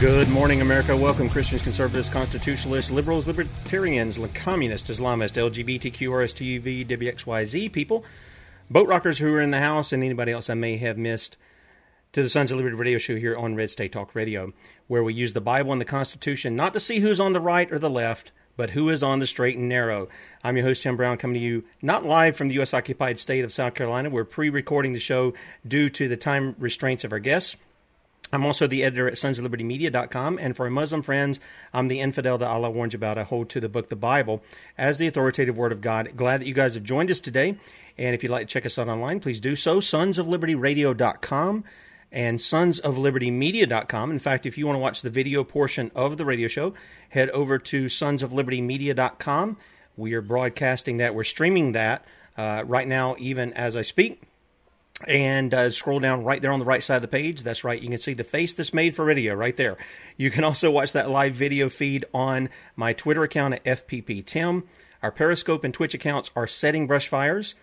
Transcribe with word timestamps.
Good 0.00 0.28
morning, 0.28 0.60
America. 0.60 0.96
Welcome, 0.96 1.28
Christians, 1.28 1.62
conservatives, 1.62 2.08
constitutionalists, 2.08 2.92
liberals, 2.92 3.26
libertarians, 3.26 4.20
communists, 4.32 4.88
Islamists, 4.88 5.36
LGBTQ, 5.36 6.08
RSTUV, 6.08 6.86
WXYZ 6.86 7.72
people, 7.72 8.04
boat 8.70 8.86
rockers 8.86 9.18
who 9.18 9.34
are 9.34 9.40
in 9.40 9.50
the 9.50 9.58
house, 9.58 9.92
and 9.92 10.04
anybody 10.04 10.30
else 10.30 10.48
I 10.48 10.54
may 10.54 10.76
have 10.76 10.98
missed 10.98 11.36
to 12.12 12.22
the 12.22 12.28
Sons 12.28 12.52
of 12.52 12.58
Liberty 12.58 12.76
radio 12.76 12.96
show 12.96 13.16
here 13.16 13.36
on 13.36 13.56
Red 13.56 13.70
State 13.70 13.90
Talk 13.90 14.14
Radio, 14.14 14.52
where 14.86 15.02
we 15.02 15.14
use 15.14 15.32
the 15.32 15.40
Bible 15.40 15.72
and 15.72 15.80
the 15.80 15.84
Constitution 15.84 16.54
not 16.54 16.74
to 16.74 16.80
see 16.80 17.00
who's 17.00 17.18
on 17.18 17.32
the 17.32 17.40
right 17.40 17.70
or 17.72 17.80
the 17.80 17.90
left, 17.90 18.30
but 18.56 18.70
who 18.70 18.90
is 18.90 19.02
on 19.02 19.18
the 19.18 19.26
straight 19.26 19.56
and 19.56 19.68
narrow. 19.68 20.08
I'm 20.44 20.56
your 20.56 20.66
host, 20.66 20.84
Tim 20.84 20.96
Brown, 20.96 21.18
coming 21.18 21.34
to 21.34 21.40
you 21.40 21.64
not 21.82 22.06
live 22.06 22.36
from 22.36 22.46
the 22.46 22.54
U.S. 22.54 22.72
occupied 22.72 23.18
state 23.18 23.42
of 23.42 23.52
South 23.52 23.74
Carolina. 23.74 24.10
We're 24.10 24.22
pre 24.22 24.48
recording 24.48 24.92
the 24.92 25.00
show 25.00 25.34
due 25.66 25.88
to 25.90 26.06
the 26.06 26.16
time 26.16 26.54
restraints 26.56 27.02
of 27.02 27.12
our 27.12 27.18
guests. 27.18 27.56
I'm 28.32 28.44
also 28.44 28.66
the 28.66 28.84
editor 28.84 29.06
at 29.06 29.14
sonsoflibertymedia.com, 29.14 30.38
and 30.38 30.56
for 30.56 30.64
our 30.64 30.70
Muslim 30.70 31.02
friends, 31.02 31.40
I'm 31.72 31.88
the 31.88 32.00
infidel 32.00 32.38
that 32.38 32.48
Allah 32.48 32.70
warns 32.70 32.94
about. 32.94 33.18
I 33.18 33.22
hold 33.22 33.48
to 33.50 33.60
the 33.60 33.68
book, 33.68 33.88
the 33.88 33.96
Bible, 33.96 34.42
as 34.76 34.98
the 34.98 35.06
authoritative 35.06 35.56
word 35.56 35.72
of 35.72 35.80
God. 35.80 36.16
Glad 36.16 36.40
that 36.40 36.46
you 36.46 36.54
guys 36.54 36.74
have 36.74 36.84
joined 36.84 37.10
us 37.10 37.20
today, 37.20 37.56
and 37.96 38.14
if 38.14 38.22
you'd 38.22 38.30
like 38.30 38.46
to 38.46 38.52
check 38.52 38.66
us 38.66 38.78
out 38.78 38.88
online, 38.88 39.20
please 39.20 39.40
do 39.40 39.56
so. 39.56 39.78
Sonsoflibertyradio.com 39.78 41.64
and 42.10 42.38
sonsoflibertymedia.com. 42.38 44.10
In 44.10 44.18
fact, 44.18 44.46
if 44.46 44.58
you 44.58 44.66
want 44.66 44.76
to 44.76 44.80
watch 44.80 45.02
the 45.02 45.10
video 45.10 45.44
portion 45.44 45.90
of 45.94 46.16
the 46.16 46.24
radio 46.24 46.48
show, 46.48 46.74
head 47.10 47.30
over 47.30 47.58
to 47.58 47.86
sonsoflibertymedia.com. 47.86 49.56
We 49.96 50.14
are 50.14 50.22
broadcasting 50.22 50.98
that. 50.98 51.14
We're 51.14 51.24
streaming 51.24 51.72
that 51.72 52.04
uh, 52.36 52.62
right 52.66 52.86
now, 52.86 53.16
even 53.18 53.52
as 53.54 53.76
I 53.76 53.82
speak 53.82 54.22
and 55.06 55.54
uh, 55.54 55.70
scroll 55.70 56.00
down 56.00 56.24
right 56.24 56.42
there 56.42 56.50
on 56.50 56.58
the 56.58 56.64
right 56.64 56.82
side 56.82 56.96
of 56.96 57.02
the 57.02 57.08
page. 57.08 57.42
That's 57.42 57.64
right. 57.64 57.80
You 57.80 57.88
can 57.88 57.98
see 57.98 58.14
the 58.14 58.24
face 58.24 58.54
that's 58.54 58.74
made 58.74 58.96
for 58.96 59.04
radio 59.04 59.34
right 59.34 59.56
there. 59.56 59.76
You 60.16 60.30
can 60.30 60.44
also 60.44 60.70
watch 60.70 60.92
that 60.92 61.10
live 61.10 61.34
video 61.34 61.68
feed 61.68 62.04
on 62.12 62.48
my 62.74 62.92
Twitter 62.92 63.22
account 63.22 63.54
at 63.54 63.64
FPP 63.64 64.24
Tim. 64.24 64.64
Our 65.02 65.12
Periscope 65.12 65.62
and 65.62 65.72
Twitch 65.72 65.94
accounts 65.94 66.30
are 66.34 66.46
Setting 66.46 66.88
Brushfires. 66.88 67.54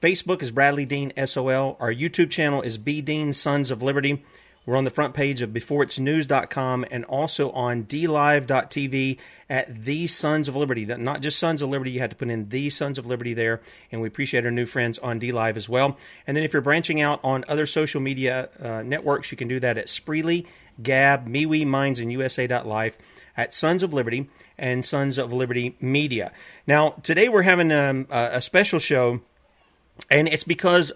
Facebook 0.00 0.42
is 0.42 0.50
Bradley 0.50 0.84
Dean 0.84 1.12
SOL. 1.24 1.76
Our 1.78 1.94
YouTube 1.94 2.30
channel 2.30 2.60
is 2.60 2.76
B 2.76 3.00
Dean 3.00 3.32
Sons 3.32 3.70
of 3.70 3.82
Liberty. 3.82 4.24
We're 4.66 4.76
on 4.76 4.84
the 4.84 4.90
front 4.90 5.12
page 5.12 5.42
of 5.42 5.50
beforeitsnews.com 5.50 6.86
and 6.90 7.04
also 7.04 7.50
on 7.50 7.84
dlive.tv 7.84 9.18
at 9.50 9.82
The 9.84 10.06
Sons 10.06 10.48
of 10.48 10.56
Liberty. 10.56 10.86
Not 10.86 11.20
just 11.20 11.38
Sons 11.38 11.60
of 11.60 11.68
Liberty, 11.68 11.90
you 11.90 12.00
had 12.00 12.10
to 12.10 12.16
put 12.16 12.30
in 12.30 12.48
The 12.48 12.70
Sons 12.70 12.98
of 12.98 13.06
Liberty 13.06 13.34
there. 13.34 13.60
And 13.92 14.00
we 14.00 14.08
appreciate 14.08 14.46
our 14.46 14.50
new 14.50 14.64
friends 14.64 14.98
on 14.98 15.20
DLive 15.20 15.58
as 15.58 15.68
well. 15.68 15.98
And 16.26 16.34
then 16.34 16.44
if 16.44 16.54
you're 16.54 16.62
branching 16.62 17.02
out 17.02 17.20
on 17.22 17.44
other 17.46 17.66
social 17.66 18.00
media 18.00 18.48
uh, 18.58 18.82
networks, 18.82 19.30
you 19.30 19.36
can 19.36 19.48
do 19.48 19.60
that 19.60 19.76
at 19.76 19.88
Spreely, 19.88 20.46
Gab, 20.82 21.28
MeWe, 21.28 21.66
Minds, 21.66 22.00
and 22.00 22.10
USA.life 22.10 22.96
at 23.36 23.52
Sons 23.52 23.82
of 23.82 23.92
Liberty 23.92 24.30
and 24.56 24.82
Sons 24.82 25.18
of 25.18 25.30
Liberty 25.30 25.76
Media. 25.78 26.32
Now, 26.66 26.90
today 27.02 27.28
we're 27.28 27.42
having 27.42 27.70
um, 27.70 28.06
a 28.08 28.40
special 28.40 28.78
show, 28.78 29.20
and 30.10 30.26
it's 30.26 30.44
because, 30.44 30.90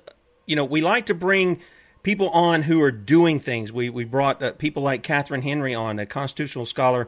you 0.46 0.56
know, 0.56 0.64
we 0.64 0.80
like 0.80 1.06
to 1.06 1.14
bring– 1.14 1.60
people 2.08 2.30
on 2.30 2.62
who 2.62 2.80
are 2.80 2.90
doing 2.90 3.38
things. 3.38 3.70
We 3.70 3.90
we 3.90 4.06
brought 4.06 4.42
uh, 4.42 4.52
people 4.52 4.82
like 4.82 5.02
Catherine 5.02 5.42
Henry 5.42 5.74
on, 5.74 5.98
a 5.98 6.06
constitutional 6.06 6.64
scholar, 6.64 7.06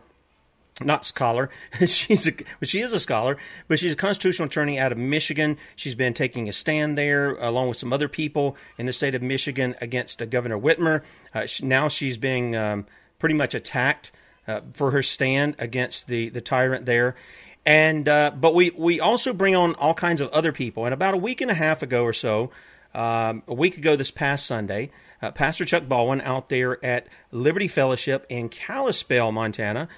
not 0.82 1.06
scholar. 1.06 1.48
she's 1.86 2.26
a 2.26 2.32
she 2.62 2.80
is 2.80 2.92
a 2.92 3.00
scholar, 3.00 3.38
but 3.66 3.78
she's 3.78 3.94
a 3.94 3.96
constitutional 3.96 4.48
attorney 4.48 4.78
out 4.78 4.92
of 4.92 4.98
Michigan. 4.98 5.56
She's 5.74 5.94
been 5.94 6.12
taking 6.12 6.50
a 6.50 6.52
stand 6.52 6.98
there 6.98 7.30
along 7.36 7.68
with 7.68 7.78
some 7.78 7.94
other 7.94 8.08
people 8.08 8.58
in 8.76 8.84
the 8.84 8.92
state 8.92 9.14
of 9.14 9.22
Michigan 9.22 9.74
against 9.80 10.20
uh, 10.20 10.26
Governor 10.26 10.58
Whitmer. 10.58 11.02
Uh, 11.32 11.46
she, 11.46 11.64
now 11.64 11.88
she's 11.88 12.18
being 12.18 12.54
um, 12.54 12.84
pretty 13.18 13.34
much 13.34 13.54
attacked 13.54 14.12
uh, 14.46 14.60
for 14.70 14.90
her 14.90 15.02
stand 15.02 15.54
against 15.58 16.08
the 16.08 16.28
the 16.28 16.42
tyrant 16.42 16.84
there. 16.84 17.16
And 17.64 18.06
uh, 18.06 18.32
but 18.32 18.54
we 18.54 18.68
we 18.68 19.00
also 19.00 19.32
bring 19.32 19.56
on 19.56 19.74
all 19.76 19.94
kinds 19.94 20.20
of 20.20 20.28
other 20.28 20.52
people. 20.52 20.84
And 20.84 20.92
about 20.92 21.14
a 21.14 21.16
week 21.16 21.40
and 21.40 21.50
a 21.50 21.54
half 21.54 21.82
ago 21.82 22.04
or 22.04 22.12
so, 22.12 22.50
um, 22.94 23.42
a 23.46 23.54
week 23.54 23.76
ago 23.76 23.96
this 23.96 24.10
past 24.10 24.46
Sunday, 24.46 24.90
uh, 25.22 25.30
Pastor 25.30 25.64
Chuck 25.64 25.86
Baldwin 25.88 26.20
out 26.20 26.48
there 26.48 26.84
at 26.84 27.06
Liberty 27.30 27.68
Fellowship 27.68 28.26
in 28.28 28.48
Kalispell, 28.48 29.32
Montana, 29.32 29.88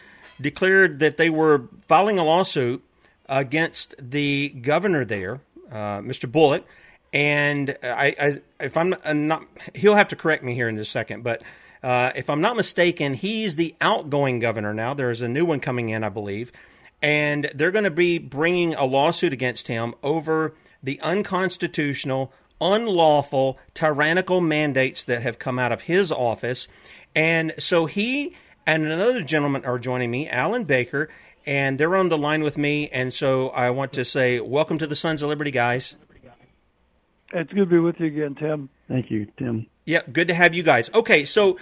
declared 0.41 1.01
that 1.01 1.17
they 1.17 1.31
were 1.31 1.69
filing 1.87 2.19
a 2.19 2.25
lawsuit 2.25 2.83
against 3.27 3.95
the 3.99 4.49
governor 4.49 5.05
there, 5.05 5.41
uh, 5.71 6.01
Mr. 6.01 6.31
Bullock. 6.31 6.65
And 7.13 7.77
I, 7.83 8.15
I, 8.19 8.41
if 8.61 8.77
I'm 8.77 8.95
not, 9.05 9.47
he'll 9.75 9.97
have 9.97 10.09
to 10.09 10.17
correct 10.17 10.43
me 10.43 10.55
here 10.55 10.69
in 10.69 10.77
just 10.77 10.89
a 10.89 10.93
second, 10.93 11.23
but 11.23 11.43
uh, 11.83 12.13
if 12.15 12.31
I'm 12.31 12.41
not 12.41 12.57
mistaken, 12.57 13.15
he's 13.15 13.57
the 13.57 13.75
outgoing 13.81 14.39
governor 14.39 14.73
now. 14.73 14.95
There's 14.95 15.21
a 15.21 15.29
new 15.29 15.45
one 15.45 15.61
coming 15.61 15.89
in, 15.89 16.05
I 16.05 16.09
believe. 16.09 16.53
And 17.03 17.51
they're 17.55 17.73
going 17.73 17.85
to 17.85 17.91
be 17.91 18.19
bringing 18.19 18.75
a 18.75 18.85
lawsuit 18.85 19.33
against 19.33 19.67
him 19.67 19.95
over 20.03 20.55
the 20.83 21.01
unconstitutional 21.01 22.33
unlawful, 22.63 23.59
tyrannical 23.75 24.41
mandates 24.41 25.05
that 25.05 25.23
have 25.23 25.39
come 25.39 25.59
out 25.59 25.73
of 25.73 25.83
his 25.83 26.13
office. 26.13 26.69
And 27.15 27.53
so 27.59 27.87
he 27.87 28.35
and 28.67 28.85
another 28.85 29.23
gentleman 29.23 29.65
are 29.65 29.79
joining 29.79 30.11
me, 30.11 30.29
Alan 30.29 30.65
Baker, 30.65 31.09
and 31.45 31.79
they're 31.79 31.97
on 31.97 32.09
the 32.09 32.17
line 32.17 32.43
with 32.43 32.57
me. 32.57 32.89
And 32.89 33.13
so 33.13 33.49
I 33.51 33.71
want 33.71 33.93
to 33.95 34.05
say, 34.05 34.41
welcome 34.41 34.79
to 34.79 34.87
the 34.87 34.97
Sons 34.97 35.23
of 35.23 35.29
Liberty, 35.29 35.51
guys. 35.51 35.97
It's 37.35 37.53
good 37.53 37.61
to 37.61 37.67
be 37.67 37.79
with 37.79 37.99
you 37.99 38.07
again, 38.07 38.35
Tim. 38.35 38.69
Thank 38.89 39.11
you, 39.11 39.27
Tim. 39.39 39.67
Yeah, 39.85 40.03
good 40.11 40.29
to 40.29 40.35
have 40.35 40.55
you 40.55 40.63
guys. 40.63 40.91
Okay, 40.95 41.25
so 41.25 41.59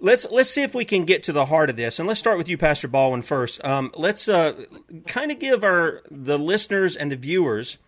let's 0.00 0.28
let's 0.30 0.50
see 0.50 0.62
if 0.62 0.74
we 0.74 0.84
can 0.84 1.04
get 1.04 1.22
to 1.22 1.32
the 1.32 1.46
heart 1.46 1.70
of 1.70 1.76
this, 1.76 1.98
and 1.98 2.08
let's 2.08 2.18
start 2.20 2.38
with 2.38 2.48
you, 2.48 2.58
Pastor 2.58 2.88
Baldwin, 2.88 3.22
first. 3.22 3.64
Um, 3.64 3.92
let's 3.94 4.28
uh, 4.28 4.64
kind 5.06 5.30
of 5.30 5.38
give 5.38 5.62
our 5.62 6.02
the 6.10 6.38
listeners 6.38 6.96
and 6.96 7.12
the 7.12 7.16
viewers 7.16 7.78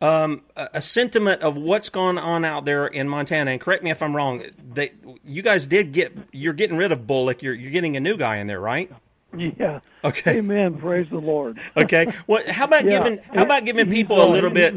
um, 0.00 0.42
a, 0.56 0.82
sentiment 0.82 1.42
of 1.42 1.56
what's 1.56 1.88
going 1.88 2.18
on 2.18 2.44
out 2.44 2.64
there 2.64 2.86
in 2.86 3.08
Montana. 3.08 3.52
And 3.52 3.60
correct 3.60 3.82
me 3.82 3.90
if 3.90 4.02
I'm 4.02 4.14
wrong. 4.14 4.42
They, 4.72 4.92
you 5.24 5.42
guys 5.42 5.66
did 5.66 5.92
get 5.92 6.16
you're 6.32 6.52
getting 6.52 6.76
rid 6.76 6.92
of 6.92 7.06
Bullock. 7.06 7.42
You're 7.42 7.54
you're 7.54 7.70
getting 7.70 7.96
a 7.96 8.00
new 8.00 8.16
guy 8.16 8.36
in 8.36 8.46
there, 8.46 8.60
right? 8.60 8.90
Yeah. 9.36 9.80
Okay. 10.04 10.38
Amen. 10.38 10.78
Praise 10.78 11.08
the 11.08 11.18
Lord. 11.18 11.58
okay. 11.76 12.12
Well, 12.26 12.42
how 12.48 12.64
about 12.64 12.84
yeah. 12.84 12.98
giving 12.98 13.18
how 13.32 13.44
about 13.44 13.64
giving 13.64 13.90
people 13.90 14.22
a 14.22 14.28
little 14.28 14.50
bit? 14.50 14.74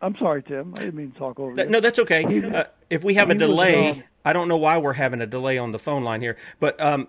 I'm 0.00 0.14
sorry, 0.14 0.42
Tim. 0.42 0.74
I 0.76 0.82
didn't 0.82 0.94
mean 0.94 1.10
to 1.12 1.18
talk 1.18 1.40
over 1.40 1.50
you. 1.50 1.68
No, 1.68 1.80
that's 1.80 1.98
okay. 1.98 2.42
Uh, 2.42 2.64
if 2.88 3.02
we 3.02 3.14
have 3.14 3.30
a 3.30 3.34
delay, 3.34 4.04
I 4.24 4.32
don't 4.32 4.48
know 4.48 4.56
why 4.56 4.78
we're 4.78 4.92
having 4.92 5.20
a 5.20 5.26
delay 5.26 5.58
on 5.58 5.72
the 5.72 5.78
phone 5.78 6.04
line 6.04 6.20
here, 6.20 6.36
but 6.60 6.80
um, 6.80 7.08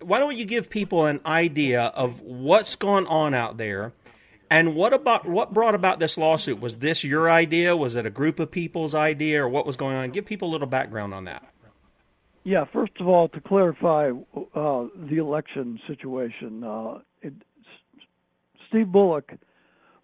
why 0.00 0.18
don't 0.18 0.36
you 0.36 0.44
give 0.44 0.70
people 0.70 1.04
an 1.04 1.20
idea 1.26 1.82
of 1.82 2.20
what's 2.20 2.76
going 2.76 3.06
on 3.06 3.34
out 3.34 3.58
there? 3.58 3.92
And 4.54 4.76
what 4.76 4.92
about 4.92 5.26
what 5.28 5.52
brought 5.52 5.74
about 5.74 5.98
this 5.98 6.16
lawsuit? 6.16 6.60
Was 6.60 6.76
this 6.76 7.02
your 7.02 7.28
idea? 7.28 7.76
Was 7.76 7.96
it 7.96 8.06
a 8.06 8.10
group 8.10 8.38
of 8.38 8.52
people's 8.52 8.94
idea, 8.94 9.42
or 9.42 9.48
what 9.48 9.66
was 9.66 9.76
going 9.76 9.96
on? 9.96 10.10
Give 10.10 10.24
people 10.24 10.48
a 10.48 10.52
little 10.52 10.68
background 10.68 11.12
on 11.12 11.24
that. 11.24 11.44
Yeah, 12.44 12.64
first 12.72 12.92
of 13.00 13.08
all, 13.08 13.28
to 13.30 13.40
clarify 13.40 14.10
uh, 14.10 14.84
the 14.96 15.16
election 15.16 15.80
situation, 15.88 16.62
uh, 16.62 17.00
it, 17.20 17.32
Steve 18.68 18.92
Bullock 18.92 19.32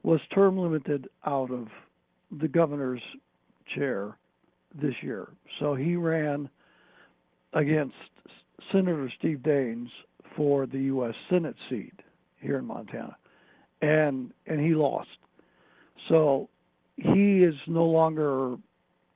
was 0.03 0.19
term 0.35 0.59
limited 0.59 1.09
out 1.25 1.53
of 1.53 1.69
the 2.33 2.49
governor's 2.49 3.03
chair 3.73 4.17
this 4.75 4.95
year. 5.01 5.29
So 5.61 5.77
he 5.77 5.95
ran 5.95 6.49
against 7.53 7.95
Senator 8.73 9.13
Steve 9.17 9.39
Daines 9.45 9.91
for 10.35 10.67
the 10.67 10.81
U.S. 10.95 11.15
Senate 11.29 11.57
seat 11.69 11.95
here 12.41 12.59
in 12.59 12.65
Montana, 12.65 13.17
and 13.81 14.33
and 14.47 14.61
he 14.61 14.75
lost. 14.75 15.09
So 16.09 16.49
he 16.97 17.43
is 17.43 17.55
no 17.67 17.85
longer 17.85 18.57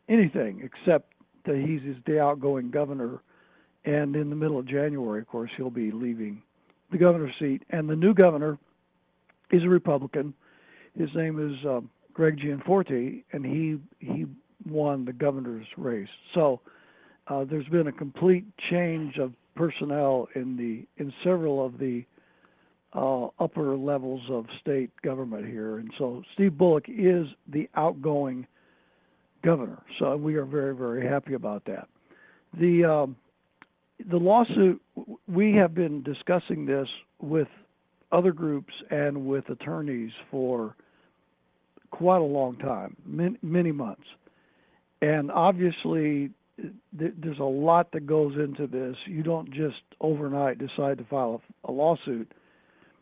anything 0.08 0.62
except 0.62 1.12
that 1.44 1.56
he's 1.56 1.82
his 1.82 1.96
the 2.06 2.20
outgoing 2.20 2.70
governor, 2.70 3.20
and 3.84 4.16
in 4.16 4.30
the 4.30 4.36
middle 4.36 4.58
of 4.58 4.66
January, 4.66 5.20
of 5.20 5.28
course, 5.28 5.50
he'll 5.56 5.70
be 5.70 5.90
leaving 5.90 6.42
the 6.90 6.98
governor's 6.98 7.34
seat, 7.38 7.62
and 7.70 7.88
the 7.88 7.96
new 7.96 8.14
governor 8.14 8.58
is 9.50 9.62
a 9.62 9.68
Republican. 9.68 10.32
His 10.96 11.10
name 11.14 11.38
is 11.38 11.66
uh, 11.66 11.80
Greg 12.12 12.38
Gianforte, 12.38 13.24
and 13.32 13.44
he 13.44 13.78
he 13.98 14.26
won 14.66 15.04
the 15.04 15.12
governor's 15.12 15.66
race. 15.76 16.08
So 16.34 16.60
uh, 17.28 17.44
there's 17.44 17.68
been 17.68 17.88
a 17.88 17.92
complete 17.92 18.44
change 18.70 19.18
of 19.18 19.32
personnel 19.54 20.28
in 20.34 20.56
the 20.56 20.86
in 21.02 21.12
several 21.22 21.64
of 21.64 21.78
the 21.78 22.04
uh, 22.94 23.26
upper 23.38 23.76
levels 23.76 24.22
of 24.30 24.46
state 24.60 24.90
government 25.02 25.46
here, 25.46 25.78
and 25.78 25.90
so 25.98 26.22
Steve 26.34 26.56
Bullock 26.56 26.84
is 26.88 27.26
the 27.48 27.68
outgoing 27.74 28.46
governor. 29.42 29.82
So 29.98 30.16
we 30.16 30.36
are 30.36 30.44
very 30.44 30.74
very 30.74 31.06
happy 31.06 31.34
about 31.34 31.64
that. 31.66 31.88
The 32.58 32.84
um, 32.84 33.16
the 34.10 34.16
lawsuit 34.16 34.80
we 35.26 35.54
have 35.54 35.74
been 35.74 36.02
discussing 36.02 36.66
this 36.66 36.88
with 37.20 37.48
other 38.12 38.32
groups 38.32 38.72
and 38.90 39.26
with 39.26 39.48
attorneys 39.50 40.12
for 40.30 40.76
quite 41.90 42.20
a 42.20 42.24
long 42.24 42.56
time, 42.56 42.96
many, 43.04 43.36
many 43.42 43.72
months. 43.72 44.04
And 45.02 45.30
obviously, 45.30 46.30
there's 46.92 47.38
a 47.38 47.42
lot 47.42 47.92
that 47.92 48.06
goes 48.06 48.34
into 48.36 48.66
this. 48.66 48.96
You 49.06 49.22
don't 49.22 49.52
just 49.52 49.82
overnight 50.00 50.58
decide 50.58 50.98
to 50.98 51.04
file 51.04 51.42
a, 51.64 51.70
a 51.70 51.72
lawsuit. 51.72 52.30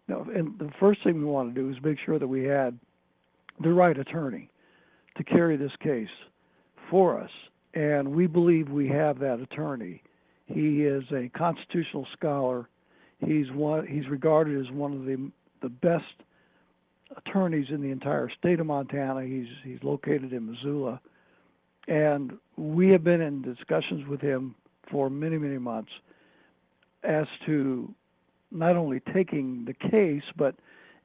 Now, 0.09 0.27
and 0.35 0.59
the 0.59 0.71
first 0.81 1.03
thing 1.05 1.19
we 1.19 1.25
want 1.25 1.55
to 1.55 1.61
do 1.61 1.71
is 1.71 1.77
make 1.83 1.99
sure 2.05 2.19
that 2.19 2.27
we 2.27 2.45
had 2.45 2.79
the 3.63 3.73
right 3.73 3.97
attorney 3.99 4.51
to 5.17 5.25
carry 5.25 5.57
this 5.57 5.73
case 5.83 6.09
for 6.91 7.19
us. 7.21 7.31
And 7.75 8.09
we 8.09 8.27
believe 8.27 8.69
we 8.69 8.89
have 8.89 9.19
that 9.21 9.41
attorney. 9.41 10.03
He 10.47 10.83
is 10.83 11.05
a 11.13 11.31
constitutional 11.37 12.07
scholar. 12.13 12.69
He's 13.19 13.51
one. 13.53 13.87
He's 13.87 14.09
regarded 14.09 14.61
as 14.61 14.71
one 14.73 14.93
of 14.93 15.05
the 15.05 15.31
the 15.63 15.69
best 15.69 16.05
attorneys 17.17 17.67
in 17.71 17.81
the 17.81 17.91
entire 17.91 18.29
state 18.39 18.61
of 18.61 18.67
Montana. 18.67 19.23
He's 19.25 19.47
he's 19.65 19.83
located 19.83 20.33
in 20.33 20.51
Missoula, 20.51 21.01
and 21.89 22.33
we 22.57 22.91
have 22.91 23.05
been 23.05 23.21
in 23.21 23.43
discussions 23.43 24.07
with 24.09 24.21
him 24.21 24.55
for 24.91 25.09
many 25.09 25.39
many 25.39 25.59
months 25.59 25.93
as 27.05 27.27
to 27.47 27.95
not 28.53 28.77
only 28.77 29.01
taking 29.15 29.65
the 29.65 29.75
case 29.75 30.23
but 30.37 30.55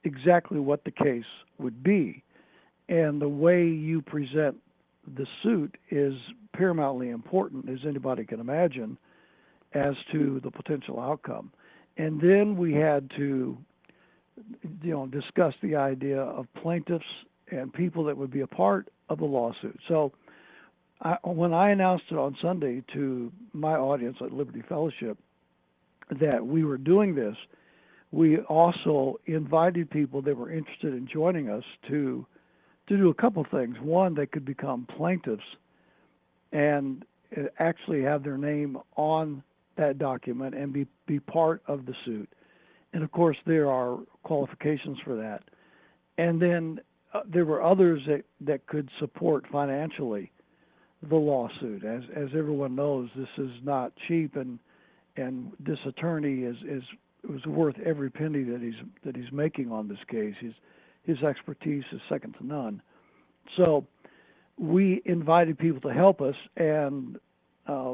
exactly 0.04 0.60
what 0.60 0.84
the 0.84 0.92
case 0.92 1.26
would 1.58 1.84
be, 1.84 2.24
and 2.90 3.22
the 3.22 3.30
way 3.30 3.66
you 3.66 4.02
present 4.02 4.56
the 5.16 5.26
suit 5.44 5.78
is 5.90 6.14
paramountly 6.56 7.14
important, 7.14 7.70
as 7.70 7.80
anybody 7.88 8.26
can 8.26 8.40
imagine, 8.40 8.98
as 9.74 9.96
to 10.12 10.40
the 10.44 10.52
potential 10.52 11.00
outcome. 11.00 11.52
And 11.98 12.22
then 12.22 12.58
we 12.58 12.74
had 12.74 13.10
to 13.18 13.58
you 14.84 14.92
know, 14.92 15.08
discuss 15.08 15.54
the 15.62 15.76
idea 15.76 16.22
of 16.22 16.48
plaintiffs 16.62 17.06
and 17.52 17.74
people 17.74 18.04
that 18.06 18.18
would 18.18 18.32
be 18.32 18.42
a 18.42 18.48
part 18.48 18.90
of 19.10 19.20
the 19.20 19.26
lawsuit. 19.26 19.80
So, 19.88 20.12
I, 21.00 21.18
when 21.24 21.54
I 21.54 21.70
announced 21.70 22.06
it 22.10 22.18
on 22.18 22.36
Sunday 22.42 22.84
to 22.94 23.32
my 23.54 23.76
audience 23.76 24.18
at 24.20 24.34
Liberty 24.34 24.64
Fellowship 24.68 25.18
that 26.20 26.46
we 26.46 26.64
were 26.64 26.78
doing 26.78 27.16
this, 27.16 27.36
we 28.12 28.38
also 28.40 29.20
invited 29.26 29.90
people 29.90 30.22
that 30.22 30.36
were 30.36 30.52
interested 30.52 30.94
in 30.94 31.08
joining 31.12 31.50
us 31.50 31.64
to 31.90 32.26
to 32.88 32.96
do 32.96 33.10
a 33.10 33.14
couple 33.14 33.46
things. 33.52 33.76
One, 33.82 34.16
they 34.16 34.26
could 34.26 34.46
become 34.46 34.88
plaintiffs 34.96 35.44
and 36.54 37.04
actually 37.60 38.02
have 38.04 38.24
their 38.24 38.38
name 38.38 38.78
on 38.96 39.44
that 39.76 39.98
document 39.98 40.56
and 40.56 40.72
be, 40.72 40.88
be 41.06 41.20
part 41.20 41.62
of 41.68 41.86
the 41.86 41.94
suit. 42.06 42.30
And 42.94 43.04
of 43.04 43.12
course, 43.12 43.38
there 43.46 43.70
are 43.70 43.98
qualifications 44.24 44.98
for 45.04 45.16
that. 45.18 45.44
And 46.18 46.42
then 46.42 46.80
uh, 47.14 47.22
there 47.32 47.46
were 47.46 47.62
others 47.62 48.02
that, 48.08 48.24
that 48.42 48.66
could 48.68 48.90
support 49.00 49.46
financially 49.52 50.32
the 51.10 51.16
lawsuit. 51.16 51.84
As 51.84 52.02
as 52.16 52.30
everyone 52.36 52.76
knows, 52.76 53.10
this 53.16 53.28
is 53.38 53.52
not 53.64 53.92
cheap, 54.08 54.36
and 54.36 54.58
and 55.18 55.52
this 55.60 55.80
attorney 55.86 56.44
is 56.44 56.58
is 56.68 56.84
was 57.28 57.46
worth 57.46 57.76
every 57.86 58.10
penny 58.10 58.44
that 58.44 58.62
he's 58.62 58.76
that 59.04 59.16
he's 59.16 59.32
making 59.32 59.72
on 59.72 59.88
this 59.88 59.98
case. 60.10 60.36
His 60.40 60.54
his 61.04 61.24
expertise 61.24 61.84
is 61.92 62.02
second 62.10 62.36
to 62.40 62.46
none. 62.46 62.82
So 63.56 63.86
we 64.58 65.02
invited 65.06 65.58
people 65.58 65.82
to 65.82 65.94
help 65.94 66.22
us, 66.22 66.36
and 66.58 67.18
uh, 67.68 67.94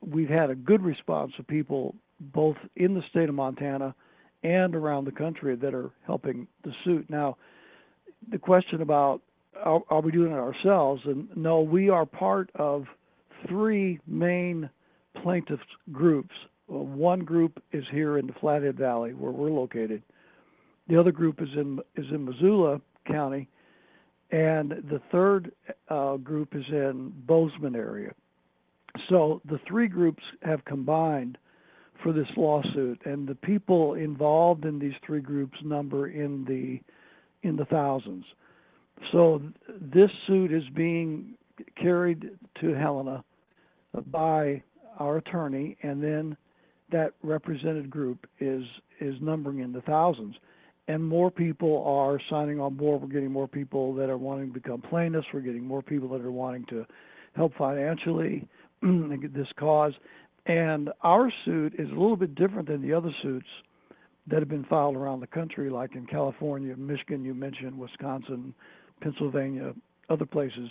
we've 0.00 0.28
had 0.28 0.50
a 0.50 0.54
good 0.54 0.82
response 0.82 1.32
of 1.38 1.46
people 1.46 1.94
both 2.20 2.56
in 2.76 2.94
the 2.94 3.02
state 3.10 3.28
of 3.28 3.34
Montana 3.34 3.94
and 4.42 4.74
around 4.74 5.04
the 5.04 5.12
country 5.12 5.56
that 5.56 5.74
are 5.74 5.90
helping 6.06 6.46
the 6.64 6.72
suit. 6.84 7.08
Now, 7.08 7.36
the 8.30 8.38
question 8.38 8.82
about 8.82 9.20
are, 9.62 9.82
are 9.90 10.00
we 10.00 10.12
doing 10.12 10.32
it 10.32 10.36
ourselves? 10.36 11.02
And 11.04 11.28
no, 11.36 11.60
we 11.60 11.90
are 11.90 12.06
part 12.06 12.50
of 12.54 12.84
three 13.48 14.00
main 14.06 14.70
plaintiffs 15.22 15.62
groups. 15.92 16.34
Well, 16.70 16.86
one 16.86 17.20
group 17.20 17.60
is 17.72 17.84
here 17.90 18.18
in 18.18 18.28
the 18.28 18.32
Flathead 18.34 18.78
Valley, 18.78 19.12
where 19.12 19.32
we're 19.32 19.50
located. 19.50 20.02
The 20.88 20.98
other 20.98 21.10
group 21.10 21.42
is 21.42 21.48
in 21.56 21.80
is 21.96 22.06
in 22.12 22.24
Missoula 22.24 22.80
County, 23.08 23.48
and 24.30 24.70
the 24.70 25.00
third 25.10 25.50
uh, 25.88 26.16
group 26.16 26.54
is 26.54 26.64
in 26.68 27.12
Bozeman 27.26 27.74
area. 27.74 28.12
So 29.08 29.42
the 29.46 29.58
three 29.66 29.88
groups 29.88 30.22
have 30.42 30.64
combined 30.64 31.38
for 32.04 32.12
this 32.12 32.28
lawsuit, 32.36 33.00
and 33.04 33.26
the 33.26 33.34
people 33.34 33.94
involved 33.94 34.64
in 34.64 34.78
these 34.78 34.94
three 35.04 35.20
groups 35.20 35.58
number 35.64 36.06
in 36.08 36.44
the 36.44 36.80
in 37.48 37.56
the 37.56 37.64
thousands. 37.64 38.24
So 39.10 39.42
this 39.80 40.10
suit 40.28 40.52
is 40.52 40.62
being 40.76 41.34
carried 41.82 42.30
to 42.60 42.74
Helena 42.74 43.24
by 44.06 44.62
our 45.00 45.16
attorney, 45.16 45.76
and 45.82 46.00
then 46.00 46.36
that 46.90 47.12
represented 47.22 47.90
group 47.90 48.26
is 48.40 48.64
is 49.00 49.14
numbering 49.20 49.60
in 49.60 49.72
the 49.72 49.80
thousands, 49.82 50.36
and 50.88 51.02
more 51.02 51.30
people 51.30 51.84
are 51.86 52.20
signing 52.28 52.60
on 52.60 52.74
board. 52.74 53.02
We're 53.02 53.08
getting 53.08 53.32
more 53.32 53.48
people 53.48 53.94
that 53.94 54.10
are 54.10 54.18
wanting 54.18 54.48
to 54.48 54.52
become 54.52 54.82
plaintiffs. 54.82 55.26
We're 55.32 55.40
getting 55.40 55.64
more 55.64 55.82
people 55.82 56.08
that 56.10 56.20
are 56.20 56.32
wanting 56.32 56.64
to 56.66 56.84
help 57.34 57.54
financially 57.56 58.46
this 58.82 59.48
cause. 59.58 59.92
And 60.46 60.90
our 61.02 61.32
suit 61.44 61.74
is 61.78 61.88
a 61.88 61.92
little 61.92 62.16
bit 62.16 62.34
different 62.34 62.68
than 62.68 62.82
the 62.82 62.92
other 62.92 63.14
suits 63.22 63.46
that 64.26 64.38
have 64.38 64.48
been 64.48 64.64
filed 64.64 64.96
around 64.96 65.20
the 65.20 65.26
country, 65.26 65.70
like 65.70 65.94
in 65.94 66.06
California, 66.06 66.76
Michigan, 66.76 67.24
you 67.24 67.34
mentioned, 67.34 67.78
Wisconsin, 67.78 68.54
Pennsylvania, 69.00 69.74
other 70.08 70.26
places. 70.26 70.70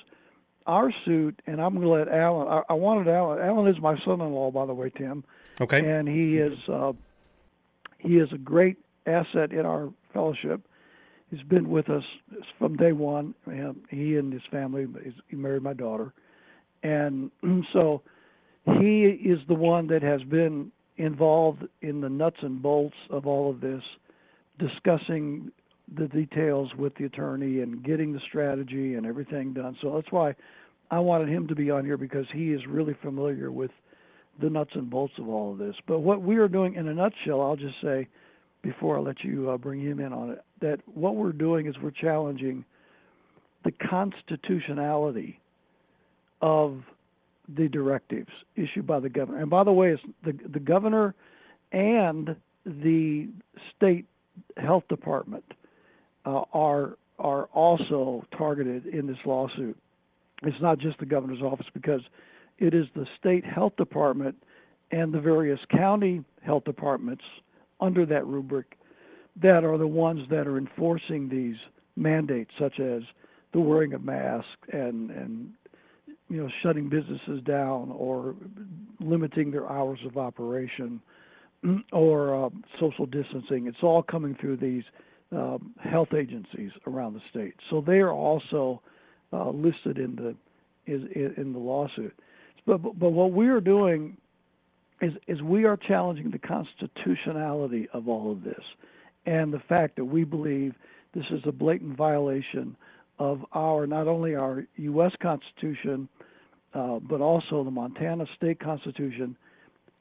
Our 0.65 0.93
suit, 1.05 1.41
and 1.47 1.61
I'm 1.61 1.73
going 1.75 1.87
to 1.87 1.89
let 1.89 2.07
Alan. 2.07 2.47
I, 2.47 2.61
I 2.69 2.73
wanted 2.73 3.07
Alan. 3.07 3.39
Alan 3.39 3.67
is 3.67 3.81
my 3.81 3.97
son-in-law, 4.05 4.51
by 4.51 4.65
the 4.65 4.73
way, 4.73 4.91
Tim. 4.95 5.23
Okay. 5.59 5.79
And 5.79 6.07
he 6.07 6.37
is 6.37 6.57
uh, 6.67 6.93
he 7.97 8.17
is 8.17 8.29
a 8.31 8.37
great 8.37 8.77
asset 9.05 9.51
in 9.51 9.65
our 9.65 9.89
fellowship. 10.13 10.61
He's 11.31 11.41
been 11.43 11.69
with 11.69 11.89
us 11.89 12.03
from 12.57 12.75
day 12.75 12.91
one. 12.91 13.35
And 13.45 13.81
he 13.89 14.17
and 14.17 14.31
his 14.31 14.41
family. 14.51 14.87
He 15.27 15.35
married 15.35 15.63
my 15.63 15.73
daughter, 15.73 16.13
and 16.83 17.31
so 17.73 18.01
he 18.65 19.05
is 19.05 19.39
the 19.47 19.55
one 19.55 19.87
that 19.87 20.03
has 20.03 20.21
been 20.23 20.71
involved 20.97 21.63
in 21.81 22.01
the 22.01 22.09
nuts 22.09 22.37
and 22.41 22.61
bolts 22.61 22.97
of 23.09 23.25
all 23.25 23.49
of 23.49 23.61
this, 23.61 23.81
discussing 24.59 25.51
the 25.95 26.07
details 26.07 26.69
with 26.77 26.95
the 26.95 27.05
attorney 27.05 27.61
and 27.61 27.83
getting 27.83 28.13
the 28.13 28.19
strategy 28.27 28.95
and 28.95 29.05
everything 29.05 29.53
done. 29.53 29.77
So 29.81 29.93
that's 29.95 30.11
why 30.11 30.35
I 30.91 30.99
wanted 30.99 31.29
him 31.29 31.47
to 31.47 31.55
be 31.55 31.71
on 31.71 31.85
here 31.85 31.97
because 31.97 32.25
he 32.33 32.51
is 32.51 32.61
really 32.67 32.95
familiar 33.01 33.51
with 33.51 33.71
the 34.41 34.49
nuts 34.49 34.71
and 34.73 34.89
bolts 34.89 35.13
of 35.17 35.27
all 35.27 35.51
of 35.51 35.57
this. 35.57 35.75
But 35.87 35.99
what 35.99 36.21
we 36.21 36.37
are 36.37 36.47
doing 36.47 36.75
in 36.75 36.87
a 36.87 36.93
nutshell, 36.93 37.41
I'll 37.41 37.55
just 37.55 37.81
say 37.81 38.07
before 38.61 38.97
I 38.97 39.01
let 39.01 39.23
you 39.23 39.49
uh, 39.49 39.57
bring 39.57 39.81
him 39.81 39.99
in 39.99 40.13
on 40.13 40.31
it, 40.31 40.43
that 40.61 40.79
what 40.93 41.15
we're 41.15 41.31
doing 41.31 41.67
is 41.67 41.75
we're 41.81 41.91
challenging 41.91 42.65
the 43.63 43.71
constitutionality 43.71 45.39
of 46.41 46.83
the 47.57 47.67
directives 47.67 48.29
issued 48.55 48.85
by 48.85 48.99
the 48.99 49.09
governor. 49.09 49.39
And 49.39 49.49
by 49.49 49.63
the 49.63 49.71
way, 49.71 49.91
it's 49.91 50.03
the 50.23 50.37
the 50.49 50.59
governor 50.59 51.15
and 51.71 52.35
the 52.65 53.27
state 53.75 54.05
health 54.57 54.83
department 54.87 55.43
are 56.53 56.97
are 57.17 57.45
also 57.47 58.25
targeted 58.37 58.85
in 58.85 59.05
this 59.05 59.17
lawsuit. 59.25 59.77
It's 60.43 60.61
not 60.61 60.79
just 60.79 60.97
the 60.99 61.05
governor's 61.05 61.41
office 61.41 61.67
because 61.73 62.01
it 62.59 62.73
is 62.73 62.85
the 62.95 63.05
state 63.19 63.45
health 63.45 63.75
department 63.75 64.35
and 64.91 65.13
the 65.13 65.19
various 65.19 65.59
county 65.69 66.23
health 66.41 66.63
departments 66.63 67.23
under 67.81 68.05
that 68.05 68.25
rubric 68.25 68.77
that 69.41 69.63
are 69.63 69.77
the 69.77 69.87
ones 69.87 70.21
that 70.29 70.47
are 70.47 70.57
enforcing 70.57 71.29
these 71.29 71.55
mandates, 71.95 72.51
such 72.59 72.79
as 72.79 73.03
the 73.53 73.59
wearing 73.59 73.93
of 73.93 74.03
masks 74.03 74.49
and 74.71 75.11
and 75.11 75.51
you 76.29 76.37
know 76.37 76.49
shutting 76.61 76.89
businesses 76.89 77.41
down 77.43 77.91
or 77.91 78.35
limiting 78.99 79.51
their 79.51 79.69
hours 79.69 79.99
of 80.05 80.17
operation 80.17 81.01
or 81.91 82.45
uh, 82.45 82.49
social 82.79 83.05
distancing. 83.05 83.67
It's 83.67 83.83
all 83.83 84.03
coming 84.03 84.35
through 84.39 84.57
these 84.57 84.83
uh, 85.35 85.57
health 85.79 86.13
agencies 86.13 86.71
around 86.87 87.13
the 87.13 87.21
state. 87.29 87.53
So 87.69 87.81
they 87.85 87.99
are 87.99 88.11
also 88.11 88.81
uh, 89.31 89.49
listed 89.49 89.97
in 89.97 90.15
the 90.15 90.35
is 90.91 91.03
in 91.37 91.53
the 91.53 91.59
lawsuit. 91.59 92.13
But, 92.65 92.81
but 92.81 92.99
but 92.99 93.09
what 93.09 93.31
we 93.31 93.47
are 93.47 93.61
doing 93.61 94.17
is 95.01 95.13
is 95.27 95.41
we 95.41 95.65
are 95.65 95.77
challenging 95.77 96.31
the 96.31 96.39
constitutionality 96.39 97.87
of 97.93 98.07
all 98.07 98.31
of 98.31 98.43
this, 98.43 98.63
and 99.25 99.53
the 99.53 99.61
fact 99.69 99.95
that 99.97 100.05
we 100.05 100.23
believe 100.23 100.73
this 101.13 101.25
is 101.31 101.41
a 101.45 101.51
blatant 101.51 101.95
violation 101.95 102.75
of 103.19 103.45
our 103.51 103.85
not 103.85 104.07
only 104.07 104.35
our 104.35 104.65
U.S. 104.77 105.11
Constitution, 105.21 106.07
uh, 106.73 106.99
but 106.99 107.21
also 107.21 107.63
the 107.63 107.71
Montana 107.71 108.25
State 108.35 108.59
Constitution, 108.59 109.35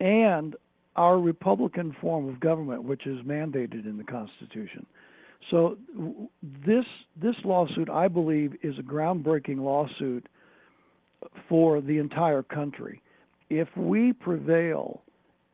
and 0.01 0.55
our 0.97 1.19
Republican 1.19 1.95
form 2.01 2.29
of 2.29 2.41
government, 2.41 2.83
which 2.83 3.07
is 3.07 3.19
mandated 3.25 3.85
in 3.87 3.97
the 3.97 4.05
Constitution. 4.05 4.87
So 5.50 5.78
this 6.43 6.85
this 7.21 7.37
lawsuit, 7.45 7.88
I 7.88 8.09
believe, 8.09 8.55
is 8.62 8.78
a 8.78 8.83
groundbreaking 8.83 9.59
lawsuit 9.59 10.26
for 11.49 11.81
the 11.81 11.99
entire 11.99 12.43
country. 12.43 13.02
If 13.50 13.69
we 13.76 14.12
prevail 14.12 15.02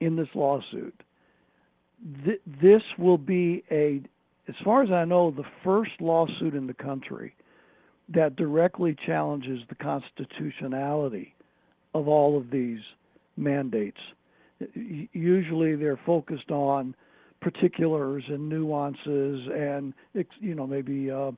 in 0.00 0.16
this 0.16 0.28
lawsuit, 0.34 1.00
th- 2.24 2.40
this 2.60 2.82
will 2.98 3.18
be 3.18 3.62
a, 3.70 4.02
as 4.48 4.54
far 4.64 4.82
as 4.82 4.90
I 4.90 5.04
know, 5.04 5.30
the 5.30 5.44
first 5.62 5.92
lawsuit 6.00 6.54
in 6.54 6.66
the 6.66 6.74
country 6.74 7.34
that 8.08 8.36
directly 8.36 8.96
challenges 9.06 9.60
the 9.68 9.74
constitutionality 9.76 11.34
of 11.94 12.08
all 12.08 12.36
of 12.36 12.50
these 12.50 12.80
mandates. 13.36 14.00
Usually 15.12 15.76
they're 15.76 16.00
focused 16.04 16.50
on 16.50 16.94
particulars 17.44 18.24
and 18.28 18.48
nuances 18.48 19.46
and 19.54 19.92
you 20.40 20.54
know 20.54 20.66
maybe 20.66 21.10
uh, 21.10 21.30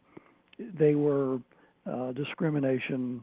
they 0.78 0.94
were 0.94 1.40
uh, 1.84 2.12
discrimination 2.12 3.20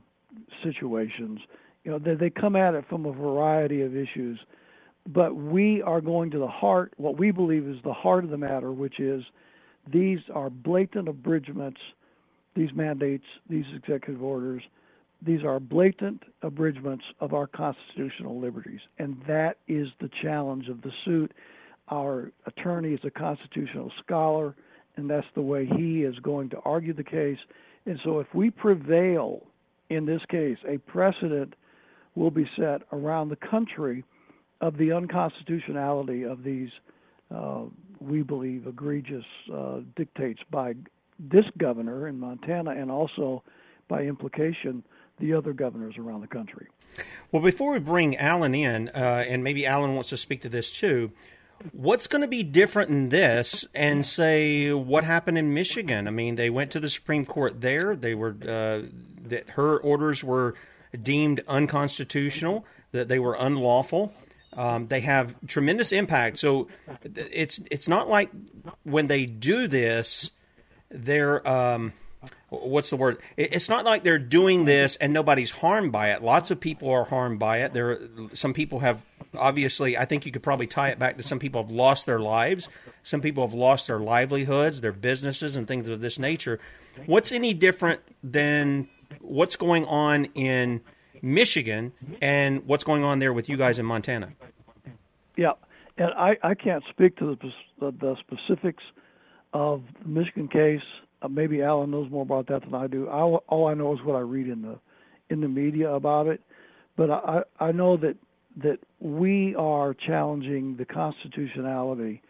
situations. 0.61 1.39
You 1.85 1.91
know 1.91 1.99
they, 1.99 2.15
they 2.15 2.29
come 2.29 2.57
at 2.57 2.75
it 2.75 2.83
from 2.89 3.05
a 3.05 3.13
variety 3.13 3.81
of 3.81 3.95
issues. 3.95 4.37
But 5.07 5.35
we 5.35 5.81
are 5.81 6.01
going 6.01 6.29
to 6.31 6.39
the 6.39 6.47
heart 6.47 6.93
what 6.97 7.17
we 7.17 7.31
believe 7.31 7.65
is 7.65 7.77
the 7.85 7.93
heart 7.93 8.25
of 8.25 8.29
the 8.29 8.37
matter 8.37 8.73
which 8.73 8.99
is 8.99 9.23
these 9.91 10.19
are 10.33 10.49
blatant 10.49 11.07
abridgments 11.07 11.79
these 12.53 12.73
mandates 12.75 13.25
these 13.49 13.65
executive 13.73 14.21
orders. 14.21 14.61
These 15.25 15.45
are 15.45 15.57
blatant 15.61 16.23
abridgments 16.41 17.05
of 17.21 17.33
our 17.33 17.47
constitutional 17.47 18.41
liberties. 18.41 18.81
And 18.99 19.21
that 19.25 19.55
is 19.69 19.87
the 20.01 20.09
challenge 20.21 20.67
of 20.67 20.81
the 20.81 20.91
suit 21.05 21.31
our 21.89 22.31
attorney 22.45 22.93
is 22.93 22.99
a 23.03 23.11
constitutional 23.11 23.91
scholar, 24.03 24.55
and 24.95 25.09
that's 25.09 25.27
the 25.35 25.41
way 25.41 25.65
he 25.65 26.03
is 26.03 26.17
going 26.19 26.49
to 26.49 26.59
argue 26.63 26.93
the 26.93 27.03
case. 27.03 27.39
And 27.85 27.99
so, 28.03 28.19
if 28.19 28.27
we 28.33 28.49
prevail 28.49 29.45
in 29.89 30.05
this 30.05 30.21
case, 30.29 30.57
a 30.67 30.77
precedent 30.77 31.55
will 32.15 32.31
be 32.31 32.49
set 32.57 32.81
around 32.91 33.29
the 33.29 33.35
country 33.35 34.03
of 34.61 34.77
the 34.77 34.91
unconstitutionality 34.91 36.23
of 36.23 36.43
these, 36.43 36.69
uh, 37.33 37.63
we 37.99 38.21
believe, 38.21 38.67
egregious 38.67 39.25
uh, 39.53 39.79
dictates 39.95 40.41
by 40.49 40.73
this 41.19 41.45
governor 41.57 42.07
in 42.07 42.19
Montana 42.19 42.71
and 42.71 42.89
also 42.91 43.43
by 43.87 44.03
implication 44.03 44.83
the 45.19 45.33
other 45.33 45.53
governors 45.53 45.95
around 45.97 46.21
the 46.21 46.27
country. 46.27 46.67
Well, 47.31 47.43
before 47.43 47.73
we 47.73 47.79
bring 47.79 48.15
Alan 48.17 48.55
in, 48.55 48.89
uh, 48.89 49.25
and 49.27 49.43
maybe 49.43 49.65
Alan 49.65 49.95
wants 49.95 50.09
to 50.09 50.17
speak 50.17 50.41
to 50.41 50.49
this 50.49 50.71
too, 50.71 51.11
What's 51.71 52.07
going 52.07 52.21
to 52.21 52.27
be 52.27 52.43
different 52.43 52.89
in 52.89 53.09
this 53.09 53.65
and 53.73 54.05
say 54.05 54.71
what 54.73 55.03
happened 55.03 55.37
in 55.37 55.53
Michigan? 55.53 56.07
I 56.07 56.11
mean, 56.11 56.35
they 56.35 56.49
went 56.49 56.71
to 56.71 56.79
the 56.79 56.89
Supreme 56.89 57.25
Court 57.25 57.61
there. 57.61 57.95
They 57.95 58.15
were 58.15 58.35
uh, 58.41 58.81
that 59.27 59.51
her 59.51 59.77
orders 59.77 60.23
were 60.23 60.55
deemed 61.01 61.41
unconstitutional, 61.47 62.65
that 62.91 63.07
they 63.07 63.19
were 63.19 63.35
unlawful. 63.35 64.13
Um, 64.53 64.87
they 64.87 64.99
have 65.01 65.35
tremendous 65.47 65.91
impact. 65.91 66.37
So 66.37 66.67
it's 67.03 67.59
it's 67.71 67.87
not 67.87 68.09
like 68.09 68.29
when 68.83 69.07
they 69.07 69.25
do 69.25 69.67
this, 69.67 70.31
they're 70.89 71.47
um, 71.47 71.93
what's 72.49 72.89
the 72.89 72.97
word? 72.97 73.19
It's 73.37 73.69
not 73.69 73.85
like 73.85 74.03
they're 74.03 74.19
doing 74.19 74.65
this 74.65 74.95
and 74.97 75.13
nobody's 75.13 75.51
harmed 75.51 75.91
by 75.91 76.11
it. 76.11 76.21
Lots 76.21 76.51
of 76.51 76.59
people 76.59 76.89
are 76.89 77.03
harmed 77.03 77.39
by 77.39 77.59
it. 77.59 77.73
There, 77.73 77.99
some 78.33 78.53
people 78.53 78.79
have 78.79 79.03
obviously. 79.37 79.97
I 79.97 80.05
think 80.05 80.25
you 80.25 80.31
could 80.31 80.43
probably 80.43 80.67
tie 80.67 80.89
it 80.89 80.99
back 80.99 81.17
to 81.17 81.23
some 81.23 81.39
people 81.39 81.61
have 81.61 81.71
lost 81.71 82.05
their 82.05 82.19
lives. 82.19 82.69
Some 83.01 83.21
people 83.21 83.45
have 83.45 83.53
lost 83.53 83.87
their 83.87 83.99
livelihoods, 83.99 84.81
their 84.81 84.91
businesses, 84.91 85.55
and 85.55 85.67
things 85.67 85.87
of 85.87 86.01
this 86.01 86.19
nature. 86.19 86.59
What's 87.05 87.31
any 87.31 87.53
different 87.53 88.01
than 88.23 88.87
what's 89.19 89.55
going 89.55 89.85
on 89.85 90.25
in 90.35 90.81
Michigan 91.21 91.93
and 92.21 92.65
what's 92.67 92.83
going 92.83 93.03
on 93.03 93.19
there 93.19 93.33
with 93.33 93.49
you 93.49 93.57
guys 93.57 93.79
in 93.79 93.85
Montana? 93.85 94.33
Yeah, 95.35 95.53
and 95.97 96.11
I, 96.13 96.37
I 96.43 96.53
can't 96.53 96.83
speak 96.89 97.17
to 97.17 97.37
the, 97.79 97.91
the 97.91 98.15
specifics 98.19 98.83
of 99.53 99.83
the 100.01 100.09
Michigan 100.09 100.47
case 100.47 100.81
uh, 101.23 101.27
maybe 101.27 101.61
Alan 101.61 101.91
knows 101.91 102.11
more 102.11 102.23
about 102.23 102.47
that 102.47 102.61
than 102.61 102.75
I 102.75 102.87
do. 102.87 103.09
I, 103.09 103.21
all 103.21 103.67
I 103.67 103.73
know 103.73 103.93
is 103.93 103.99
what 104.03 104.15
I 104.15 104.19
read 104.19 104.47
in 104.47 104.61
the 104.61 104.79
in 105.29 105.41
the 105.41 105.47
media 105.47 105.89
about 105.91 106.27
it. 106.27 106.41
But 106.97 107.09
I, 107.09 107.41
I 107.59 107.71
know 107.71 107.97
that 107.97 108.15
that 108.63 108.77
we 108.99 109.55
are 109.55 109.93
challenging 109.93 110.75
the 110.77 110.85
constitutionality 110.85 112.21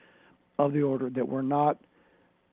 of 0.59 0.73
the 0.73 0.81
order. 0.81 1.09
That 1.09 1.27
we're 1.27 1.41
not, 1.41 1.77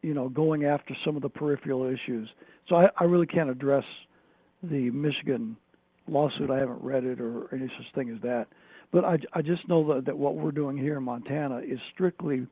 you 0.03 0.15
know, 0.15 0.29
going 0.29 0.65
after 0.65 0.97
some 1.05 1.17
of 1.17 1.23
the 1.23 1.29
peripheral 1.29 1.85
issues. 1.85 2.29
So 2.69 2.77
I, 2.77 2.89
I 2.99 3.05
really 3.05 3.27
can't 3.27 3.51
address 3.51 3.85
the 4.63 4.91
Michigan 4.91 5.57
lawsuit. 6.09 6.51
I 6.51 6.59
haven't 6.59 6.83
read 6.83 7.05
it 7.05 7.21
or 7.21 7.53
any 7.55 7.71
such 7.77 7.95
thing 7.95 8.11
as 8.11 8.21
that. 8.23 8.47
But 8.93 9.05
I, 9.05 9.19
I 9.33 9.43
just 9.43 9.69
know 9.69 9.95
that, 9.95 10.07
that 10.07 10.19
what 10.19 10.35
we're 10.35 10.51
doing 10.51 10.77
here 10.77 10.97
in 10.97 11.05
Montana 11.05 11.59
is 11.59 11.79
strictly 11.95 12.47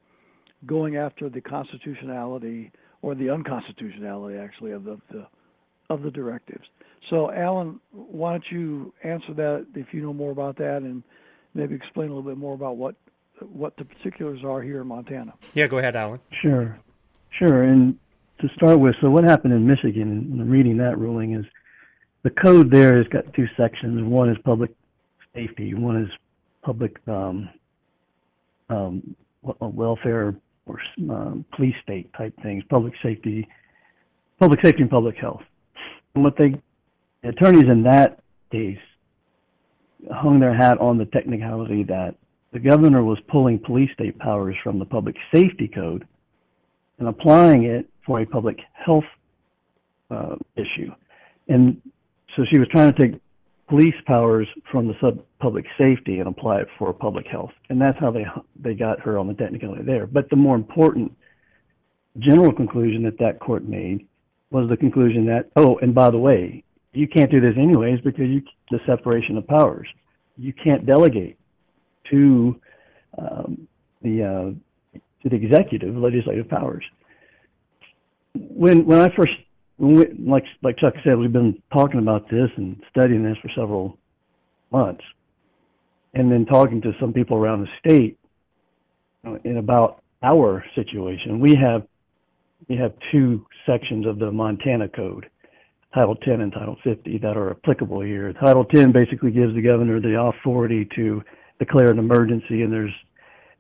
going 0.67 0.97
after 0.97 1.29
the 1.29 1.41
constitutionality 1.41 2.71
or 3.03 3.15
the 3.15 3.31
unconstitutionality 3.31 4.37
actually 4.39 4.73
of 4.73 4.85
the, 4.85 4.99
the 5.11 5.27
of 5.91 6.03
the 6.03 6.11
directives. 6.11 6.67
So, 7.09 7.31
Alan, 7.33 7.81
why 7.93 8.33
don't 8.33 8.45
you 8.51 8.93
answer 9.03 9.33
that 9.35 9.67
if 9.75 9.95
you 9.95 10.03
know 10.03 10.13
more 10.13 10.31
about 10.31 10.57
that, 10.59 10.79
and 10.79 11.03
maybe 11.55 11.75
explain 11.75 12.11
a 12.11 12.15
little 12.15 12.29
bit 12.29 12.39
more 12.39 12.55
about 12.55 12.77
what 12.77 12.97
what 13.51 13.77
the 13.77 13.85
particulars 13.85 14.45
are 14.45 14.61
here 14.61 14.81
in 14.81 14.89
Montana? 14.89 15.33
Yeah, 15.55 15.69
go 15.69 15.79
ahead, 15.79 15.97
Alan. 15.97 16.21
Sure, 16.43 16.79
sure. 17.31 17.63
And 17.63 17.99
to 18.41 18.49
start 18.57 18.81
with, 18.81 18.97
so 19.01 19.11
what 19.11 19.25
happened 19.25 19.53
in 19.53 19.67
Michigan, 19.67 20.29
and 20.33 20.41
I'm 20.41 20.51
reading 20.51 20.77
that 20.79 20.99
ruling, 20.99 21.35
is 21.35 21.45
the 22.23 22.31
code 22.31 22.71
there 22.71 22.97
has 22.97 23.07
got 23.09 23.33
two 23.33 23.47
sections. 23.57 24.03
One 24.03 24.29
is 24.29 24.37
public 24.45 24.71
safety. 25.35 25.73
One 25.75 26.03
is 26.03 26.11
public 26.63 26.97
um, 27.07 27.49
um, 28.69 29.17
welfare 29.43 30.35
or 30.69 30.81
uh, 31.11 31.35
police 31.57 31.75
state 31.83 32.13
type 32.15 32.35
things, 32.43 32.63
public 32.69 32.93
safety, 33.03 33.47
public 34.39 34.61
safety 34.65 34.83
and 34.83 34.91
public 34.91 35.17
health. 35.17 35.43
And 36.15 36.25
what 36.25 36.37
they, 36.37 36.55
the 37.23 37.31
attorneys 37.31 37.65
in 37.65 37.83
that 37.85 38.21
case 38.53 38.79
hung 40.13 40.39
their 40.39 40.55
hat 40.55 40.79
on 40.79 40.99
the 40.99 41.07
technicality 41.07 41.83
that 41.85 42.15
the 42.53 42.59
governor 42.59 43.03
was 43.03 43.19
pulling 43.29 43.59
police 43.59 43.91
state 43.93 44.19
powers 44.19 44.57
from 44.63 44.79
the 44.79 44.85
public 44.85 45.17
safety 45.35 45.69
code 45.69 46.07
and 46.99 47.09
applying 47.09 47.65
it 47.65 47.89
for 48.07 48.21
a 48.21 48.27
public 48.27 48.59
health 48.73 49.05
uh, 50.11 50.37
issue. 50.57 50.91
And 51.49 51.81
so 52.37 52.45
she 52.51 52.59
was 52.59 52.69
trying 52.69 52.93
to 52.93 53.01
take 53.01 53.21
police 53.69 53.95
powers 54.07 54.49
from 54.71 54.89
the 54.89 54.95
sub 55.01 55.23
public 55.41 55.65
safety 55.77 56.19
and 56.19 56.29
apply 56.29 56.61
it 56.61 56.69
for 56.79 56.93
public 56.93 57.27
health. 57.27 57.53
And 57.69 57.81
that's 57.81 57.99
how 57.99 58.11
they 58.11 58.25
they 58.61 58.75
got 58.75 59.01
her 59.01 59.19
on 59.19 59.29
the 59.29 59.35
technicality 59.35 59.83
there. 59.83 60.07
But 60.07 60.31
the 60.31 60.37
more 60.37 60.57
important 60.57 61.13
general 62.19 62.53
conclusion 62.53 63.03
that 63.05 63.19
that 63.19 63.39
court 63.41 63.65
made 63.65 64.07
was 64.51 64.69
the 64.69 64.77
conclusion 64.77 65.27
that 65.27 65.51
oh, 65.57 65.79
and 65.79 65.95
by 65.95 66.11
the 66.11 66.19
way, 66.19 66.65
you 66.93 67.07
can't 67.07 67.31
do 67.31 67.41
this 67.41 67.55
anyways 67.57 68.01
because 68.01 68.29
you 68.29 68.43
the 68.71 68.81
separation 68.87 69.37
of 69.37 69.47
powers. 69.47 69.89
You 70.37 70.53
can't 70.53 70.87
delegate 70.87 71.39
to 72.11 72.61
um, 73.19 73.69
the 74.03 74.23
uh, 74.23 74.99
to 75.23 75.29
the 75.29 75.37
executive 75.37 75.95
legislative 75.97 76.49
powers. 76.49 76.85
When 78.35 78.87
when 78.87 79.01
I 79.01 79.15
first 79.15 79.33
we, 79.79 80.07
like 80.19 80.45
like 80.63 80.77
Chuck 80.79 80.95
said, 81.05 81.17
we've 81.19 81.33
been 81.33 81.63
talking 81.73 82.01
about 82.01 82.29
this 82.29 82.51
and 82.57 82.83
studying 82.91 83.23
this 83.23 83.37
for 83.41 83.51
several 83.57 83.97
months, 84.71 85.05
and 86.15 86.31
then 86.31 86.45
talking 86.47 86.81
to 86.83 86.93
some 87.01 87.13
people 87.13 87.37
around 87.37 87.63
the 87.63 87.69
state 87.79 88.19
in 89.45 89.59
about 89.59 90.03
our 90.23 90.65
situation. 90.75 91.41
We 91.41 91.55
have 91.55 91.87
we 92.69 92.77
have 92.77 92.93
two 93.13 93.47
sections 93.67 94.07
of 94.07 94.19
the 94.19 94.33
Montana 94.33 94.89
Code, 94.89 95.31
Title 95.95 96.17
10 96.17 96.41
and 96.41 96.53
Title 96.53 96.77
50, 96.83 97.19
that 97.19 97.37
are 97.37 97.51
applicable 97.53 98.01
here. 98.01 98.33
Title 98.33 98.65
10 98.65 98.93
basically 98.93 99.31
gives 99.31 99.55
the 99.55 99.63
governor 99.63 100.01
the 100.01 100.21
authority 100.21 100.89
to 100.97 101.23
declare 101.61 101.91
an 101.91 101.99
emergency, 101.99 102.63
and 102.63 102.73
there's 102.73 102.93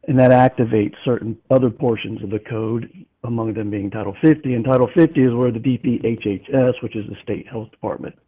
and 0.09 0.19
that 0.19 0.31
activates 0.31 0.95
certain 1.05 1.37
other 1.51 1.69
portions 1.69 2.23
of 2.23 2.31
the 2.31 2.39
code, 2.39 2.91
among 3.25 3.53
them 3.53 3.71
being 3.71 3.91
Title 3.91 4.17
50. 4.23 4.55
And 4.55 4.65
Title 4.65 4.89
50 4.95 5.23
is 5.23 5.35
where 5.35 5.53
the 5.53 5.59
DPHHS, 5.59 6.83
which 6.83 6.97
is 6.97 7.07
the 7.09 7.17
state 7.23 7.47
health 7.47 7.71
department, 7.71 8.19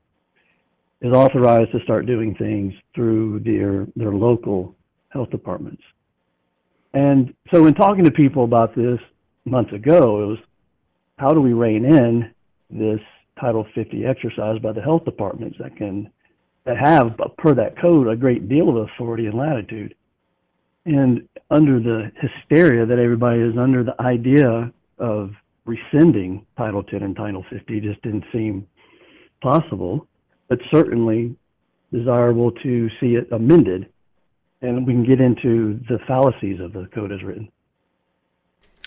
is 1.01 1.15
authorized 1.15 1.73
to 1.73 1.81
start 1.83 2.05
doing 2.05 2.35
things 2.35 2.75
through 2.95 3.41
their 3.41 3.87
their 3.97 4.13
local 4.13 4.77
health 5.09 5.31
departments. 5.31 5.83
And 6.93 7.33
so, 7.51 7.65
in 7.65 7.73
talking 7.73 8.05
to 8.05 8.11
people 8.11 8.45
about 8.45 8.77
this 8.77 8.99
months 9.47 9.73
ago, 9.73 10.23
it 10.23 10.27
was 10.27 10.39
how 11.17 11.33
do 11.33 11.41
we 11.41 11.55
rein 11.55 11.87
in 11.87 12.31
this 12.69 13.01
Title 13.41 13.67
50 13.75 14.05
exercise 14.05 14.59
by 14.59 14.73
the 14.73 14.83
health 14.83 15.07
departments 15.07 15.57
that 15.61 15.77
can 15.77 16.11
that 16.65 16.77
have, 16.77 17.19
per 17.39 17.55
that 17.55 17.81
code, 17.81 18.07
a 18.07 18.17
great 18.17 18.51
deal 18.51 18.69
of 18.69 18.77
authority 18.77 19.25
and 19.25 19.35
latitude. 19.39 19.95
And 20.87 21.29
under 21.51 21.79
the 21.79 22.11
hysteria 22.17 22.87
that 22.87 22.99
everybody 22.99 23.41
is 23.41 23.57
under, 23.59 23.85
the 23.85 24.01
idea 24.01 24.73
of 24.99 25.33
rescinding 25.67 26.47
Title 26.57 26.83
10 26.83 27.03
and 27.03 27.15
Title 27.15 27.45
50 27.51 27.81
just 27.81 28.01
didn't 28.03 28.25
seem 28.33 28.67
possible, 29.43 30.07
but 30.49 30.59
certainly 30.71 31.37
desirable 31.93 32.51
to 32.53 32.89
see 33.01 33.15
it 33.15 33.31
amended. 33.33 33.89
And 34.63 34.87
we 34.87 34.93
can 34.93 35.05
get 35.05 35.21
into 35.21 35.81
the 35.89 35.99
fallacies 36.07 36.61
of 36.61 36.73
the 36.73 36.87
code 36.95 37.13
as 37.13 37.23
written. 37.23 37.51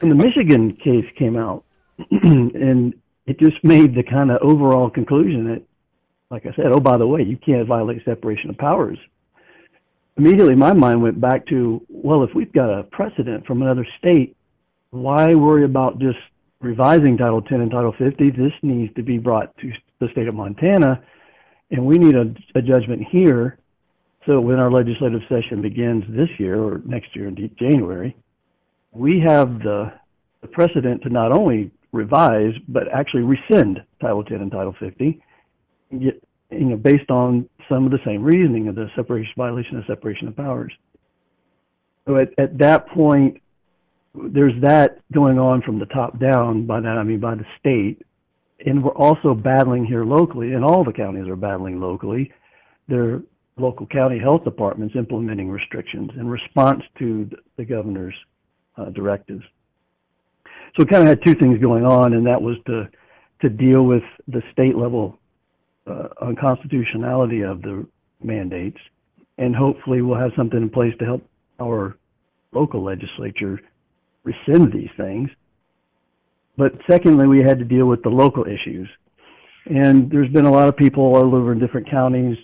And 0.02 0.12
the 0.12 0.16
Michigan 0.16 0.76
case 0.76 1.06
came 1.18 1.38
out, 1.38 1.64
and 2.12 2.94
it 3.26 3.40
just 3.40 3.64
made 3.64 3.96
the 3.96 4.04
kind 4.04 4.32
of 4.32 4.42
overall 4.42 4.90
conclusion 4.90 5.46
that, 5.46 5.64
like 6.30 6.46
I 6.46 6.54
said, 6.56 6.72
oh, 6.72 6.80
by 6.80 6.98
the 6.98 7.08
way, 7.08 7.22
you 7.22 7.38
can't 7.38 7.68
violate 7.68 8.04
separation 8.04 8.50
of 8.50 8.58
powers 8.58 8.98
immediately 10.18 10.56
my 10.56 10.74
mind 10.74 11.02
went 11.02 11.20
back 11.20 11.46
to, 11.48 11.82
well, 11.90 12.24
if 12.24 12.30
we've 12.36 12.52
got 12.52 12.70
a 12.70 12.84
precedent 12.84 13.46
from 13.46 13.62
another 13.62 13.86
state, 13.98 14.36
why 14.92 15.34
worry 15.34 15.66
about 15.66 16.00
just 16.00 16.20
revising 16.62 17.18
Title 17.18 17.42
10 17.42 17.62
and 17.62 17.72
Title 17.72 17.94
50? 17.98 18.32
This 18.32 18.54
needs 18.62 18.94
to 18.96 19.04
be 19.04 19.18
brought 19.18 19.56
to 19.58 19.72
the 20.00 20.08
state 20.12 20.28
of 20.28 20.36
Montana, 20.36 21.04
and 21.72 21.86
we 21.86 21.98
need 21.98 22.16
a, 22.16 22.34
a 22.56 22.62
judgment 22.62 23.04
here. 23.12 23.58
So 24.26 24.40
when 24.40 24.60
our 24.60 24.72
legislative 24.72 25.22
session 25.28 25.62
begins 25.62 26.04
this 26.08 26.30
year 26.38 26.62
or 26.62 26.82
next 26.86 27.16
year 27.16 27.28
in 27.28 27.52
January, 27.58 28.16
we 28.92 29.20
have 29.20 29.60
the, 29.60 29.92
the 30.42 30.48
precedent 30.48 31.02
to 31.04 31.10
not 31.10 31.32
only 31.32 31.72
revise 31.92 32.54
but 32.68 32.84
actually 32.94 33.24
rescind 33.24 33.84
Title 34.02 34.24
10 34.24 34.42
and 34.42 34.52
Title 34.52 34.76
50, 34.80 35.22
get, 36.00 36.24
you 36.54 36.66
know, 36.66 36.78
based 36.78 37.10
on 37.10 37.50
some 37.70 37.86
of 37.86 37.92
the 37.92 38.00
same 38.06 38.24
reasoning 38.24 38.68
of 38.68 38.76
the 38.76 38.88
separation 38.96 39.34
violation 39.38 39.78
of 39.78 39.86
separation 39.86 40.28
of 40.28 40.36
powers. 40.36 40.74
So 42.08 42.18
at, 42.18 42.30
at 42.38 42.58
that 42.58 42.88
point, 42.90 43.42
there's 44.14 44.60
that 44.62 45.00
going 45.12 45.40
on 45.40 45.62
from 45.62 45.80
the 45.80 45.86
top 45.88 46.20
down. 46.20 46.66
By 46.66 46.82
that 46.82 46.98
I 46.98 47.04
mean 47.04 47.20
by 47.20 47.36
the 47.36 47.46
state, 47.60 48.06
and 48.66 48.84
we're 48.84 48.92
also 48.92 49.34
battling 49.34 49.86
here 49.86 50.06
locally, 50.06 50.54
and 50.54 50.64
all 50.64 50.84
the 50.84 50.94
counties 50.94 51.28
are 51.28 51.36
battling 51.36 51.80
locally. 51.80 52.32
Their 52.88 53.22
local 53.58 53.86
county 53.88 54.20
health 54.20 54.44
departments 54.44 54.96
implementing 54.96 55.50
restrictions 55.50 56.12
in 56.18 56.28
response 56.28 56.84
to 57.00 57.30
the 57.58 57.66
governor's 57.66 58.16
uh, 58.78 58.90
directives. 58.90 59.44
So 60.46 60.84
we 60.84 60.86
kind 60.86 61.04
of 61.04 61.10
had 61.10 61.24
two 61.26 61.36
things 61.36 61.60
going 61.60 61.86
on, 61.86 62.14
and 62.14 62.26
that 62.26 62.42
was 62.42 62.58
to 62.68 62.90
to 63.42 63.50
deal 63.50 63.84
with 63.84 64.04
the 64.28 64.42
state 64.52 64.76
level 64.76 65.20
uh, 65.88 66.10
unconstitutionality 66.22 67.42
of 67.42 67.62
the 67.62 67.86
mandates, 68.22 68.78
and 69.38 69.56
hopefully 69.56 70.02
we'll 70.02 70.20
have 70.20 70.32
something 70.36 70.62
in 70.62 70.70
place 70.70 70.94
to 71.00 71.06
help 71.06 71.28
our 71.60 71.98
local 72.52 72.84
legislature 72.84 73.60
rescind 74.24 74.72
these 74.72 74.90
things. 74.98 75.30
But 76.58 76.74
secondly, 76.90 77.28
we 77.28 77.42
had 77.42 77.60
to 77.60 77.66
deal 77.66 77.88
with 77.88 78.04
the 78.04 78.10
local 78.10 78.46
issues. 78.46 78.88
And 79.66 80.12
there's 80.12 80.32
been 80.32 80.46
a 80.46 80.52
lot 80.52 80.70
of 80.70 80.78
people 80.78 81.04
all 81.04 81.36
over 81.36 81.52
in 81.52 81.60
different 81.60 81.90
counties 81.90 82.38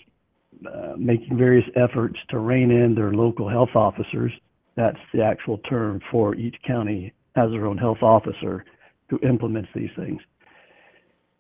uh, 0.66 0.94
making 0.98 1.38
various 1.38 1.66
efforts 1.76 2.18
to 2.30 2.40
rein 2.40 2.72
in 2.72 2.96
their 2.96 3.14
local 3.14 3.48
health 3.48 3.76
officers. 3.76 4.32
That's 4.76 5.00
the 5.14 5.24
actual 5.24 5.58
term 5.60 6.02
for 6.12 6.36
each 6.36 6.56
county 6.66 7.14
has 7.36 7.52
their 7.52 7.66
own 7.66 7.78
health 7.78 8.02
officer 8.02 8.66
who 9.10 9.20
implements 9.20 9.70
these 9.74 9.90
things 9.96 10.22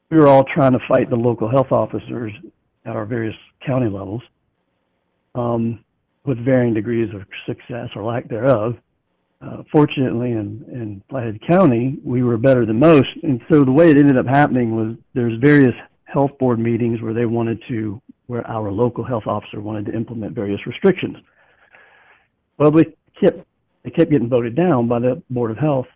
we 0.09 0.17
were 0.17 0.27
all 0.27 0.43
trying 0.43 0.73
to 0.73 0.79
fight 0.87 1.09
the 1.09 1.15
local 1.15 1.49
health 1.49 1.71
officers 1.71 2.31
at 2.85 2.95
our 2.95 3.05
various 3.05 3.35
county 3.65 3.89
levels 3.89 4.21
um, 5.35 5.83
with 6.25 6.43
varying 6.43 6.73
degrees 6.73 7.13
of 7.13 7.21
success 7.45 7.89
or 7.95 8.03
lack 8.03 8.27
thereof. 8.27 8.75
Uh, 9.41 9.63
fortunately, 9.71 10.31
in, 10.31 10.65
in 10.71 11.01
Flathead 11.09 11.39
County, 11.47 11.97
we 12.03 12.23
were 12.23 12.37
better 12.37 12.65
than 12.65 12.79
most. 12.79 13.07
And 13.23 13.39
so 13.49 13.63
the 13.63 13.71
way 13.71 13.89
it 13.89 13.97
ended 13.97 14.17
up 14.17 14.25
happening 14.25 14.75
was 14.75 14.97
there's 15.13 15.39
various 15.39 15.75
health 16.03 16.31
board 16.39 16.59
meetings 16.59 17.01
where 17.01 17.13
they 17.13 17.25
wanted 17.25 17.61
to, 17.69 18.01
where 18.27 18.45
our 18.47 18.71
local 18.71 19.03
health 19.03 19.27
officer 19.27 19.61
wanted 19.61 19.85
to 19.85 19.93
implement 19.93 20.33
various 20.33 20.65
restrictions. 20.65 21.17
Well, 22.57 22.71
they 22.71 22.85
kept, 23.21 23.39
they 23.83 23.91
kept 23.91 24.11
getting 24.11 24.27
voted 24.27 24.55
down 24.55 24.87
by 24.87 24.99
the 24.99 25.21
Board 25.29 25.51
of 25.51 25.57
Health 25.57 25.87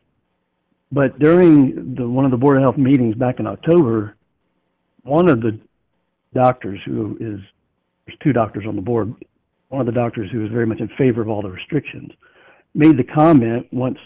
but 0.94 1.18
during 1.18 1.96
the, 1.96 2.08
one 2.08 2.24
of 2.24 2.32
the 2.32 2.38
Board 2.38 2.58
of 2.58 2.64
Health 2.64 2.78
meetings 2.78 3.16
back 3.16 3.40
in 3.40 3.48
October, 3.48 4.16
one 5.02 5.28
of 5.28 5.42
the 5.42 5.60
doctors 6.34 6.80
who 6.86 7.18
is, 7.20 7.40
there's 8.06 8.20
two 8.24 8.32
doctors 8.32 8.66
on 8.68 8.76
the 8.76 8.82
board, 8.82 9.14
one 9.70 9.82
of 9.82 9.88
the 9.88 9.92
doctors 9.92 10.30
who 10.32 10.46
is 10.46 10.52
very 10.52 10.68
much 10.68 10.80
in 10.80 10.90
favor 10.98 11.22
of 11.22 11.30
all 11.30 11.42
the 11.42 11.50
restrictions, 11.50 12.12
made 12.76 12.98
the 12.98 13.04
comment 13.04 13.68
once 13.72 13.98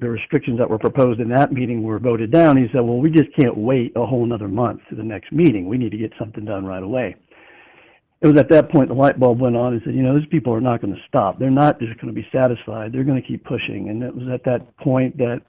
the 0.00 0.08
restrictions 0.08 0.58
that 0.58 0.68
were 0.68 0.78
proposed 0.78 1.20
in 1.20 1.28
that 1.28 1.52
meeting 1.52 1.82
were 1.82 1.98
voted 1.98 2.30
down. 2.30 2.56
He 2.56 2.66
said, 2.72 2.80
well, 2.80 2.98
we 2.98 3.10
just 3.10 3.34
can't 3.38 3.56
wait 3.56 3.92
a 3.94 4.06
whole 4.06 4.24
another 4.24 4.48
month 4.48 4.80
to 4.88 4.96
the 4.96 5.02
next 5.02 5.32
meeting. 5.32 5.68
We 5.68 5.78
need 5.78 5.92
to 5.92 5.98
get 5.98 6.12
something 6.18 6.44
done 6.44 6.64
right 6.64 6.82
away. 6.82 7.14
It 8.22 8.26
was 8.26 8.38
at 8.38 8.48
that 8.50 8.70
point 8.70 8.88
the 8.88 8.94
light 8.94 9.20
bulb 9.20 9.40
went 9.40 9.56
on 9.56 9.74
and 9.74 9.82
said, 9.84 9.94
you 9.94 10.02
know, 10.02 10.18
these 10.18 10.28
people 10.28 10.54
are 10.54 10.60
not 10.60 10.80
going 10.80 10.94
to 10.94 11.00
stop. 11.08 11.38
They're 11.38 11.50
not 11.50 11.78
just 11.78 12.00
going 12.00 12.12
to 12.14 12.20
be 12.20 12.26
satisfied. 12.32 12.92
They're 12.92 13.04
going 13.04 13.20
to 13.20 13.26
keep 13.26 13.44
pushing. 13.44 13.90
And 13.90 14.02
it 14.02 14.14
was 14.14 14.28
at 14.32 14.44
that 14.44 14.76
point 14.78 15.18
that 15.18 15.42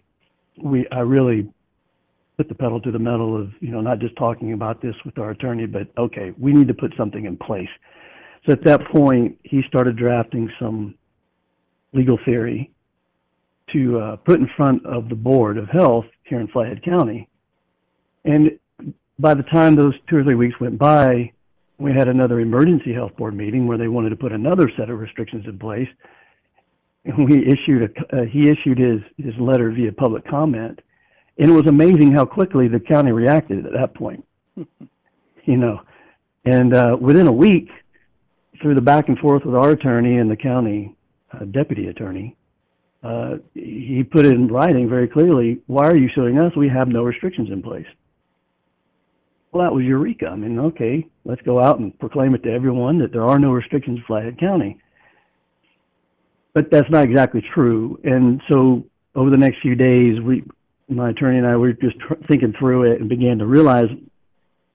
we 0.58 0.88
I 0.92 1.00
really 1.00 1.50
put 2.38 2.50
the 2.50 2.56
pedal 2.56 2.82
to 2.82 2.92
the 2.92 3.00
metal 3.00 3.40
of 3.40 3.52
you 3.60 3.72
know 3.72 3.82
not 3.82 4.00
just 4.00 4.16
talking 4.16 4.54
about 4.54 4.82
this 4.82 4.96
with 5.06 5.18
our 5.18 5.32
attorney, 5.32 5.66
but 5.66 5.88
okay, 5.98 6.34
we 6.38 6.54
need 6.54 6.68
to 6.68 6.74
put 6.74 6.94
something 6.98 7.26
in 7.26 7.38
place. 7.38 7.70
So 8.46 8.52
at 8.52 8.64
that 8.66 8.86
point, 8.92 9.40
he 9.44 9.64
started 9.68 9.96
drafting 9.96 10.52
some 10.60 10.96
legal 11.94 12.18
theory 12.26 12.72
to 13.72 14.00
uh, 14.00 14.16
put 14.18 14.40
in 14.40 14.50
front 14.58 14.86
of 14.86 15.10
the 15.10 15.16
board 15.16 15.58
of 15.58 15.70
health 15.70 16.06
here 16.24 16.40
in 16.40 16.48
Flathead 16.48 16.84
County. 16.84 17.30
And 18.26 18.60
by 19.20 19.34
the 19.34 19.44
time 19.44 19.76
those 19.76 19.94
two 20.10 20.18
or 20.18 20.24
three 20.24 20.36
weeks 20.36 20.60
went 20.60 20.78
by, 20.78 21.32
we 21.78 21.94
had 21.94 22.08
another 22.08 22.40
emergency 22.40 22.94
health 22.94 23.16
board 23.16 23.36
meeting 23.36 23.68
where 23.68 23.78
they 23.78 23.88
wanted 23.88 24.10
to 24.10 24.16
put 24.16 24.32
another 24.32 24.70
set 24.78 24.90
of 24.90 25.00
restrictions 25.00 25.46
in 25.46 25.58
place 25.58 25.88
we 27.18 27.46
issued 27.46 27.84
a 27.84 28.18
uh, 28.18 28.26
he 28.26 28.50
issued 28.50 28.78
his 28.78 29.02
his 29.18 29.34
letter 29.40 29.72
via 29.72 29.92
public 29.92 30.26
comment, 30.28 30.80
and 31.38 31.50
it 31.50 31.54
was 31.54 31.68
amazing 31.68 32.14
how 32.14 32.26
quickly 32.26 32.68
the 32.68 32.80
county 32.80 33.12
reacted 33.12 33.66
at 33.66 33.74
that 33.74 33.94
point. 33.94 34.26
you 34.56 35.58
know, 35.58 35.82
and 36.46 36.74
uh, 36.74 36.98
within 37.00 37.28
a 37.28 37.32
week, 37.32 37.70
through 38.62 38.76
the 38.76 38.82
back 38.82 39.10
and 39.10 39.18
forth 39.20 39.44
with 39.44 39.56
our 39.56 39.72
attorney 39.72 40.18
and 40.18 40.32
the 40.32 40.38
county 40.38 40.96
uh, 41.34 41.44
deputy 41.46 41.88
attorney, 41.88 42.38
uh, 43.04 43.36
he 43.54 44.04
put 44.10 44.26
it 44.26 44.34
in 44.34 44.48
writing 44.48 44.88
very 44.88 45.08
clearly. 45.08 45.60
Why 45.68 45.88
are 45.88 45.98
you 45.98 46.10
suing 46.16 46.40
us? 46.40 46.56
We 46.56 46.70
have 46.70 46.88
no 46.88 47.04
restrictions 47.04 47.50
in 47.52 47.62
place. 47.62 47.88
Well, 49.52 49.64
that 49.64 49.74
was 49.74 49.84
eureka. 49.84 50.28
I 50.28 50.36
mean, 50.36 50.58
okay, 50.58 51.06
let's 51.26 51.42
go 51.42 51.62
out 51.62 51.80
and 51.80 51.98
proclaim 52.00 52.34
it 52.34 52.44
to 52.44 52.52
everyone 52.52 52.98
that 53.00 53.12
there 53.12 53.26
are 53.26 53.38
no 53.38 53.52
restrictions 53.52 54.00
in 54.00 54.04
Flathead 54.06 54.40
County 54.40 54.80
but 56.54 56.70
that's 56.72 56.90
not 56.90 57.06
exactly 57.06 57.44
true. 57.54 58.00
And 58.04 58.42
so 58.50 58.84
over 59.16 59.30
the 59.30 59.38
next 59.38 59.62
few 59.62 59.76
days, 59.76 60.20
we, 60.22 60.44
my 60.88 61.10
attorney 61.10 61.38
and 61.38 61.48
I, 61.48 61.56
were 61.56 61.74
just 61.74 61.96
thinking 62.28 62.54
through 62.58 62.92
it 62.92 63.00
and 63.00 63.10
began 63.10 63.40
to 63.40 63.46
realize 63.46 63.90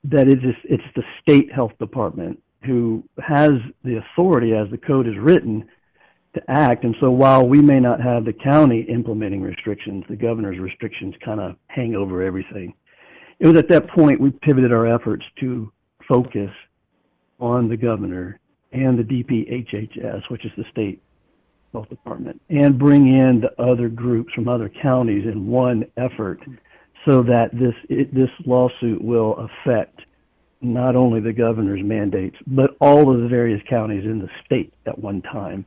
that 0.05 0.29
it's 0.29 0.43
it's 0.65 0.83
the 0.95 1.03
state 1.21 1.53
health 1.53 1.73
department 1.79 2.41
who 2.65 3.05
has 3.19 3.53
the 3.85 3.97
authority, 3.97 4.55
as 4.55 4.69
the 4.71 4.79
code 4.79 5.07
is 5.07 5.17
written, 5.19 5.69
to 6.35 6.43
act. 6.49 6.85
And 6.85 6.95
so 7.01 7.11
while 7.11 7.47
we 7.47 7.63
may 7.63 7.81
not 7.81 8.01
have 8.01 8.25
the 8.25 8.33
county 8.33 8.83
implementing 8.83 9.41
restrictions, 9.41 10.05
the 10.09 10.17
governor's 10.17 10.59
restrictions 10.59 11.15
kind 11.25 11.41
of 11.41 11.57
hang 11.69 11.95
over 11.95 12.23
everything. 12.23 12.75
it 13.39 13.47
was 13.47 13.57
at 13.57 13.69
that 13.69 13.89
point 13.91 14.21
we 14.21 14.31
pivoted 14.31 14.73
our 14.73 14.87
efforts 14.87 15.25
to 15.41 15.73
focus 16.09 16.51
on 17.41 17.69
the 17.69 17.77
governor 17.77 18.41
and 18.73 18.99
the 18.99 19.03
DPHHS, 19.03 20.29
which 20.29 20.45
is 20.45 20.53
the 20.57 20.65
state 20.71 21.01
health 21.73 21.89
department, 21.89 22.41
and 22.49 22.79
bring 22.79 23.07
in 23.07 23.41
the 23.41 23.63
other 23.63 23.89
groups 23.89 24.33
from 24.35 24.49
other 24.49 24.69
counties 24.69 25.27
in 25.27 25.47
one 25.47 25.85
effort, 25.97 26.41
so 27.07 27.23
that 27.23 27.51
this 27.53 27.75
it, 27.89 28.13
this 28.15 28.31
lawsuit 28.47 29.03
will 29.03 29.37
affect 29.37 30.01
not 30.61 30.97
only 30.97 31.21
the 31.21 31.33
governor's 31.33 31.83
mandates 31.85 32.37
but 32.49 32.77
all 32.81 33.15
of 33.15 33.21
the 33.23 33.29
various 33.29 33.63
counties 33.69 34.05
in 34.05 34.19
the 34.19 34.29
state 34.45 34.73
at 34.87 34.99
one 34.99 35.23
time, 35.23 35.65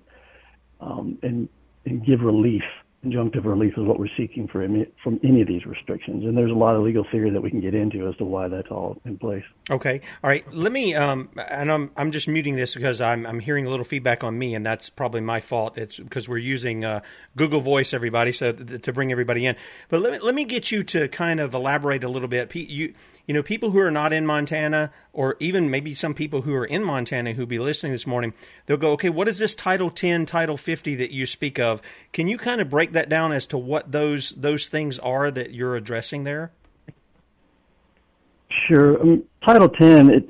um, 0.79 1.17
and 1.23 1.47
and 1.85 2.05
give 2.05 2.21
relief 2.21 2.63
injunctive 3.05 3.45
relief 3.45 3.73
is 3.77 3.85
what 3.85 3.99
we're 3.99 4.09
seeking 4.15 4.47
for 4.47 4.61
any, 4.61 4.85
from 5.03 5.19
any 5.23 5.41
of 5.41 5.47
these 5.47 5.65
restrictions. 5.65 6.23
And 6.23 6.37
there's 6.37 6.51
a 6.51 6.55
lot 6.55 6.75
of 6.75 6.83
legal 6.83 7.05
theory 7.11 7.31
that 7.31 7.41
we 7.41 7.49
can 7.49 7.59
get 7.59 7.73
into 7.73 8.07
as 8.07 8.15
to 8.17 8.25
why 8.25 8.47
that's 8.47 8.69
all 8.69 8.97
in 9.05 9.17
place. 9.17 9.43
Okay, 9.69 10.01
all 10.23 10.29
right. 10.29 10.45
Let 10.53 10.71
me, 10.71 10.93
um, 10.93 11.29
and 11.49 11.71
I'm 11.71 11.91
I'm 11.97 12.11
just 12.11 12.27
muting 12.27 12.55
this 12.55 12.75
because 12.75 13.01
I'm 13.01 13.25
I'm 13.25 13.39
hearing 13.39 13.65
a 13.65 13.69
little 13.69 13.85
feedback 13.85 14.23
on 14.23 14.37
me, 14.37 14.53
and 14.53 14.65
that's 14.65 14.89
probably 14.89 15.21
my 15.21 15.39
fault. 15.39 15.77
It's 15.77 15.97
because 15.97 16.29
we're 16.29 16.37
using 16.37 16.85
uh, 16.85 17.01
Google 17.35 17.61
Voice, 17.61 17.93
everybody, 17.93 18.31
so 18.31 18.51
th- 18.51 18.81
to 18.81 18.93
bring 18.93 19.11
everybody 19.11 19.45
in. 19.45 19.55
But 19.89 20.01
let 20.01 20.13
me 20.13 20.19
let 20.19 20.35
me 20.35 20.45
get 20.45 20.71
you 20.71 20.83
to 20.83 21.07
kind 21.07 21.39
of 21.39 21.53
elaborate 21.53 22.03
a 22.03 22.09
little 22.09 22.27
bit. 22.27 22.49
Pete, 22.49 22.69
You 22.69 22.93
you 23.31 23.33
know, 23.33 23.43
people 23.43 23.71
who 23.71 23.79
are 23.79 23.89
not 23.89 24.11
in 24.11 24.25
Montana, 24.25 24.91
or 25.13 25.37
even 25.39 25.71
maybe 25.71 25.93
some 25.93 26.13
people 26.13 26.41
who 26.41 26.53
are 26.53 26.65
in 26.65 26.83
Montana 26.83 27.31
who 27.31 27.45
be 27.45 27.59
listening 27.59 27.93
this 27.93 28.05
morning, 28.05 28.33
they'll 28.65 28.75
go, 28.75 28.91
okay, 28.91 29.07
what 29.07 29.29
is 29.29 29.39
this 29.39 29.55
Title 29.55 29.89
10, 29.89 30.25
Title 30.25 30.57
50 30.57 30.95
that 30.95 31.11
you 31.11 31.25
speak 31.25 31.57
of? 31.57 31.81
Can 32.11 32.27
you 32.27 32.37
kind 32.37 32.59
of 32.59 32.69
break 32.69 32.91
that 32.91 33.07
down 33.07 33.31
as 33.31 33.45
to 33.45 33.57
what 33.57 33.93
those 33.93 34.31
those 34.31 34.67
things 34.67 34.99
are 34.99 35.31
that 35.31 35.53
you're 35.53 35.77
addressing 35.77 36.25
there? 36.25 36.51
Sure. 38.67 39.01
Um, 39.01 39.23
Title 39.45 39.69
10, 39.69 40.09
it 40.09 40.29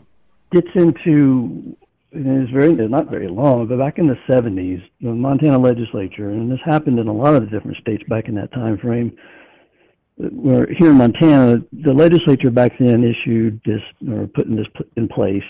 gets 0.52 0.70
into 0.76 1.76
it 2.12 2.20
is 2.20 2.52
very 2.52 2.72
it's 2.74 2.92
not 2.92 3.10
very 3.10 3.30
long, 3.30 3.66
but 3.66 3.80
back 3.80 3.98
in 3.98 4.06
the 4.06 4.18
70s, 4.30 4.88
the 5.02 5.10
Montana 5.10 5.58
legislature, 5.58 6.30
and 6.30 6.52
this 6.52 6.60
happened 6.64 7.00
in 7.00 7.08
a 7.08 7.14
lot 7.14 7.34
of 7.34 7.42
the 7.42 7.48
different 7.48 7.78
states 7.78 8.04
back 8.08 8.28
in 8.28 8.36
that 8.36 8.52
time 8.52 8.78
frame, 8.78 9.18
where 10.30 10.68
here 10.78 10.92
in 10.92 10.98
Montana, 10.98 11.62
the 11.72 11.94
legislature 11.94 12.52
back 12.52 12.74
then 12.80 13.04
issued 13.04 13.62
this 13.66 13.82
or 14.10 14.28
putting 14.28 14.56
this 14.56 14.68
in 14.96 15.08
place, 15.08 15.44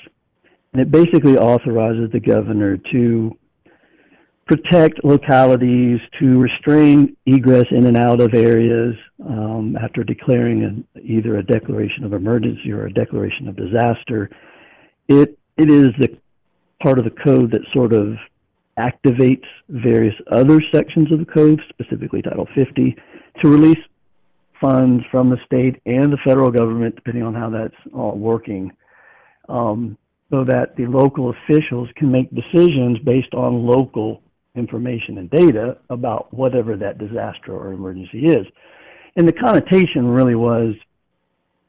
and 0.73 0.81
it 0.81 0.91
basically 0.91 1.37
authorizes 1.37 2.11
the 2.11 2.19
governor 2.19 2.77
to 2.91 3.37
protect 4.47 5.03
localities, 5.03 5.99
to 6.19 6.39
restrain 6.39 7.15
egress 7.25 7.65
in 7.71 7.85
and 7.85 7.97
out 7.97 8.19
of 8.19 8.33
areas 8.33 8.95
um, 9.25 9.77
after 9.81 10.03
declaring 10.03 10.63
an, 10.63 10.87
either 11.03 11.37
a 11.37 11.43
declaration 11.43 12.03
of 12.03 12.13
emergency 12.13 12.71
or 12.71 12.85
a 12.85 12.93
declaration 12.93 13.47
of 13.47 13.55
disaster. 13.55 14.29
It 15.07 15.37
it 15.57 15.69
is 15.69 15.89
the 15.99 16.17
part 16.81 16.97
of 16.97 17.05
the 17.05 17.11
code 17.11 17.51
that 17.51 17.61
sort 17.73 17.93
of 17.93 18.15
activates 18.77 19.45
various 19.69 20.15
other 20.31 20.61
sections 20.73 21.11
of 21.11 21.19
the 21.19 21.25
code, 21.25 21.61
specifically 21.69 22.21
Title 22.21 22.47
50, 22.55 22.95
to 23.41 23.47
release 23.49 23.77
funds 24.61 25.03
from 25.11 25.29
the 25.29 25.37
state 25.45 25.81
and 25.85 26.13
the 26.13 26.17
federal 26.23 26.51
government, 26.51 26.95
depending 26.95 27.23
on 27.23 27.33
how 27.33 27.49
that's 27.49 27.75
all 27.93 28.17
working, 28.17 28.71
um, 29.49 29.97
so 30.29 30.45
that 30.45 30.75
the 30.77 30.85
local 30.85 31.31
officials 31.31 31.89
can 31.95 32.11
make 32.11 32.29
decisions 32.33 32.97
based 32.99 33.33
on 33.33 33.65
local 33.65 34.21
information 34.55 35.17
and 35.17 35.29
data 35.29 35.77
about 35.89 36.33
whatever 36.33 36.77
that 36.77 36.97
disaster 36.97 37.53
or 37.53 37.73
emergency 37.73 38.27
is. 38.27 38.45
And 39.15 39.27
the 39.27 39.33
connotation 39.33 40.07
really 40.07 40.35
was, 40.35 40.75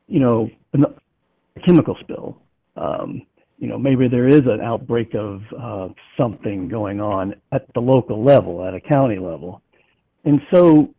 you 0.07 0.21
know, 0.21 0.51
a 0.75 1.61
chemical 1.65 1.97
spill. 2.01 2.39
Um, 2.77 3.23
you 3.59 3.69
know, 3.69 3.79
maybe 3.79 4.09
there 4.09 4.27
is 4.27 4.43
an 4.47 4.61
outbreak 4.61 5.15
of 5.15 5.43
uh, 5.57 5.89
something 6.17 6.69
going 6.69 7.01
on 7.01 7.35
at 7.53 7.73
the 7.75 7.81
local 7.81 8.25
level, 8.25 8.65
at 8.65 8.75
a 8.75 8.81
county 8.81 9.19
level. 9.19 9.63
And 10.25 10.41
so 10.53 10.93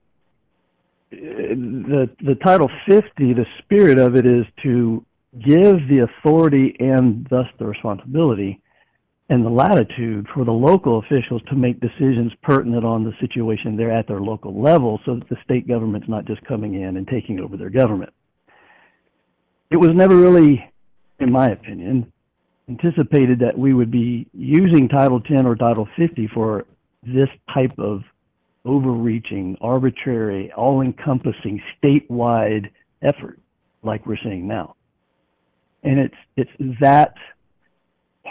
the 1.14 2.10
the 2.22 2.36
Title 2.36 2.70
50, 2.88 3.34
the 3.34 3.46
spirit 3.60 4.00
of 4.00 4.16
it 4.16 4.26
is 4.26 4.46
to 4.64 5.06
give 5.34 5.88
the 5.88 6.08
authority 6.08 6.76
and 6.80 7.28
thus 7.30 7.48
the 7.60 7.66
responsibility 7.66 8.62
and 9.30 9.46
the 9.46 9.50
latitude 9.50 10.28
for 10.34 10.46
the 10.46 10.52
local 10.52 11.00
officials 11.00 11.42
to 11.50 11.56
make 11.56 11.80
decisions 11.80 12.32
pertinent 12.44 12.86
on 12.86 13.04
the 13.04 13.14
situation 13.20 13.76
they're 13.76 13.92
at 13.92 14.08
their 14.08 14.20
local 14.20 14.62
level 14.62 15.00
so 15.06 15.16
that 15.16 15.28
the 15.30 15.38
state 15.44 15.68
government's 15.68 16.10
not 16.10 16.26
just 16.26 16.44
coming 16.46 16.76
in 16.76 16.98
and 16.98 17.08
taking 17.08 17.40
over 17.40 17.58
their 17.58 17.70
government. 17.70 18.14
It 19.72 19.78
was 19.78 19.90
never 19.96 20.16
really, 20.16 20.64
in 21.20 21.32
my 21.32 21.50
opinion, 21.50 22.12
anticipated 22.70 23.40
that 23.40 23.58
we 23.58 23.74
would 23.74 23.90
be 23.90 24.28
using 24.34 24.88
Title 24.88 25.20
10 25.20 25.48
or 25.48 25.56
Title 25.56 25.88
50 25.98 26.30
for 26.34 26.66
this 27.02 27.30
type 27.54 27.74
of 27.80 28.02
overreaching, 28.66 29.58
arbitrary, 29.62 30.52
all 30.54 30.82
encompassing, 30.82 31.62
statewide 31.82 32.70
effort 33.02 33.40
like 33.84 34.06
we're 34.06 34.18
seeing 34.24 34.48
now. 34.48 34.76
And 35.84 36.00
it's, 36.00 36.16
it's 36.38 36.80
that 36.80 37.16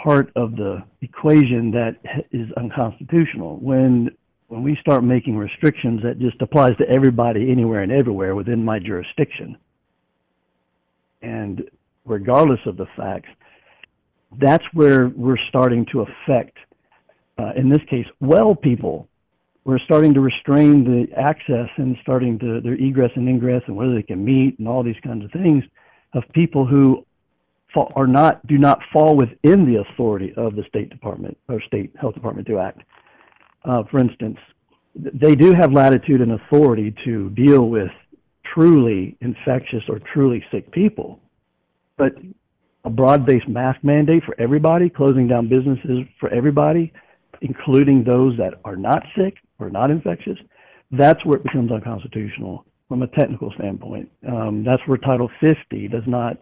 part 0.01 0.31
of 0.35 0.55
the 0.55 0.83
equation 1.01 1.71
that 1.71 1.97
is 2.31 2.51
unconstitutional. 2.57 3.57
When, 3.57 4.09
when 4.47 4.63
we 4.63 4.75
start 4.81 5.03
making 5.03 5.37
restrictions 5.37 6.01
that 6.03 6.17
just 6.19 6.41
applies 6.41 6.75
to 6.77 6.89
everybody, 6.89 7.51
anywhere 7.51 7.81
and 7.81 7.91
everywhere 7.91 8.33
within 8.33 8.65
my 8.65 8.79
jurisdiction, 8.79 9.55
and 11.21 11.63
regardless 12.05 12.59
of 12.65 12.75
the 12.75 12.87
facts, 12.97 13.29
that's 14.41 14.65
where 14.73 15.09
we're 15.09 15.37
starting 15.49 15.85
to 15.91 16.01
affect, 16.01 16.57
uh, 17.37 17.51
in 17.55 17.69
this 17.69 17.81
case, 17.87 18.07
well 18.19 18.55
people 18.55 19.07
we're 19.65 19.79
starting 19.79 20.13
to 20.13 20.19
restrain 20.19 20.83
the 20.83 21.07
access 21.17 21.69
and 21.77 21.97
starting 22.01 22.37
to 22.39 22.59
their 22.61 22.73
egress 22.73 23.11
and 23.15 23.27
ingress 23.27 23.63
and 23.67 23.75
whether 23.75 23.95
they 23.95 24.03
can 24.03 24.23
meet 24.23 24.59
and 24.59 24.67
all 24.67 24.83
these 24.83 24.99
kinds 25.03 25.23
of 25.23 25.31
things 25.31 25.63
of 26.13 26.23
people 26.33 26.65
who 26.65 27.05
are 27.95 28.07
not 28.07 28.45
do 28.45 28.57
not 28.57 28.79
fall 28.91 29.15
within 29.15 29.65
the 29.65 29.81
authority 29.81 30.33
of 30.37 30.55
the 30.55 30.63
State 30.67 30.89
Department 30.89 31.37
or 31.47 31.61
State 31.61 31.91
Health 31.99 32.13
Department 32.13 32.47
to 32.47 32.59
act. 32.59 32.81
Uh, 33.65 33.83
for 33.89 33.99
instance, 33.99 34.37
they 34.95 35.35
do 35.35 35.53
have 35.53 35.71
latitude 35.71 36.21
and 36.21 36.33
authority 36.33 36.93
to 37.03 37.29
deal 37.31 37.69
with 37.69 37.89
truly 38.53 39.17
infectious 39.21 39.83
or 39.89 39.99
truly 40.13 40.43
sick 40.51 40.71
people, 40.71 41.19
but 41.97 42.13
a 42.83 42.89
broad-based 42.89 43.47
mask 43.47 43.79
mandate 43.83 44.23
for 44.23 44.35
everybody, 44.39 44.89
closing 44.89 45.27
down 45.27 45.47
businesses 45.47 46.05
for 46.19 46.29
everybody, 46.29 46.91
including 47.41 48.03
those 48.03 48.37
that 48.37 48.55
are 48.65 48.75
not 48.75 49.03
sick 49.17 49.37
or 49.59 49.69
not 49.69 49.91
infectious, 49.91 50.37
that's 50.91 51.23
where 51.25 51.37
it 51.37 51.43
becomes 51.43 51.71
unconstitutional 51.71 52.65
from 52.87 53.01
a 53.01 53.07
technical 53.07 53.51
standpoint. 53.57 54.11
Um, 54.27 54.63
that's 54.63 54.81
where 54.85 54.97
Title 54.97 55.29
50 55.39 55.87
does 55.87 56.03
not. 56.05 56.37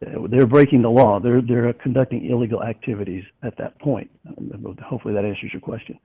They're 0.00 0.46
breaking 0.46 0.82
the 0.82 0.90
law. 0.90 1.20
They're 1.20 1.40
they're 1.40 1.72
conducting 1.74 2.28
illegal 2.28 2.60
activities 2.62 3.22
at 3.44 3.56
that 3.58 3.78
point. 3.78 4.10
Hopefully, 4.82 5.14
that 5.14 5.24
answers 5.24 5.52
your 5.52 5.60
question. 5.60 5.96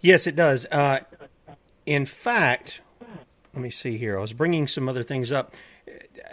Yes, 0.00 0.28
it 0.28 0.36
does. 0.36 0.64
Uh, 0.66 1.00
in 1.86 2.06
fact, 2.06 2.82
let 3.52 3.62
me 3.62 3.70
see 3.70 3.98
here. 3.98 4.16
I 4.16 4.20
was 4.20 4.32
bringing 4.32 4.66
some 4.66 4.88
other 4.88 5.02
things 5.02 5.32
up. 5.32 5.54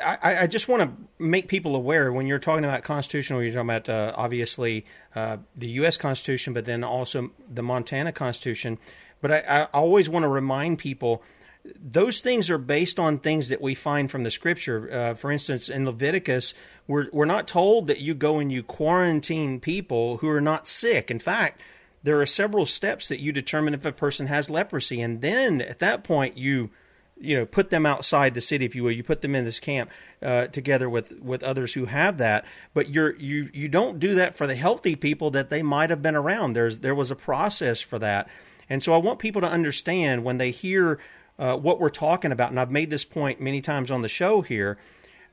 I, 0.03 0.43
I, 0.43 0.47
just 0.47 0.67
want 0.67 0.83
to 0.83 1.23
make 1.23 1.47
people 1.47 1.75
aware 1.75 2.11
when 2.11 2.27
you're 2.27 2.37
talking 2.37 2.63
about 2.63 2.83
constitutional, 2.83 3.41
you're 3.41 3.51
talking 3.51 3.69
about 3.69 3.89
uh, 3.89 4.13
obviously 4.15 4.85
uh, 5.15 5.37
the 5.55 5.67
U.S. 5.69 5.97
Constitution, 5.97 6.53
but 6.53 6.65
then 6.65 6.83
also 6.83 7.31
the 7.51 7.63
Montana 7.63 8.11
Constitution. 8.11 8.77
But 9.21 9.31
I, 9.31 9.39
I 9.39 9.63
always 9.73 10.09
want 10.09 10.23
to 10.23 10.29
remind 10.29 10.79
people 10.79 11.23
those 11.75 12.21
things 12.21 12.49
are 12.49 12.57
based 12.57 12.99
on 12.99 13.17
things 13.17 13.49
that 13.49 13.61
we 13.61 13.75
find 13.75 14.09
from 14.09 14.23
the 14.23 14.31
scripture. 14.31 14.89
Uh, 14.91 15.13
for 15.13 15.31
instance, 15.31 15.69
in 15.69 15.85
Leviticus, 15.85 16.53
we're, 16.87 17.07
we're 17.11 17.25
not 17.25 17.47
told 17.47 17.87
that 17.87 17.99
you 17.99 18.13
go 18.13 18.39
and 18.39 18.51
you 18.51 18.63
quarantine 18.63 19.59
people 19.59 20.17
who 20.17 20.29
are 20.29 20.41
not 20.41 20.67
sick. 20.67 21.11
In 21.11 21.19
fact, 21.19 21.61
there 22.03 22.21
are 22.21 22.25
several 22.25 22.65
steps 22.65 23.09
that 23.09 23.19
you 23.19 23.31
determine 23.31 23.73
if 23.73 23.85
a 23.85 23.91
person 23.91 24.27
has 24.27 24.49
leprosy. 24.49 25.01
And 25.01 25.21
then 25.21 25.61
at 25.61 25.79
that 25.79 26.03
point, 26.03 26.37
you 26.37 26.69
you 27.19 27.35
know 27.35 27.45
put 27.45 27.69
them 27.69 27.85
outside 27.85 28.33
the 28.33 28.41
city 28.41 28.63
if 28.63 28.75
you 28.75 28.83
will 28.83 28.91
you 28.91 29.03
put 29.03 29.21
them 29.21 29.33
in 29.33 29.43
this 29.43 29.59
camp 29.59 29.89
uh, 30.21 30.45
together 30.47 30.87
with 30.87 31.19
with 31.19 31.41
others 31.41 31.73
who 31.73 31.85
have 31.85 32.19
that 32.19 32.45
but 32.75 32.89
you're 32.89 33.15
you 33.15 33.49
you 33.53 33.67
don't 33.67 33.99
do 33.99 34.13
that 34.13 34.35
for 34.35 34.45
the 34.45 34.55
healthy 34.55 34.95
people 34.95 35.31
that 35.31 35.49
they 35.49 35.63
might 35.63 35.89
have 35.89 36.01
been 36.01 36.15
around 36.15 36.53
there's 36.53 36.79
there 36.79 36.93
was 36.93 37.09
a 37.09 37.15
process 37.15 37.81
for 37.81 37.97
that 37.97 38.29
and 38.69 38.81
so 38.81 38.93
I 38.93 38.97
want 38.97 39.19
people 39.19 39.41
to 39.41 39.47
understand 39.47 40.23
when 40.23 40.37
they 40.37 40.51
hear 40.51 40.99
uh, 41.39 41.55
what 41.55 41.79
we're 41.79 41.89
talking 41.89 42.31
about, 42.31 42.49
and 42.49 42.59
I've 42.59 42.71
made 42.71 42.89
this 42.89 43.05
point 43.05 43.39
many 43.39 43.61
times 43.61 43.91
on 43.91 44.01
the 44.01 44.09
show 44.09 44.41
here. 44.41 44.77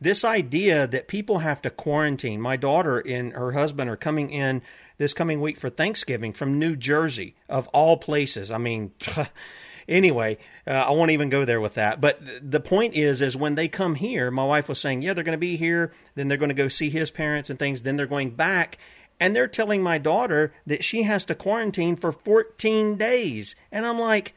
This 0.01 0.25
idea 0.25 0.87
that 0.87 1.09
people 1.09 1.39
have 1.39 1.63
to 1.63 1.71
quarantine. 1.71 2.41
My 2.41 2.57
daughter 2.57 2.99
and 2.99 3.33
her 3.33 3.53
husband 3.53 3.89
are 3.89 3.97
coming 3.97 4.31
in 4.31 4.61
this 4.99 5.15
coming 5.15 5.41
week 5.41 5.57
for 5.57 5.71
Thanksgiving 5.71 6.33
from 6.33 6.59
New 6.59 6.77
Jersey, 6.77 7.35
of 7.49 7.69
all 7.69 7.97
places. 7.97 8.51
I 8.51 8.59
mean, 8.59 8.93
anyway, 9.89 10.39
uh, 10.67 10.71
I 10.71 10.91
won't 10.91 11.11
even 11.11 11.31
go 11.31 11.45
there 11.45 11.61
with 11.61 11.75
that. 11.75 12.01
But 12.01 12.21
the 12.43 12.61
point 12.61 12.95
is, 12.95 13.21
is 13.21 13.37
when 13.37 13.55
they 13.55 13.69
come 13.69 13.95
here, 13.95 14.31
my 14.31 14.45
wife 14.45 14.69
was 14.69 14.81
saying, 14.81 15.03
yeah, 15.03 15.15
they're 15.15 15.25
going 15.25 15.37
to 15.37 15.39
be 15.39 15.57
here. 15.57 15.93
Then 16.15 16.29
they're 16.29 16.39
going 16.39 16.51
to 16.51 16.55
go 16.55 16.69
see 16.69 16.91
his 16.91 17.11
parents 17.11 17.51
and 17.51 17.59
things. 17.59 17.83
Then 17.83 17.97
they're 17.97 18.07
going 18.07 18.31
back. 18.31 18.79
And 19.21 19.35
they're 19.35 19.49
telling 19.49 19.83
my 19.83 19.99
daughter 19.99 20.53
that 20.67 20.85
she 20.85 21.05
has 21.05 21.25
to 21.27 21.35
quarantine 21.35 21.97
for 21.97 22.13
14 22.13 22.97
days. 22.97 23.55
And 23.71 23.87
I'm 23.87 23.99
like, 23.99 24.35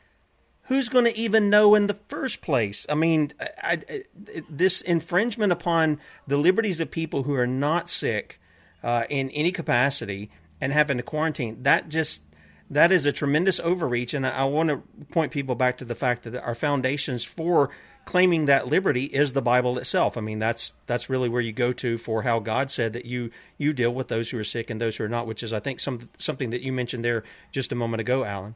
who's 0.64 0.90
going 0.90 1.06
to 1.06 1.18
even 1.18 1.50
know 1.50 1.76
in 1.76 1.88
the 1.88 2.00
first 2.08 2.42
place? 2.42 2.86
I 2.90 2.96
mean, 2.96 3.32
I, 3.40 3.80
I, 3.90 4.04
this 4.50 4.82
infringement 4.82 5.52
upon 5.52 6.00
the 6.28 6.38
liberties 6.38 6.80
of 6.80 6.92
people 6.92 7.24
who 7.24 7.34
are 7.34 7.48
not 7.48 7.90
sick 7.90 8.40
uh, 8.84 9.06
in 9.10 9.30
any 9.32 9.52
capacity 9.52 10.30
and 10.62 10.72
having 10.72 10.98
to 10.98 11.04
quarantine, 11.04 11.64
that 11.64 11.90
just 11.90 12.24
that 12.70 12.92
is 12.92 13.06
a 13.06 13.12
tremendous 13.12 13.60
overreach. 13.60 14.14
And 14.14 14.26
I, 14.26 14.32
I 14.32 14.44
want 14.44 14.70
to 14.70 15.06
point 15.12 15.32
people 15.32 15.56
back 15.56 15.78
to 15.78 15.86
the 15.86 15.96
fact 15.96 16.24
that 16.24 16.36
our 16.36 16.56
foundations 16.56 17.24
for 17.24 17.70
claiming 18.08 18.46
that 18.46 18.68
liberty 18.68 19.04
is 19.04 19.34
the 19.34 19.42
Bible 19.42 19.78
itself. 19.78 20.18
I 20.18 20.22
mean, 20.22 20.40
that's 20.40 20.72
that's 20.88 21.10
really 21.10 21.30
where 21.30 21.42
you 21.42 21.52
go 21.52 21.72
to 21.74 21.98
for 21.98 22.24
how 22.24 22.40
God 22.40 22.72
said 22.72 22.94
that 22.94 23.06
you 23.06 23.30
you 23.60 23.74
deal 23.74 23.94
with 23.94 24.08
those 24.08 24.32
who 24.32 24.40
are 24.40 24.44
sick 24.44 24.72
and 24.72 24.82
those 24.82 24.98
who 24.98 25.04
are 25.04 25.10
not, 25.10 25.28
which 25.28 25.44
is 25.44 25.54
I 25.54 25.60
think 25.60 25.80
some 25.80 26.10
something 26.18 26.50
that 26.50 26.62
you 26.62 26.72
mentioned 26.72 27.06
there 27.06 27.24
just 27.52 27.72
a 27.72 27.76
moment 27.76 28.02
ago, 28.02 28.24
Alan. 28.24 28.56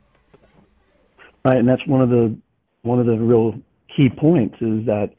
Right, 1.46 1.58
and 1.58 1.68
that's 1.68 1.86
one 1.86 2.02
of 2.02 2.10
the 2.10 2.36
one 2.84 3.00
of 3.00 3.06
the 3.06 3.18
real 3.18 3.54
key 3.96 4.10
points 4.10 4.56
is 4.62 4.86
that 4.86 5.12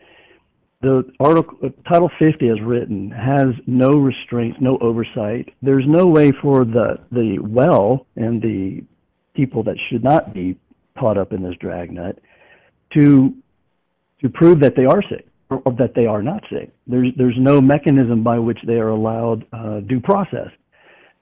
the 0.81 1.05
article 1.21 1.59
uh, 1.63 1.69
Title 1.89 2.11
50 2.19 2.49
as 2.49 2.61
written 2.63 3.11
has 3.11 3.49
no 3.67 3.91
restraints, 3.91 4.59
no 4.61 4.79
oversight. 4.79 5.51
There's 5.61 5.85
no 5.87 6.07
way 6.07 6.33
for 6.33 6.65
the 6.65 6.99
the 7.13 7.39
well 7.39 8.07
and 8.17 8.41
the 8.41 8.83
people 9.35 9.63
that 9.65 9.77
should 9.91 10.03
not 10.03 10.33
be 10.33 10.57
caught 10.99 11.19
up 11.19 11.35
in 11.35 11.43
this 11.43 11.55
dragnet 11.61 12.23
to 12.95 13.35
to 14.23 14.29
prove 14.29 14.61
that 14.61 14.75
they 14.77 14.85
are 14.85 15.03
sick 15.09 15.27
or, 15.51 15.73
that 15.79 15.95
they 15.95 16.07
are 16.07 16.23
not 16.23 16.43
sick. 16.51 16.71
There's 16.87 17.09
there's 17.17 17.37
no 17.39 17.61
mechanism 17.61 18.23
by 18.23 18.39
which 18.39 18.59
they 18.67 18.75
are 18.75 18.89
allowed 18.89 19.45
uh, 19.53 19.81
due 19.81 20.01
process. 20.01 20.49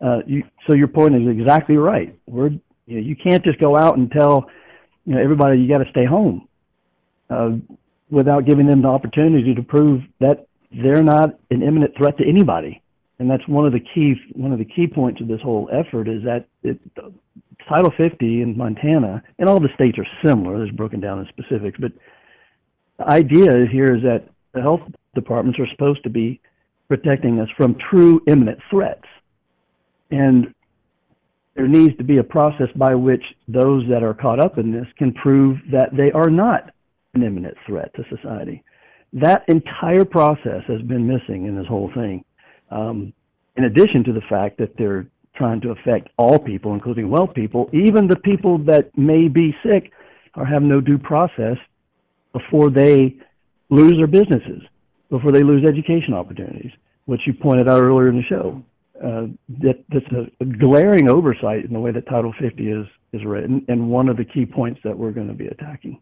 Uh, 0.00 0.20
you, 0.26 0.44
so 0.66 0.74
your 0.74 0.88
point 0.88 1.14
is 1.14 1.28
exactly 1.28 1.76
right. 1.76 2.16
We're, 2.26 2.50
you, 2.86 2.96
know, 2.96 3.00
you 3.00 3.16
can't 3.16 3.44
just 3.44 3.58
go 3.58 3.76
out 3.76 3.98
and 3.98 4.10
tell 4.10 4.48
you 5.04 5.14
know, 5.14 5.22
everybody, 5.22 5.60
you 5.60 5.68
got 5.70 5.82
to 5.82 5.90
stay 5.90 6.06
home, 6.06 6.48
uh, 7.28 7.50
without 8.10 8.46
giving 8.46 8.66
them 8.66 8.82
the 8.82 8.88
opportunity 8.88 9.54
to 9.54 9.62
prove 9.62 10.02
that 10.20 10.46
they're 10.72 11.02
not 11.02 11.38
an 11.50 11.62
imminent 11.62 11.96
threat 11.96 12.16
to 12.18 12.26
anybody. 12.26 12.82
And 13.18 13.30
that's 13.30 13.46
one 13.46 13.66
of 13.66 13.72
the 13.72 13.80
key 13.80 14.14
one 14.32 14.52
of 14.52 14.58
the 14.58 14.64
key 14.64 14.86
points 14.86 15.20
of 15.20 15.28
this 15.28 15.40
whole 15.42 15.68
effort 15.72 16.08
is 16.08 16.22
that 16.24 16.46
it, 16.62 16.80
Title 17.68 17.92
50 17.96 18.42
in 18.42 18.56
Montana 18.56 19.22
and 19.38 19.48
all 19.48 19.60
the 19.60 19.68
states 19.74 19.98
are 19.98 20.06
similar. 20.24 20.58
There's 20.58 20.70
broken 20.70 21.00
down 21.00 21.18
in 21.18 21.26
specifics, 21.28 21.78
but 21.78 21.92
the 23.00 23.08
idea 23.08 23.66
here 23.70 23.96
is 23.96 24.02
that 24.02 24.24
the 24.52 24.60
health 24.60 24.82
departments 25.14 25.58
are 25.58 25.66
supposed 25.72 26.02
to 26.04 26.10
be 26.10 26.40
protecting 26.88 27.40
us 27.40 27.48
from 27.56 27.76
true 27.90 28.20
imminent 28.26 28.58
threats. 28.70 29.06
And 30.10 30.54
there 31.54 31.66
needs 31.66 31.96
to 31.96 32.04
be 32.04 32.18
a 32.18 32.22
process 32.22 32.68
by 32.76 32.94
which 32.94 33.22
those 33.48 33.84
that 33.88 34.02
are 34.02 34.14
caught 34.14 34.38
up 34.38 34.58
in 34.58 34.70
this 34.70 34.86
can 34.98 35.12
prove 35.14 35.58
that 35.72 35.90
they 35.96 36.12
are 36.12 36.28
not 36.28 36.70
an 37.14 37.22
imminent 37.22 37.56
threat 37.66 37.90
to 37.94 38.04
society. 38.14 38.62
That 39.14 39.44
entire 39.48 40.04
process 40.04 40.62
has 40.68 40.82
been 40.82 41.06
missing 41.06 41.46
in 41.46 41.56
this 41.56 41.66
whole 41.66 41.90
thing. 41.94 42.24
Um, 42.70 43.12
in 43.56 43.64
addition 43.64 44.04
to 44.04 44.12
the 44.12 44.22
fact 44.28 44.58
that 44.58 44.76
they're 44.76 45.06
trying 45.34 45.60
to 45.62 45.70
affect 45.70 46.10
all 46.18 46.38
people, 46.38 46.74
including 46.74 47.08
well 47.08 47.26
people, 47.26 47.70
even 47.72 48.06
the 48.06 48.16
people 48.16 48.58
that 48.58 48.96
may 48.96 49.28
be 49.28 49.54
sick 49.64 49.90
or 50.36 50.44
have 50.44 50.62
no 50.62 50.80
due 50.80 50.98
process 50.98 51.56
before 52.32 52.70
they 52.70 53.16
lose 53.70 53.94
their 53.96 54.06
businesses, 54.06 54.62
before 55.08 55.32
they 55.32 55.42
lose 55.42 55.64
education 55.68 56.14
opportunities, 56.14 56.72
which 57.06 57.20
you 57.26 57.34
pointed 57.34 57.68
out 57.68 57.82
earlier 57.82 58.08
in 58.08 58.16
the 58.16 58.22
show 58.22 58.62
uh, 59.02 59.26
that 59.48 59.82
that's 59.88 60.06
a, 60.12 60.44
glaring 60.44 61.08
oversight 61.08 61.64
in 61.64 61.72
the 61.72 61.80
way 61.80 61.90
that 61.90 62.06
Title 62.06 62.34
50 62.38 62.70
is 62.70 62.86
is 63.12 63.24
written, 63.24 63.64
and 63.68 63.90
one 63.90 64.08
of 64.08 64.16
the 64.16 64.24
key 64.24 64.46
points 64.46 64.80
that 64.84 64.96
we're 64.96 65.10
going 65.10 65.28
to 65.28 65.34
be 65.34 65.46
attacking. 65.46 66.00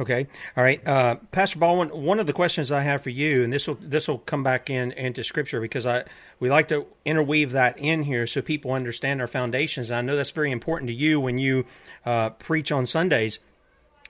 Okay, 0.00 0.26
all 0.56 0.64
right, 0.64 0.86
uh, 0.86 1.16
Pastor 1.32 1.58
Baldwin. 1.58 1.88
One 1.88 2.18
of 2.18 2.26
the 2.26 2.32
questions 2.32 2.72
I 2.72 2.80
have 2.80 3.02
for 3.02 3.10
you, 3.10 3.44
and 3.44 3.52
this 3.52 3.66
will 3.66 3.76
this 3.80 4.08
will 4.08 4.18
come 4.18 4.42
back 4.42 4.70
in 4.70 4.92
into 4.92 5.24
Scripture 5.24 5.60
because 5.60 5.86
I 5.86 6.04
we 6.38 6.48
like 6.48 6.68
to 6.68 6.86
interweave 7.04 7.52
that 7.52 7.78
in 7.78 8.04
here 8.04 8.26
so 8.26 8.40
people 8.40 8.72
understand 8.72 9.20
our 9.20 9.26
foundations. 9.26 9.90
And 9.90 9.98
I 9.98 10.00
know 10.02 10.16
that's 10.16 10.30
very 10.30 10.52
important 10.52 10.88
to 10.88 10.94
you 10.94 11.20
when 11.20 11.38
you 11.38 11.66
uh, 12.06 12.30
preach 12.30 12.72
on 12.72 12.86
Sundays 12.86 13.40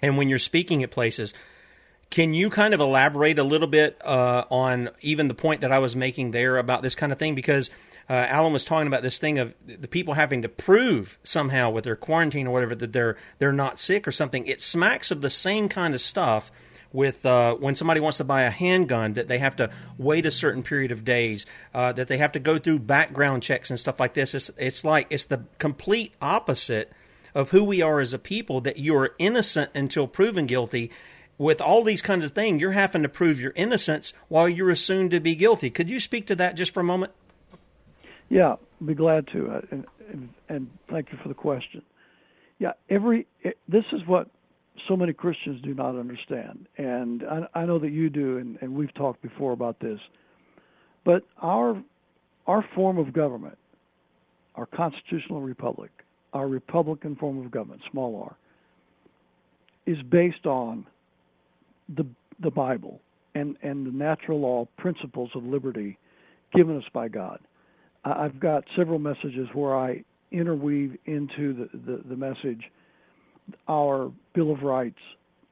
and 0.02 0.18
when 0.18 0.28
you're 0.28 0.38
speaking 0.38 0.82
at 0.82 0.90
places. 0.90 1.32
Can 2.10 2.34
you 2.34 2.50
kind 2.50 2.74
of 2.74 2.80
elaborate 2.80 3.38
a 3.38 3.44
little 3.44 3.68
bit 3.68 3.98
uh, 4.04 4.44
on 4.50 4.90
even 5.00 5.28
the 5.28 5.34
point 5.34 5.62
that 5.62 5.72
I 5.72 5.78
was 5.78 5.96
making 5.96 6.32
there 6.32 6.58
about 6.58 6.82
this 6.82 6.94
kind 6.94 7.10
of 7.10 7.18
thing? 7.18 7.34
Because 7.34 7.70
uh, 8.10 8.26
Alan 8.28 8.52
was 8.52 8.66
talking 8.66 8.86
about 8.86 9.02
this 9.02 9.18
thing 9.18 9.38
of 9.38 9.54
the 9.66 9.88
people 9.88 10.12
having 10.12 10.42
to 10.42 10.48
prove 10.50 11.18
somehow 11.24 11.70
with 11.70 11.84
their 11.84 11.96
quarantine 11.96 12.46
or 12.46 12.52
whatever 12.52 12.74
that 12.74 12.92
they're 12.92 13.16
they're 13.38 13.52
not 13.52 13.78
sick 13.78 14.06
or 14.06 14.12
something. 14.12 14.46
It 14.46 14.60
smacks 14.60 15.10
of 15.10 15.22
the 15.22 15.30
same 15.30 15.70
kind 15.70 15.94
of 15.94 16.02
stuff 16.02 16.52
with 16.92 17.24
uh, 17.24 17.54
when 17.54 17.74
somebody 17.74 18.00
wants 18.00 18.18
to 18.18 18.24
buy 18.24 18.42
a 18.42 18.50
handgun 18.50 19.14
that 19.14 19.28
they 19.28 19.38
have 19.38 19.56
to 19.56 19.70
wait 19.96 20.26
a 20.26 20.30
certain 20.30 20.62
period 20.62 20.92
of 20.92 21.04
days, 21.04 21.46
uh, 21.72 21.92
that 21.92 22.08
they 22.08 22.18
have 22.18 22.32
to 22.32 22.38
go 22.38 22.58
through 22.58 22.78
background 22.80 23.42
checks 23.42 23.70
and 23.70 23.80
stuff 23.80 23.98
like 23.98 24.12
this. 24.12 24.34
It's, 24.34 24.50
it's 24.58 24.84
like 24.84 25.06
it's 25.08 25.24
the 25.24 25.44
complete 25.58 26.12
opposite 26.20 26.92
of 27.34 27.50
who 27.50 27.64
we 27.64 27.82
are 27.82 28.00
as 28.00 28.12
a 28.12 28.18
people. 28.18 28.60
That 28.60 28.78
you're 28.78 29.10
innocent 29.18 29.70
until 29.74 30.06
proven 30.06 30.46
guilty. 30.46 30.90
With 31.38 31.60
all 31.60 31.82
these 31.82 32.02
kinds 32.02 32.24
of 32.24 32.32
things, 32.32 32.60
you're 32.60 32.72
having 32.72 33.02
to 33.02 33.08
prove 33.08 33.40
your 33.40 33.52
innocence 33.56 34.12
while 34.28 34.48
you're 34.48 34.70
assumed 34.70 35.10
to 35.10 35.18
be 35.18 35.34
guilty. 35.34 35.70
Could 35.70 35.90
you 35.90 35.98
speak 35.98 36.26
to 36.26 36.36
that 36.36 36.56
just 36.56 36.72
for 36.72 36.80
a 36.80 36.84
moment? 36.84 37.12
Yeah, 38.28 38.56
I'd 38.80 38.86
be 38.86 38.94
glad 38.94 39.26
to, 39.28 39.50
uh, 39.50 39.60
and, 39.70 39.86
and, 40.10 40.28
and 40.48 40.70
thank 40.88 41.10
you 41.10 41.18
for 41.22 41.28
the 41.28 41.34
question. 41.34 41.82
Yeah, 42.58 42.72
every 42.88 43.26
it, 43.42 43.58
this 43.68 43.84
is 43.92 44.06
what 44.06 44.28
so 44.88 44.96
many 44.96 45.12
Christians 45.12 45.60
do 45.62 45.74
not 45.74 45.98
understand, 45.98 46.66
and 46.78 47.24
I, 47.24 47.60
I 47.60 47.66
know 47.66 47.78
that 47.78 47.90
you 47.90 48.08
do, 48.08 48.38
and, 48.38 48.56
and 48.60 48.74
we've 48.74 48.94
talked 48.94 49.20
before 49.20 49.52
about 49.52 49.80
this. 49.80 49.98
But 51.04 51.24
our 51.38 51.82
our 52.46 52.64
form 52.74 52.98
of 52.98 53.12
government, 53.12 53.58
our 54.54 54.66
constitutional 54.66 55.40
republic, 55.40 55.90
our 56.32 56.48
republican 56.48 57.16
form 57.16 57.44
of 57.44 57.50
government, 57.50 57.82
small 57.90 58.22
r, 58.22 58.36
is 59.86 59.98
based 60.10 60.46
on 60.46 60.86
the 61.96 62.06
the 62.42 62.50
Bible 62.50 63.00
and 63.34 63.56
and 63.62 63.86
the 63.86 63.90
natural 63.90 64.40
law 64.40 64.66
principles 64.78 65.30
of 65.34 65.44
liberty 65.44 65.98
given 66.54 66.76
us 66.76 66.84
by 66.92 67.08
God. 67.08 67.40
I've 68.04 68.40
got 68.40 68.64
several 68.76 68.98
messages 68.98 69.48
where 69.54 69.76
I 69.76 70.04
interweave 70.32 70.98
into 71.06 71.52
the, 71.54 71.68
the, 71.86 72.02
the 72.08 72.16
message 72.16 72.62
our 73.68 74.10
Bill 74.34 74.52
of 74.52 74.62
Rights, 74.62 74.98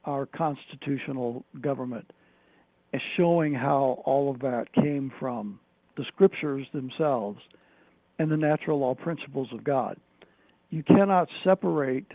our 0.05 0.27
constitutional 0.27 1.45
government, 1.61 2.11
showing 3.16 3.55
how 3.55 4.03
all 4.05 4.31
of 4.31 4.40
that 4.40 4.66
came 4.75 5.12
from 5.19 5.61
the 5.97 6.05
scriptures 6.09 6.66
themselves 6.73 7.38
and 8.19 8.31
the 8.31 8.37
natural 8.37 8.81
law 8.81 8.95
principles 8.95 9.49
of 9.53 9.64
God. 9.64 9.97
You 10.70 10.85
cannot 10.85 11.28
separate 11.42 12.06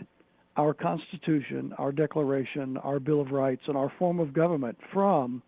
our 0.56 0.72
Constitution, 0.72 1.74
our 1.76 1.92
Declaration, 1.92 2.78
our 2.78 2.98
Bill 2.98 3.20
of 3.20 3.30
Rights, 3.30 3.62
and 3.66 3.76
our 3.76 3.92
form 3.98 4.18
of 4.18 4.32
government 4.32 4.78
from 4.92 5.42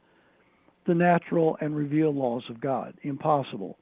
the 0.86 0.94
natural 0.94 1.56
and 1.60 1.74
revealed 1.74 2.16
laws 2.16 2.44
of 2.50 2.60
God. 2.60 2.94
Impossible. 3.02 3.78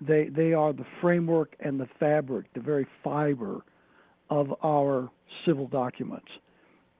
They 0.00 0.28
they 0.28 0.52
are 0.52 0.72
the 0.72 0.84
framework 1.00 1.56
and 1.60 1.80
the 1.80 1.88
fabric, 1.98 2.46
the 2.54 2.60
very 2.60 2.86
fiber 3.02 3.62
of 4.30 4.54
our 4.62 5.10
civil 5.46 5.66
documents. 5.66 6.28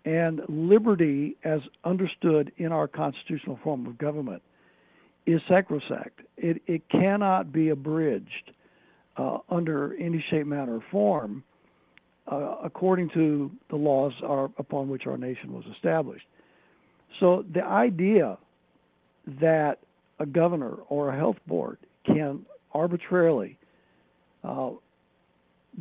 And 0.04 0.40
liberty, 0.48 1.36
as 1.44 1.60
understood 1.84 2.50
in 2.56 2.72
our 2.72 2.88
constitutional 2.88 3.58
form 3.62 3.86
of 3.86 3.98
government, 3.98 4.42
is 5.26 5.40
sacrosanct. 5.48 6.20
It 6.38 6.62
it 6.66 6.88
cannot 6.88 7.52
be 7.52 7.68
abridged 7.68 8.52
uh, 9.18 9.38
under 9.50 9.94
any 9.98 10.24
shape, 10.30 10.46
manner, 10.46 10.76
or 10.76 10.84
form, 10.90 11.44
uh, 12.30 12.56
according 12.62 13.08
to 13.10 13.50
the 13.70 13.76
laws 13.76 14.12
upon 14.58 14.88
which 14.88 15.06
our 15.06 15.16
nation 15.16 15.52
was 15.52 15.64
established. 15.74 16.26
So 17.20 17.44
the 17.52 17.64
idea 17.64 18.38
that 19.40 19.78
a 20.18 20.26
governor 20.26 20.74
or 20.88 21.10
a 21.10 21.16
health 21.16 21.36
board 21.46 21.78
can 22.04 22.44
arbitrarily 22.72 23.58
uh, 24.44 24.70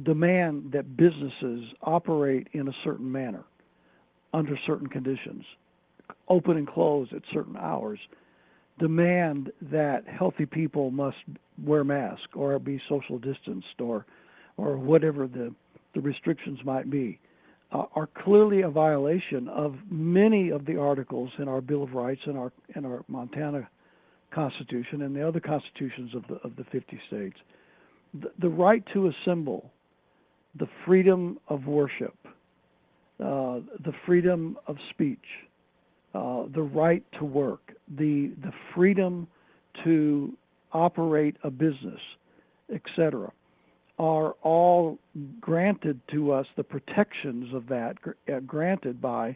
demand 0.03 0.71
that 0.71 0.95
businesses 0.95 1.65
operate 1.81 2.47
in 2.53 2.67
a 2.67 2.73
certain 2.83 3.11
manner 3.11 3.43
under 4.33 4.57
certain 4.65 4.87
conditions, 4.87 5.43
open 6.27 6.57
and 6.57 6.67
close 6.67 7.07
at 7.15 7.21
certain 7.33 7.57
hours, 7.57 7.99
demand 8.79 9.51
that 9.61 10.07
healthy 10.07 10.45
people 10.45 10.91
must 10.91 11.17
wear 11.63 11.83
masks 11.83 12.27
or 12.35 12.59
be 12.59 12.79
social 12.87 13.17
distanced 13.17 13.79
or 13.79 14.05
or 14.57 14.75
whatever 14.75 15.27
the, 15.27 15.53
the 15.97 16.01
restrictions 16.01 16.59
might 16.63 16.91
be. 16.91 17.19
uh, 17.71 17.83
are 17.95 18.07
clearly 18.23 18.61
a 18.61 18.69
violation 18.69 19.47
of 19.49 19.75
many 19.89 20.51
of 20.51 20.63
the 20.65 20.77
articles 20.77 21.31
in 21.39 21.47
our 21.47 21.59
Bill 21.59 21.83
of 21.83 21.93
Rights 21.93 22.21
and 22.25 22.37
our 22.37 22.51
in 22.75 22.85
our 22.85 23.03
Montana 23.07 23.67
Constitution 24.31 25.01
and 25.01 25.15
the 25.15 25.27
other 25.27 25.39
constitutions 25.39 26.11
of 26.15 26.23
the 26.29 26.35
of 26.47 26.55
the 26.55 26.63
50 26.71 26.99
states. 27.07 27.37
The, 28.21 28.31
the 28.39 28.47
right 28.47 28.83
to 28.93 29.11
assemble, 29.11 29.71
the 30.57 30.67
freedom 30.85 31.39
of 31.49 31.65
worship, 31.65 32.15
uh, 33.19 33.59
the 33.83 33.93
freedom 34.05 34.57
of 34.67 34.77
speech, 34.91 35.27
uh, 36.13 36.43
the 36.53 36.61
right 36.61 37.03
to 37.19 37.25
work, 37.25 37.73
the 37.97 38.31
the 38.43 38.53
freedom 38.75 39.27
to 39.83 40.37
operate 40.71 41.35
a 41.43 41.49
business, 41.49 42.01
etc 42.73 43.31
are 43.99 44.33
all 44.43 44.99
granted 45.39 45.99
to 46.11 46.31
us 46.31 46.45
the 46.55 46.63
protections 46.63 47.53
of 47.53 47.67
that 47.67 47.97
uh, 48.31 48.39
granted 48.41 49.01
by 49.01 49.35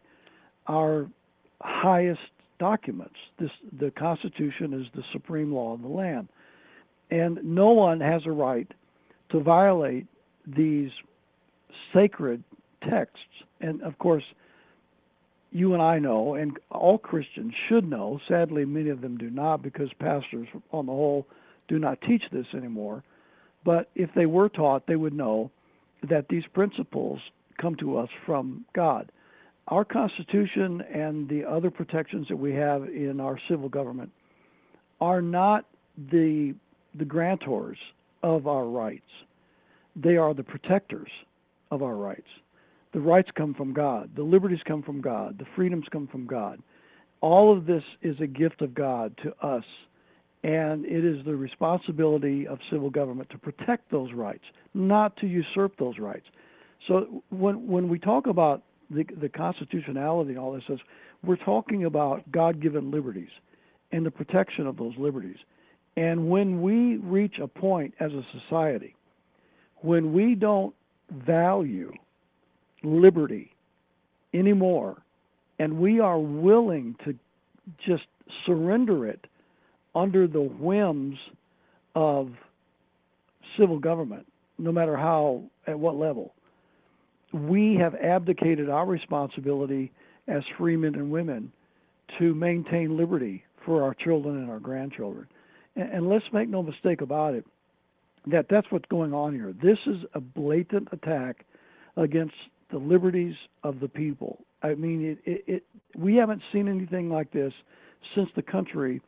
our 0.67 1.08
highest 1.62 2.21
documents. 2.60 3.15
This 3.39 3.50
the 3.80 3.91
Constitution 3.91 4.74
is 4.74 4.86
the 4.95 5.04
supreme 5.12 5.52
law 5.52 5.74
of 5.74 5.82
the 5.82 5.88
land, 5.88 6.28
and 7.10 7.39
no 7.43 7.69
one 7.69 8.00
has 8.00 8.21
a 8.26 8.32
right 8.32 8.71
to 9.32 9.39
violate 9.39 10.06
these 10.45 10.91
sacred 11.93 12.43
texts. 12.88 13.17
And 13.62 13.82
of 13.82 13.97
course, 13.97 14.24
you 15.52 15.74
and 15.74 15.82
I 15.82 15.97
know, 15.97 16.36
and 16.36 16.58
all 16.69 16.97
Christians 16.97 17.54
should 17.67 17.89
know. 17.89 18.19
Sadly, 18.28 18.65
many 18.65 18.89
of 18.89 19.02
them 19.02 19.17
do 19.17 19.30
not, 19.30 19.63
because 19.63 19.89
pastors, 20.00 20.47
on 20.71 20.86
the 20.86 20.91
whole, 20.91 21.28
do 21.67 21.80
not 21.80 22.00
teach 22.02 22.24
this 22.32 22.45
anymore 22.56 23.04
but 23.63 23.89
if 23.95 24.10
they 24.15 24.26
were 24.26 24.50
taught, 24.50 24.88
they 24.88 24.95
would 24.95 25.13
know 25.13 25.52
that 26.10 26.28
these 26.30 26.43
principles 26.54 27.19
come 27.60 27.76
to 27.76 27.97
us 27.97 28.10
from 28.26 28.65
God. 28.74 29.12
Our 29.67 29.86
Constitution 29.86 30.82
and 30.93 31.30
the 31.30 31.45
other 31.45 31.69
protections 31.69 32.28
that 32.30 32.36
we 32.36 32.54
have 32.56 32.84
in 32.84 33.19
our 33.19 33.39
civil 33.47 33.69
government 33.69 34.12
are 35.00 35.21
not 35.21 35.65
the 36.12 36.56
the 36.95 37.06
grantors 37.06 37.78
of 38.21 38.47
our 38.47 38.65
rights. 38.65 39.10
They 39.95 40.17
are 40.17 40.34
the 40.34 40.43
protectors 40.43 41.10
of 41.69 41.82
our 41.84 41.95
rights. 41.95 42.28
The 42.93 43.00
rights 43.00 43.30
come 43.36 43.54
from 43.54 43.71
God. 43.74 44.10
The 44.15 44.24
liberties 44.24 44.60
come 44.67 44.84
from 44.84 45.00
God. 45.00 45.38
The 45.38 45.45
freedoms 45.56 45.86
come 45.91 46.08
from 46.08 46.28
God. 46.28 46.62
All 47.21 47.56
of 47.56 47.65
this 47.65 47.84
is 48.02 48.19
a 48.19 48.28
gift 48.28 48.62
of 48.62 48.74
God 48.74 49.15
to 49.24 49.34
us 49.45 49.63
and 50.43 50.86
it 50.86 51.06
is 51.06 51.23
the 51.25 51.36
responsibility 51.36 52.47
of 52.47 52.60
civil 52.71 52.89
government 52.89 53.30
to 53.30 53.38
protect 53.38 53.91
those 53.91 54.12
rights, 54.13 54.43
not 54.73 55.15
to 55.17 55.27
usurp 55.27 55.77
those 55.77 55.99
rights. 55.99 56.25
So 56.88 57.23
when 57.30 57.67
when 57.67 57.89
we 57.89 57.99
talk 57.99 58.27
about 58.27 58.63
the, 58.89 59.06
the 59.21 59.30
constitutionality 59.30 60.32
and 60.32 60.39
all 60.39 60.54
this, 60.54 60.63
we're 61.23 61.36
talking 61.36 61.86
about 61.86 62.30
God-given 62.32 62.91
liberties 62.91 63.30
and 63.91 64.06
the 64.06 64.12
protection 64.12 64.65
of 64.65 64.77
those 64.77 64.93
liberties. 64.97 65.38
And 65.95 66.30
when 66.30 66.62
we 66.62 66.97
reach 66.97 67.36
a 67.39 67.47
point 67.47 67.93
as 67.99 68.12
a 68.12 68.25
society 68.39 68.95
when 69.82 70.13
we 70.13 70.36
don't 70.36 70.73
value 71.12 71.91
liberty 72.84 73.51
anymore, 74.34 75.01
and 75.60 75.77
we 75.77 75.99
are 75.99 76.19
willing 76.19 76.95
to 77.04 77.13
just 77.86 78.04
surrender 78.45 79.08
it 79.08 79.25
under 79.95 80.27
the 80.27 80.41
whims 80.41 81.17
of 81.95 82.32
civil 83.58 83.80
government, 83.80 84.25
no 84.58 84.71
matter 84.71 84.95
how, 84.95 85.43
at 85.67 85.77
what 85.77 85.95
level. 85.95 86.34
We 87.34 87.75
have 87.75 87.95
abdicated 87.95 88.69
our 88.69 88.86
responsibility 88.86 89.91
as 90.27 90.43
free 90.58 90.77
men 90.77 90.95
and 90.95 91.12
women 91.12 91.51
to 92.19 92.34
maintain 92.34 92.97
liberty 92.97 93.43
for 93.65 93.84
our 93.84 93.93
children 93.93 94.38
and 94.38 94.49
our 94.49 94.60
grandchildren. 94.60 95.27
And, 95.75 95.91
and 95.91 96.10
let's 96.10 96.25
make 96.34 96.49
no 96.49 96.63
mistake 96.63 97.01
about 97.01 97.34
it, 97.34 97.45
that 98.27 98.47
that's 98.49 98.67
what's 98.69 98.86
going 98.89 99.13
on 99.13 99.34
here. 99.34 99.54
This 99.62 99.77
is 99.86 100.04
a 100.13 100.19
blatant 100.19 100.89
attack 100.91 101.45
against 101.97 102.36
the 102.71 102.77
liberties 102.77 103.36
of 103.63 103.80
the 103.80 103.88
people. 103.88 104.39
I 104.63 104.75
mean, 104.75 105.17
it, 105.25 105.32
it, 105.32 105.43
it, 105.47 105.63
we 105.97 106.15
haven't 106.15 106.41
seen 106.54 106.67
anything 106.67 107.10
like 107.10 107.32
this 107.32 107.54
since 108.15 108.30
the 108.36 108.41
country 108.41 109.01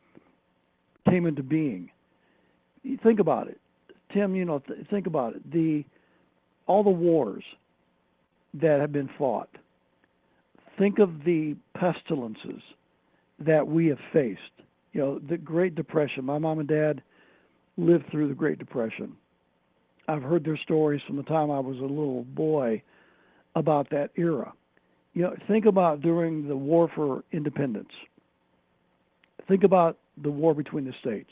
came 1.08 1.26
into 1.26 1.42
being. 1.42 1.90
think 3.02 3.20
about 3.20 3.48
it, 3.48 3.60
Tim. 4.12 4.34
You 4.34 4.44
know, 4.44 4.60
th- 4.60 4.86
think 4.90 5.06
about 5.06 5.36
it. 5.36 5.50
The 5.50 5.84
all 6.66 6.82
the 6.82 6.90
wars 6.90 7.44
that 8.54 8.80
have 8.80 8.92
been 8.92 9.10
fought. 9.18 9.50
Think 10.78 10.98
of 10.98 11.24
the 11.24 11.56
pestilences 11.74 12.62
that 13.38 13.66
we 13.66 13.86
have 13.88 13.98
faced. 14.12 14.40
You 14.92 15.00
know, 15.00 15.18
the 15.18 15.36
Great 15.36 15.74
Depression. 15.74 16.24
My 16.24 16.38
mom 16.38 16.60
and 16.60 16.68
dad 16.68 17.02
lived 17.76 18.10
through 18.10 18.28
the 18.28 18.34
Great 18.34 18.58
Depression. 18.58 19.12
I've 20.08 20.22
heard 20.22 20.44
their 20.44 20.58
stories 20.58 21.00
from 21.06 21.16
the 21.16 21.22
time 21.22 21.50
I 21.50 21.60
was 21.60 21.78
a 21.78 21.82
little 21.82 22.24
boy 22.24 22.82
about 23.54 23.90
that 23.90 24.10
era. 24.16 24.52
You 25.14 25.22
know, 25.22 25.36
think 25.48 25.64
about 25.64 26.00
during 26.00 26.46
the 26.48 26.56
War 26.56 26.90
for 26.94 27.24
Independence. 27.32 27.90
Think 29.48 29.64
about 29.64 29.98
the 30.22 30.30
war 30.30 30.54
between 30.54 30.84
the 30.84 30.94
states. 31.00 31.30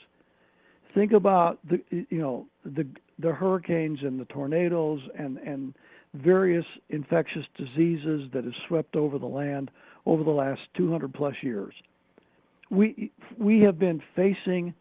Think 0.95 1.13
about 1.13 1.59
the 1.69 1.81
you 1.91 2.19
know 2.19 2.47
the 2.65 2.87
the 3.19 3.33
hurricanes 3.33 4.01
and 4.03 4.21
the 4.21 4.27
tornadoes 4.27 5.01
and 5.19 5.39
and 5.39 5.75
various 6.15 6.67
infectious 6.91 7.47
diseases 7.57 8.29
that 8.35 8.45
have 8.45 8.53
swept 8.69 8.97
over 8.97 9.19
the 9.19 9.27
land 9.27 9.71
over 10.05 10.23
the 10.25 10.31
last 10.31 10.61
200 10.77 11.15
plus 11.15 11.35
years. 11.43 11.75
We 12.71 13.11
we 13.39 13.61
have 13.61 13.79
been 13.79 14.03
facing 14.15 14.75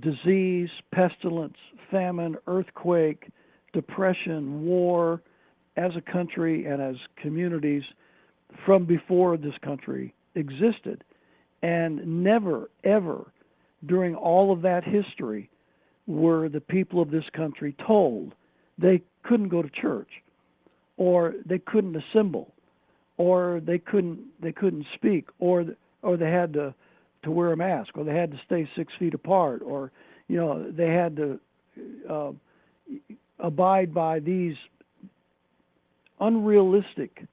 disease, 0.00 0.68
pestilence, 0.92 1.56
famine, 1.90 2.36
earthquake, 2.46 3.30
depression, 3.72 4.64
war 4.64 5.22
as 5.76 5.92
a 5.96 6.12
country 6.12 6.66
and 6.66 6.82
as 6.82 6.96
communities 7.16 7.82
from 8.64 8.84
before 8.84 9.36
this 9.36 9.54
country 9.64 10.14
existed. 10.34 11.04
And 11.62 12.22
never, 12.22 12.70
ever 12.84 13.32
during 13.86 14.14
all 14.14 14.52
of 14.52 14.62
that 14.62 14.84
history 14.84 15.50
were 16.06 16.48
the 16.48 16.60
people 16.60 17.00
of 17.00 17.10
this 17.10 17.24
country 17.34 17.74
told 17.86 18.34
they 18.78 19.02
couldn't 19.24 19.48
go 19.48 19.62
to 19.62 19.68
church 19.70 20.08
or 20.96 21.34
they 21.44 21.58
couldn't 21.58 21.96
assemble 21.96 22.52
or 23.18 23.60
they 23.64 23.78
couldn't 23.78 24.18
they 24.40 24.52
couldn't 24.52 24.86
speak 24.94 25.28
or 25.38 25.64
or 26.02 26.16
they 26.16 26.30
had 26.30 26.52
to 26.52 26.74
to 27.22 27.30
wear 27.30 27.52
a 27.52 27.56
mask 27.56 27.90
or 27.96 28.04
they 28.04 28.14
had 28.14 28.30
to 28.30 28.40
stay 28.46 28.68
six 28.76 28.92
feet 28.98 29.14
apart 29.14 29.60
or 29.62 29.92
you 30.28 30.36
know 30.36 30.70
they 30.70 30.88
had 30.88 31.16
to 31.16 31.38
uh, 32.08 32.32
abide 33.38 33.92
by 33.92 34.18
these 34.18 34.56
unrealistic 36.20 37.24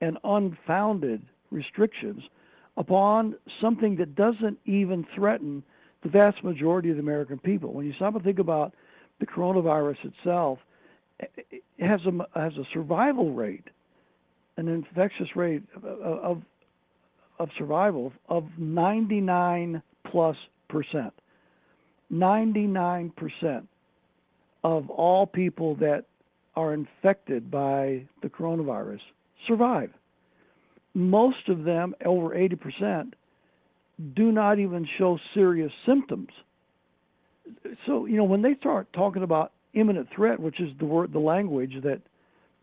and 0.00 0.18
unfounded 0.24 1.22
restrictions 1.50 2.22
upon 2.76 3.36
something 3.60 3.96
that 3.96 4.14
doesn't 4.14 4.58
even 4.64 5.06
threaten 5.14 5.62
the 6.02 6.08
vast 6.08 6.42
majority 6.44 6.90
of 6.90 6.96
the 6.96 7.02
American 7.02 7.38
people. 7.38 7.72
When 7.72 7.86
you 7.86 7.92
stop 7.94 8.14
and 8.14 8.24
think 8.24 8.38
about 8.38 8.74
the 9.20 9.26
coronavirus 9.26 9.96
itself, 10.04 10.58
it 11.18 11.62
has 11.78 12.00
a 12.06 12.38
has 12.38 12.52
a 12.54 12.64
survival 12.72 13.32
rate, 13.32 13.64
an 14.56 14.68
infectious 14.68 15.28
rate 15.36 15.62
of 15.76 15.84
of, 15.84 16.42
of 17.38 17.48
survival 17.56 18.12
of 18.28 18.44
99 18.58 19.82
plus 20.10 20.36
percent. 20.68 21.12
99 22.10 23.12
percent 23.16 23.68
of 24.62 24.90
all 24.90 25.26
people 25.26 25.74
that 25.76 26.04
are 26.56 26.74
infected 26.74 27.50
by 27.50 28.04
the 28.22 28.28
coronavirus 28.28 29.00
survive 29.46 29.90
most 30.94 31.48
of 31.48 31.64
them, 31.64 31.94
over 32.04 32.30
80%, 32.30 33.12
do 34.14 34.32
not 34.32 34.58
even 34.58 34.88
show 34.98 35.18
serious 35.34 35.72
symptoms. 35.86 36.30
So, 37.86 38.06
you 38.06 38.16
know, 38.16 38.24
when 38.24 38.42
they 38.42 38.54
start 38.54 38.92
talking 38.92 39.22
about 39.22 39.52
imminent 39.74 40.08
threat, 40.14 40.40
which 40.40 40.60
is 40.60 40.70
the 40.78 40.86
word, 40.86 41.12
the 41.12 41.18
language 41.18 41.74
that 41.82 42.00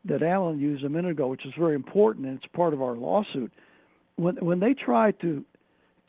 that 0.03 0.23
Alan 0.23 0.59
used 0.59 0.83
a 0.83 0.89
minute 0.89 1.11
ago, 1.11 1.27
which 1.27 1.45
is 1.45 1.53
very 1.59 1.75
important 1.75 2.25
and 2.25 2.35
it's 2.35 2.51
part 2.53 2.73
of 2.73 2.81
our 2.81 2.95
lawsuit. 2.95 3.51
When 4.15 4.35
when 4.37 4.59
they 4.59 4.73
try 4.73 5.11
to 5.11 5.45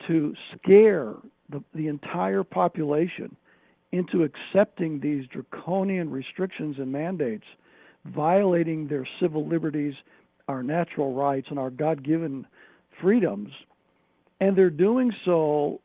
to 0.07 0.33
scare 0.55 1.13
the, 1.49 1.63
the 1.75 1.87
entire 1.87 2.43
population 2.43 3.35
into 3.91 4.23
accepting 4.23 4.99
these 4.99 5.27
draconian 5.27 6.09
restrictions 6.09 6.77
and 6.79 6.91
mandates, 6.91 7.45
violating 8.05 8.87
their 8.87 9.07
civil 9.21 9.47
liberties, 9.47 9.93
our 10.47 10.63
natural 10.63 11.13
rights 11.13 11.47
and 11.49 11.59
our 11.59 11.69
God 11.69 12.03
given 12.03 12.45
freedoms. 13.01 13.49
And 14.39 14.57
they're 14.57 14.69
doing 14.69 15.13
so 15.25 15.79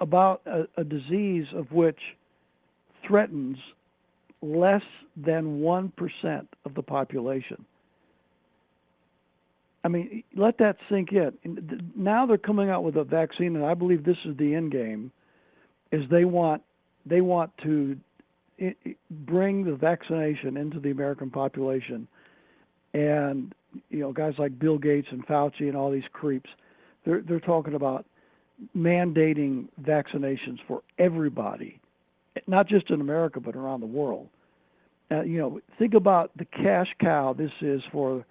about 0.00 0.42
a, 0.46 0.64
a, 0.76 0.84
disease 0.84 1.46
of 1.54 1.72
which 1.72 1.98
threatens 3.06 3.56
less 4.42 4.82
than 5.16 5.60
1% 5.60 6.46
of 6.64 6.74
the 6.74 6.82
population. 6.82 7.64
I 9.84 9.88
mean, 9.88 10.22
let 10.34 10.58
that 10.58 10.76
sink 10.90 11.12
in. 11.12 11.92
Now 11.96 12.26
they're 12.26 12.38
coming 12.38 12.70
out 12.70 12.84
with 12.84 12.96
a 12.96 13.04
vaccine, 13.04 13.56
and 13.56 13.64
I 13.64 13.74
believe 13.74 14.04
this 14.04 14.16
is 14.24 14.36
the 14.36 14.54
end 14.54 14.72
game. 14.72 15.12
Is 15.92 16.02
they 16.10 16.24
want 16.24 16.62
they 17.06 17.20
want 17.20 17.52
to 17.62 17.96
bring 19.10 19.64
the 19.64 19.76
vaccination 19.76 20.56
into 20.56 20.80
the 20.80 20.90
American 20.90 21.30
population, 21.30 22.08
and 22.96 23.54
you 23.90 24.00
know 24.00 24.12
guys 24.12 24.32
like 24.38 24.58
Bill 24.58 24.78
Gates 24.78 25.08
and 25.10 25.24
Fauci 25.26 25.62
and 25.62 25.76
all 25.76 25.90
these 25.90 26.08
creeps, 26.12 26.48
they're 27.04 27.20
they're 27.20 27.40
talking 27.40 27.74
about 27.74 28.06
mandating 28.74 29.68
vaccinations 29.82 30.58
for 30.66 30.82
everybody, 30.98 31.78
not 32.46 32.66
just 32.66 32.90
in 32.90 33.00
America 33.00 33.38
but 33.38 33.54
around 33.54 33.80
the 33.80 33.86
world. 33.86 34.28
Uh, 35.10 35.22
you 35.22 35.38
know, 35.38 35.60
think 35.78 35.94
about 35.94 36.30
the 36.36 36.46
cash 36.46 36.88
cow 37.00 37.34
this 37.36 37.52
is 37.60 37.82
for 37.92 38.24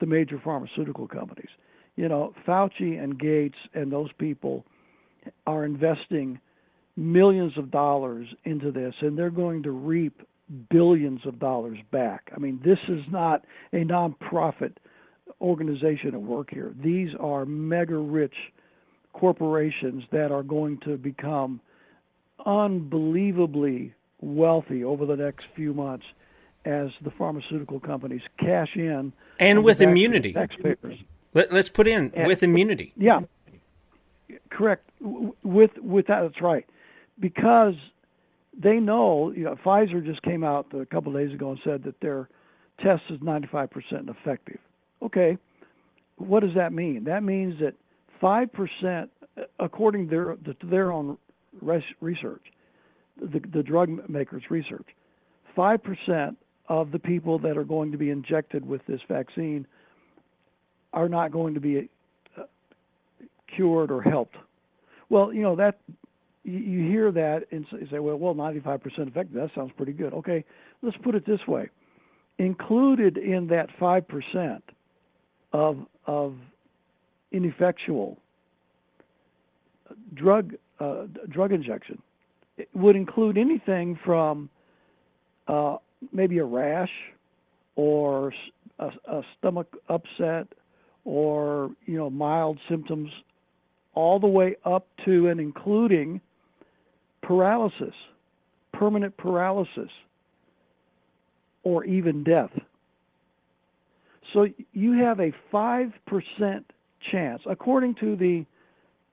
the 0.00 0.06
major 0.06 0.40
pharmaceutical 0.42 1.06
companies. 1.06 1.48
You 1.96 2.08
know, 2.08 2.34
Fauci 2.46 3.02
and 3.02 3.18
Gates 3.18 3.56
and 3.72 3.90
those 3.90 4.10
people 4.18 4.64
are 5.46 5.64
investing 5.64 6.40
millions 6.96 7.56
of 7.56 7.70
dollars 7.70 8.26
into 8.44 8.72
this, 8.72 8.94
and 9.00 9.16
they're 9.16 9.30
going 9.30 9.62
to 9.62 9.70
reap 9.70 10.20
billions 10.70 11.20
of 11.26 11.38
dollars 11.38 11.78
back. 11.90 12.30
I 12.34 12.38
mean, 12.38 12.60
this 12.64 12.78
is 12.88 13.02
not 13.10 13.44
a 13.72 13.78
nonprofit 13.78 14.74
organization 15.40 16.14
at 16.14 16.22
work 16.22 16.50
here. 16.50 16.72
These 16.82 17.10
are 17.18 17.44
mega 17.44 17.96
rich 17.96 18.34
corporations 19.12 20.04
that 20.10 20.32
are 20.32 20.42
going 20.42 20.78
to 20.78 20.96
become 20.96 21.60
unbelievably 22.44 23.94
wealthy 24.20 24.84
over 24.84 25.06
the 25.06 25.16
next 25.16 25.46
few 25.54 25.74
months 25.74 26.06
as 26.64 26.90
the 27.02 27.10
pharmaceutical 27.10 27.80
companies 27.80 28.22
cash 28.38 28.70
in 28.74 29.12
and 29.38 29.64
with 29.64 29.80
immunity 29.80 30.32
taxpayers. 30.32 30.98
Let, 31.34 31.52
us 31.52 31.68
put 31.68 31.86
in 31.86 32.12
and, 32.14 32.26
with 32.26 32.42
immunity. 32.42 32.92
Yeah, 32.96 33.20
correct. 34.50 34.88
With 35.00 35.70
with 35.78 36.08
that, 36.08 36.22
that's 36.22 36.42
right 36.42 36.66
because 37.20 37.74
they 38.60 38.80
know, 38.80 39.32
you 39.34 39.44
know, 39.44 39.56
Pfizer 39.64 40.04
just 40.04 40.22
came 40.22 40.42
out 40.42 40.66
a 40.74 40.84
couple 40.86 41.14
of 41.14 41.22
days 41.22 41.32
ago 41.32 41.50
and 41.50 41.60
said 41.64 41.84
that 41.84 42.00
their 42.00 42.28
test 42.82 43.02
is 43.10 43.18
95% 43.20 43.68
effective. 44.08 44.58
Okay, 45.02 45.38
what 46.16 46.40
does 46.40 46.54
that 46.56 46.72
mean? 46.72 47.04
That 47.04 47.22
means 47.22 47.54
that 47.60 47.74
5%, 48.20 49.08
according 49.60 50.08
to 50.08 50.10
their, 50.10 50.54
to 50.54 50.66
their 50.66 50.92
own 50.92 51.16
research, 51.60 52.42
the, 53.20 53.40
the 53.52 53.62
drug 53.62 54.08
makers' 54.08 54.42
research, 54.50 54.86
5% 55.56 56.36
of 56.68 56.90
the 56.90 56.98
people 56.98 57.38
that 57.38 57.56
are 57.56 57.64
going 57.64 57.92
to 57.92 57.98
be 57.98 58.10
injected 58.10 58.66
with 58.66 58.84
this 58.86 59.00
vaccine 59.08 59.66
are 60.92 61.08
not 61.08 61.32
going 61.32 61.54
to 61.54 61.60
be 61.60 61.88
uh, 62.36 62.42
cured 63.54 63.90
or 63.90 64.02
helped. 64.02 64.36
Well, 65.08 65.32
you 65.32 65.42
know 65.42 65.56
that 65.56 65.78
you 66.50 66.88
hear 66.90 67.10
that 67.12 67.46
and 67.50 67.66
say, 67.90 67.98
well, 67.98 68.16
well, 68.16 68.34
95% 68.34 68.80
effective. 69.08 69.32
That 69.32 69.50
sounds 69.54 69.72
pretty 69.76 69.92
good. 69.92 70.12
Okay, 70.14 70.44
let's 70.82 70.96
put 70.98 71.14
it 71.14 71.26
this 71.26 71.40
way: 71.46 71.68
included 72.38 73.16
in 73.16 73.46
that 73.48 73.68
5% 73.80 74.60
of 75.52 75.78
of 76.06 76.34
ineffectual 77.32 78.18
drug 80.14 80.54
uh, 80.80 81.04
drug 81.30 81.52
injection 81.52 82.00
it 82.58 82.68
would 82.74 82.96
include 82.96 83.38
anything 83.38 83.98
from 84.04 84.50
uh, 85.46 85.76
maybe 86.12 86.38
a 86.38 86.44
rash 86.44 86.90
or 87.76 88.32
a, 88.78 88.90
a 89.06 89.22
stomach 89.38 89.68
upset 89.88 90.48
or 91.04 91.70
you 91.86 91.96
know 91.96 92.10
mild 92.10 92.58
symptoms 92.68 93.10
all 93.94 94.20
the 94.20 94.26
way 94.26 94.56
up 94.64 94.86
to 95.04 95.28
and 95.28 95.40
including 95.40 96.20
paralysis, 97.22 97.94
permanent 98.72 99.16
paralysis, 99.16 99.90
or 101.62 101.84
even 101.84 102.24
death. 102.24 102.50
So 104.32 104.46
you 104.72 104.92
have 104.92 105.20
a 105.20 105.32
5% 105.52 105.92
chance, 107.10 107.42
according 107.46 107.94
to 107.96 108.16
the, 108.16 108.44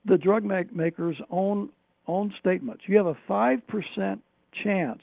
the 0.06 0.18
drug 0.18 0.44
maker's 0.44 1.18
own, 1.30 1.70
own 2.08 2.34
statements, 2.40 2.84
you 2.88 2.98
have 2.98 3.08
a 3.08 3.18
5% 3.30 4.20
chance 4.64 5.02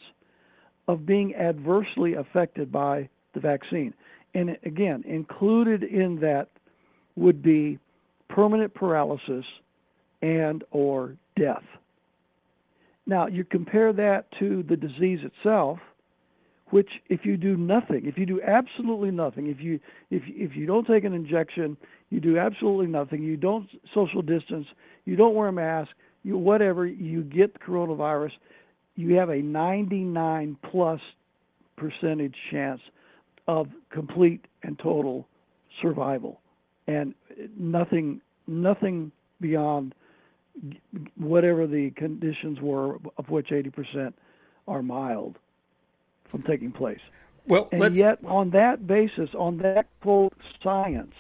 of 0.88 1.07
being 1.07 1.34
adversely 1.34 2.14
affected 2.14 2.70
by 2.70 3.09
the 3.34 3.40
vaccine. 3.40 3.94
And 4.34 4.57
again, 4.64 5.05
included 5.07 5.82
in 5.82 6.16
that 6.20 6.48
would 7.16 7.42
be 7.42 7.78
permanent 8.28 8.74
paralysis 8.74 9.44
and 10.22 10.64
or 10.70 11.16
death. 11.36 11.62
Now, 13.07 13.26
you 13.26 13.44
compare 13.44 13.92
that 13.92 14.26
to 14.38 14.64
the 14.68 14.76
disease 14.76 15.20
itself, 15.24 15.78
which 16.70 16.88
if 17.09 17.24
you 17.24 17.36
do 17.36 17.57
nothing, 17.57 18.07
if 18.07 18.16
you 18.16 18.24
do 18.24 18.40
absolutely 18.42 19.11
nothing, 19.11 19.48
if 19.48 19.61
you 19.61 19.78
if 20.11 20.22
if 20.26 20.57
you 20.57 20.66
don't 20.66 20.86
take 20.86 21.05
an 21.05 21.12
injection, 21.12 21.76
you 22.11 22.20
do 22.20 22.38
absolutely 22.38 22.86
nothing, 22.86 23.22
you 23.22 23.36
don't 23.36 23.68
social 23.92 24.22
distance, 24.22 24.66
you 25.05 25.16
don't 25.16 25.34
wear 25.34 25.48
a 25.48 25.53
mask, 25.53 25.90
you 26.22 26.38
whatever, 26.38 26.86
you 26.86 27.22
get 27.24 27.61
coronavirus, 27.61 28.30
you 28.94 29.14
have 29.16 29.28
a 29.28 29.42
99 29.42 30.57
plus 30.70 31.00
percentage 31.76 32.34
chance 32.50 32.80
of 33.48 33.66
complete 33.90 34.46
and 34.62 34.78
total 34.78 35.26
survival. 35.80 36.40
And 36.86 37.14
nothing 37.59 38.20
nothing 38.46 39.12
beyond 39.40 39.94
whatever 41.16 41.66
the 41.66 41.90
conditions 41.90 42.61
were, 42.61 42.96
of 43.16 43.30
which 43.30 43.48
80% 43.48 44.12
are 44.68 44.82
mild, 44.82 45.38
from 46.24 46.42
taking 46.42 46.72
place. 46.72 47.00
Well, 47.46 47.68
and 47.72 47.80
let's... 47.80 47.96
yet, 47.96 48.18
on 48.24 48.50
that 48.50 48.86
basis, 48.86 49.30
on 49.34 49.59
that 49.59 49.86
quote 50.00 50.34
science, 50.62 51.14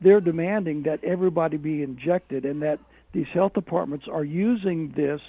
they're 0.00 0.20
demanding 0.20 0.82
that 0.82 1.02
everybody 1.04 1.56
be 1.56 1.82
injected, 1.82 2.44
and 2.44 2.62
that 2.62 2.78
these 3.12 3.26
health 3.32 3.54
departments 3.54 4.06
are 4.08 4.24
using 4.24 4.92
this 4.92 5.20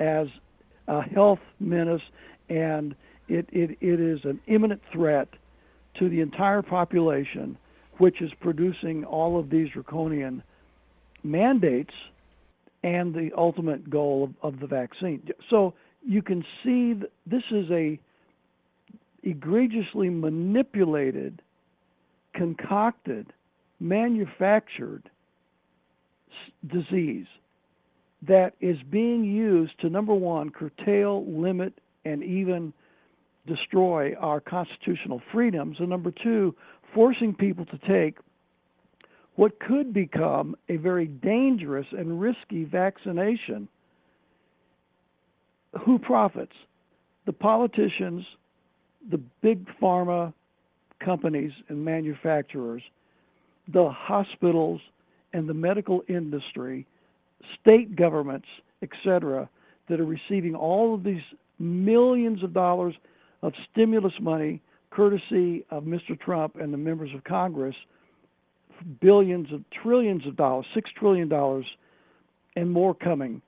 as 0.00 0.28
a 0.88 1.02
health 1.02 1.40
menace, 1.60 2.02
and 2.48 2.94
it, 3.28 3.48
it, 3.52 3.78
it 3.80 4.00
is 4.00 4.24
an 4.24 4.40
imminent 4.46 4.82
threat 4.92 5.28
to 5.98 6.08
the 6.08 6.20
entire 6.20 6.62
population, 6.62 7.56
which 7.98 8.20
is 8.20 8.32
producing 8.40 9.04
all 9.04 9.38
of 9.38 9.50
these 9.50 9.70
draconian 9.70 10.42
mandates 11.22 11.94
and 12.82 13.14
the 13.14 13.30
ultimate 13.36 13.88
goal 13.88 14.24
of, 14.42 14.54
of 14.54 14.60
the 14.60 14.66
vaccine. 14.66 15.22
So 15.50 15.74
you 16.04 16.22
can 16.22 16.44
see 16.64 16.94
this 17.26 17.42
is 17.50 17.70
a 17.70 17.98
egregiously 19.22 20.10
manipulated, 20.10 21.40
concocted, 22.34 23.32
manufactured 23.78 25.08
disease 26.66 27.26
that 28.26 28.54
is 28.60 28.76
being 28.90 29.24
used 29.24 29.78
to 29.80 29.90
number 29.90 30.14
one 30.14 30.50
curtail, 30.50 31.24
limit, 31.26 31.74
and 32.04 32.22
even 32.22 32.72
destroy 33.46 34.14
our 34.14 34.40
constitutional 34.40 35.20
freedoms, 35.32 35.76
and 35.80 35.88
number 35.88 36.12
two, 36.22 36.54
forcing 36.94 37.34
people 37.34 37.64
to 37.66 37.78
take 37.78 38.18
what 39.36 39.58
could 39.60 39.92
become 39.92 40.56
a 40.68 40.76
very 40.76 41.06
dangerous 41.06 41.86
and 41.92 42.20
risky 42.20 42.64
vaccination. 42.64 43.68
Who 45.84 45.98
profits? 45.98 46.52
The 47.24 47.32
politicians, 47.32 48.24
the 49.10 49.18
big 49.40 49.66
pharma 49.80 50.32
companies 51.02 51.52
and 51.68 51.84
manufacturers, 51.84 52.82
the 53.72 53.88
hospitals 53.88 54.80
and 55.32 55.48
the 55.48 55.54
medical 55.54 56.02
industry, 56.08 56.86
state 57.60 57.96
governments, 57.96 58.46
etc., 58.82 59.48
that 59.88 60.00
are 60.00 60.04
receiving 60.04 60.54
all 60.54 60.94
of 60.94 61.04
these 61.04 61.22
millions 61.58 62.42
of 62.42 62.52
dollars 62.52 62.94
of 63.42 63.52
stimulus 63.70 64.12
money 64.20 64.60
courtesy 64.90 65.64
of 65.70 65.84
Mr. 65.84 66.18
Trump 66.20 66.56
and 66.56 66.72
the 66.72 66.78
members 66.78 67.10
of 67.14 67.24
Congress 67.24 67.74
billions 69.00 69.52
of 69.52 69.62
trillions 69.82 70.26
of 70.26 70.36
dollars, 70.36 70.66
six 70.74 70.90
trillion 70.98 71.28
dollars, 71.28 71.66
and 72.56 72.70
more 72.70 72.94
coming. 72.94 73.42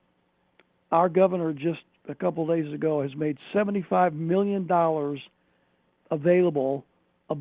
Our 0.92 1.08
governor 1.08 1.52
just 1.52 1.80
a 2.08 2.14
couple 2.14 2.46
days 2.46 2.72
ago 2.72 3.02
has 3.02 3.14
made 3.16 3.38
seventy-five 3.52 4.14
million 4.14 4.66
dollars 4.66 5.20
available. 6.10 6.84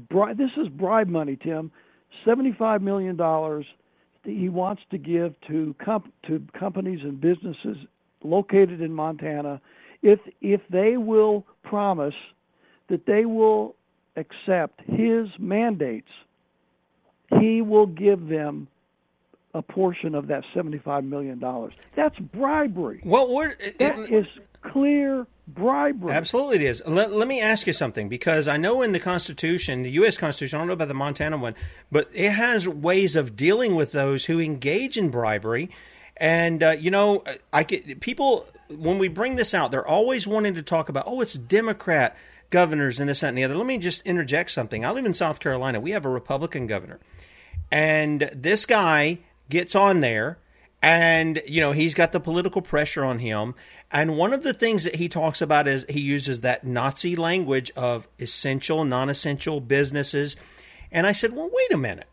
Bri- 0.10 0.34
this 0.34 0.52
is 0.58 0.68
bribe 0.70 1.08
money, 1.08 1.38
Tim. 1.42 1.72
Seventy-five 2.26 2.82
million 2.82 3.16
dollars 3.16 3.66
that 4.24 4.32
he 4.32 4.50
wants 4.50 4.82
to 4.92 4.98
give 4.98 5.36
to 5.48 5.76
comp- 5.84 6.14
to 6.28 6.42
companies 6.58 7.00
and 7.04 7.20
businesses 7.20 7.78
located 8.24 8.82
in 8.82 8.94
Montana 8.94 9.60
if 10.02 10.20
if 10.42 10.62
they 10.70 10.98
will 10.98 11.46
promise 11.64 12.14
that 12.90 13.06
they 13.06 13.26
will 13.26 13.76
accept 14.16 14.82
his 14.86 15.28
mandates 15.40 16.10
he 17.40 17.62
will 17.62 17.86
give 17.86 18.28
them 18.28 18.68
a 19.54 19.62
portion 19.62 20.16
of 20.16 20.28
that 20.28 20.44
$75 20.56 21.08
million. 21.08 21.40
That's 21.96 22.18
bribery. 22.18 23.02
Well, 23.04 23.32
we're, 23.34 23.56
that 23.80 24.00
it, 24.00 24.12
is 24.12 24.26
clear 24.62 25.28
bribery. 25.48 26.12
Absolutely, 26.12 26.56
it 26.56 26.62
is. 26.64 26.82
Let, 26.88 27.12
let 27.12 27.28
me 27.28 27.40
ask 27.40 27.68
you 27.68 27.74
something 27.74 28.10
because 28.10 28.48
I 28.48 28.58
know 28.58 28.82
in 28.82 28.94
the 28.94 29.00
Constitution, 29.00 29.84
the 29.84 29.92
U.S. 29.92 30.18
Constitution, 30.18 30.58
I 30.58 30.62
don't 30.62 30.68
know 30.68 30.74
about 30.74 30.88
the 30.88 30.96
Montana 30.96 31.38
one, 31.38 31.56
but 31.92 32.10
it 32.14 32.32
has 32.32 32.68
ways 32.68 33.16
of 33.16 33.36
dealing 33.36 33.76
with 33.76 33.92
those 33.92 34.26
who 34.26 34.40
engage 34.40 34.98
in 34.98 35.10
bribery. 35.10 35.70
And 36.18 36.64
uh, 36.64 36.72
you 36.72 36.92
know, 36.92 37.24
I 37.52 37.64
get, 37.64 38.00
people 38.00 38.48
when 38.70 38.98
we 38.98 39.08
bring 39.08 39.36
this 39.36 39.54
out, 39.54 39.72
they're 39.72 39.88
always 39.88 40.28
wanting 40.28 40.56
to 40.56 40.64
talk 40.64 40.90
about, 40.90 41.06
oh, 41.08 41.22
it's 41.22 41.34
Democrat 41.34 42.16
governors 42.54 43.00
and 43.00 43.10
this, 43.10 43.22
that, 43.22 43.30
and 43.30 43.38
the 43.38 43.44
other. 43.44 43.56
Let 43.56 43.66
me 43.66 43.80
just 43.80 44.06
interject 44.06 44.52
something. 44.52 44.86
I 44.86 44.92
live 44.92 45.06
in 45.06 45.14
South 45.14 45.40
Carolina. 45.40 45.80
We 45.80 45.92
have 45.92 46.06
a 46.06 46.10
Republican 46.10 46.68
governor, 46.68 47.00
and 47.72 48.30
this 48.34 48.68
guy 48.68 49.20
gets 49.50 49.76
on 49.76 50.02
there 50.02 50.38
and 50.82 51.42
you 51.48 51.62
know 51.62 51.72
he's 51.72 51.94
got 51.94 52.12
the 52.12 52.20
political 52.20 52.62
pressure 52.62 53.04
on 53.04 53.20
him 53.20 53.56
and 53.92 54.18
one 54.18 54.34
of 54.34 54.44
the 54.44 54.54
things 54.54 54.84
that 54.84 54.96
he 54.96 55.08
talks 55.08 55.42
about 55.42 55.68
is 55.68 55.86
he 55.90 56.00
uses 56.00 56.42
that 56.42 56.66
nazi 56.66 57.16
language 57.16 57.72
of 57.76 58.08
essential 58.20 58.84
non-essential 58.84 59.60
businesses 59.62 60.36
and 60.92 61.08
i 61.08 61.12
said 61.12 61.34
well 61.34 61.50
wait 61.52 61.74
a 61.74 61.78
minute 61.78 62.08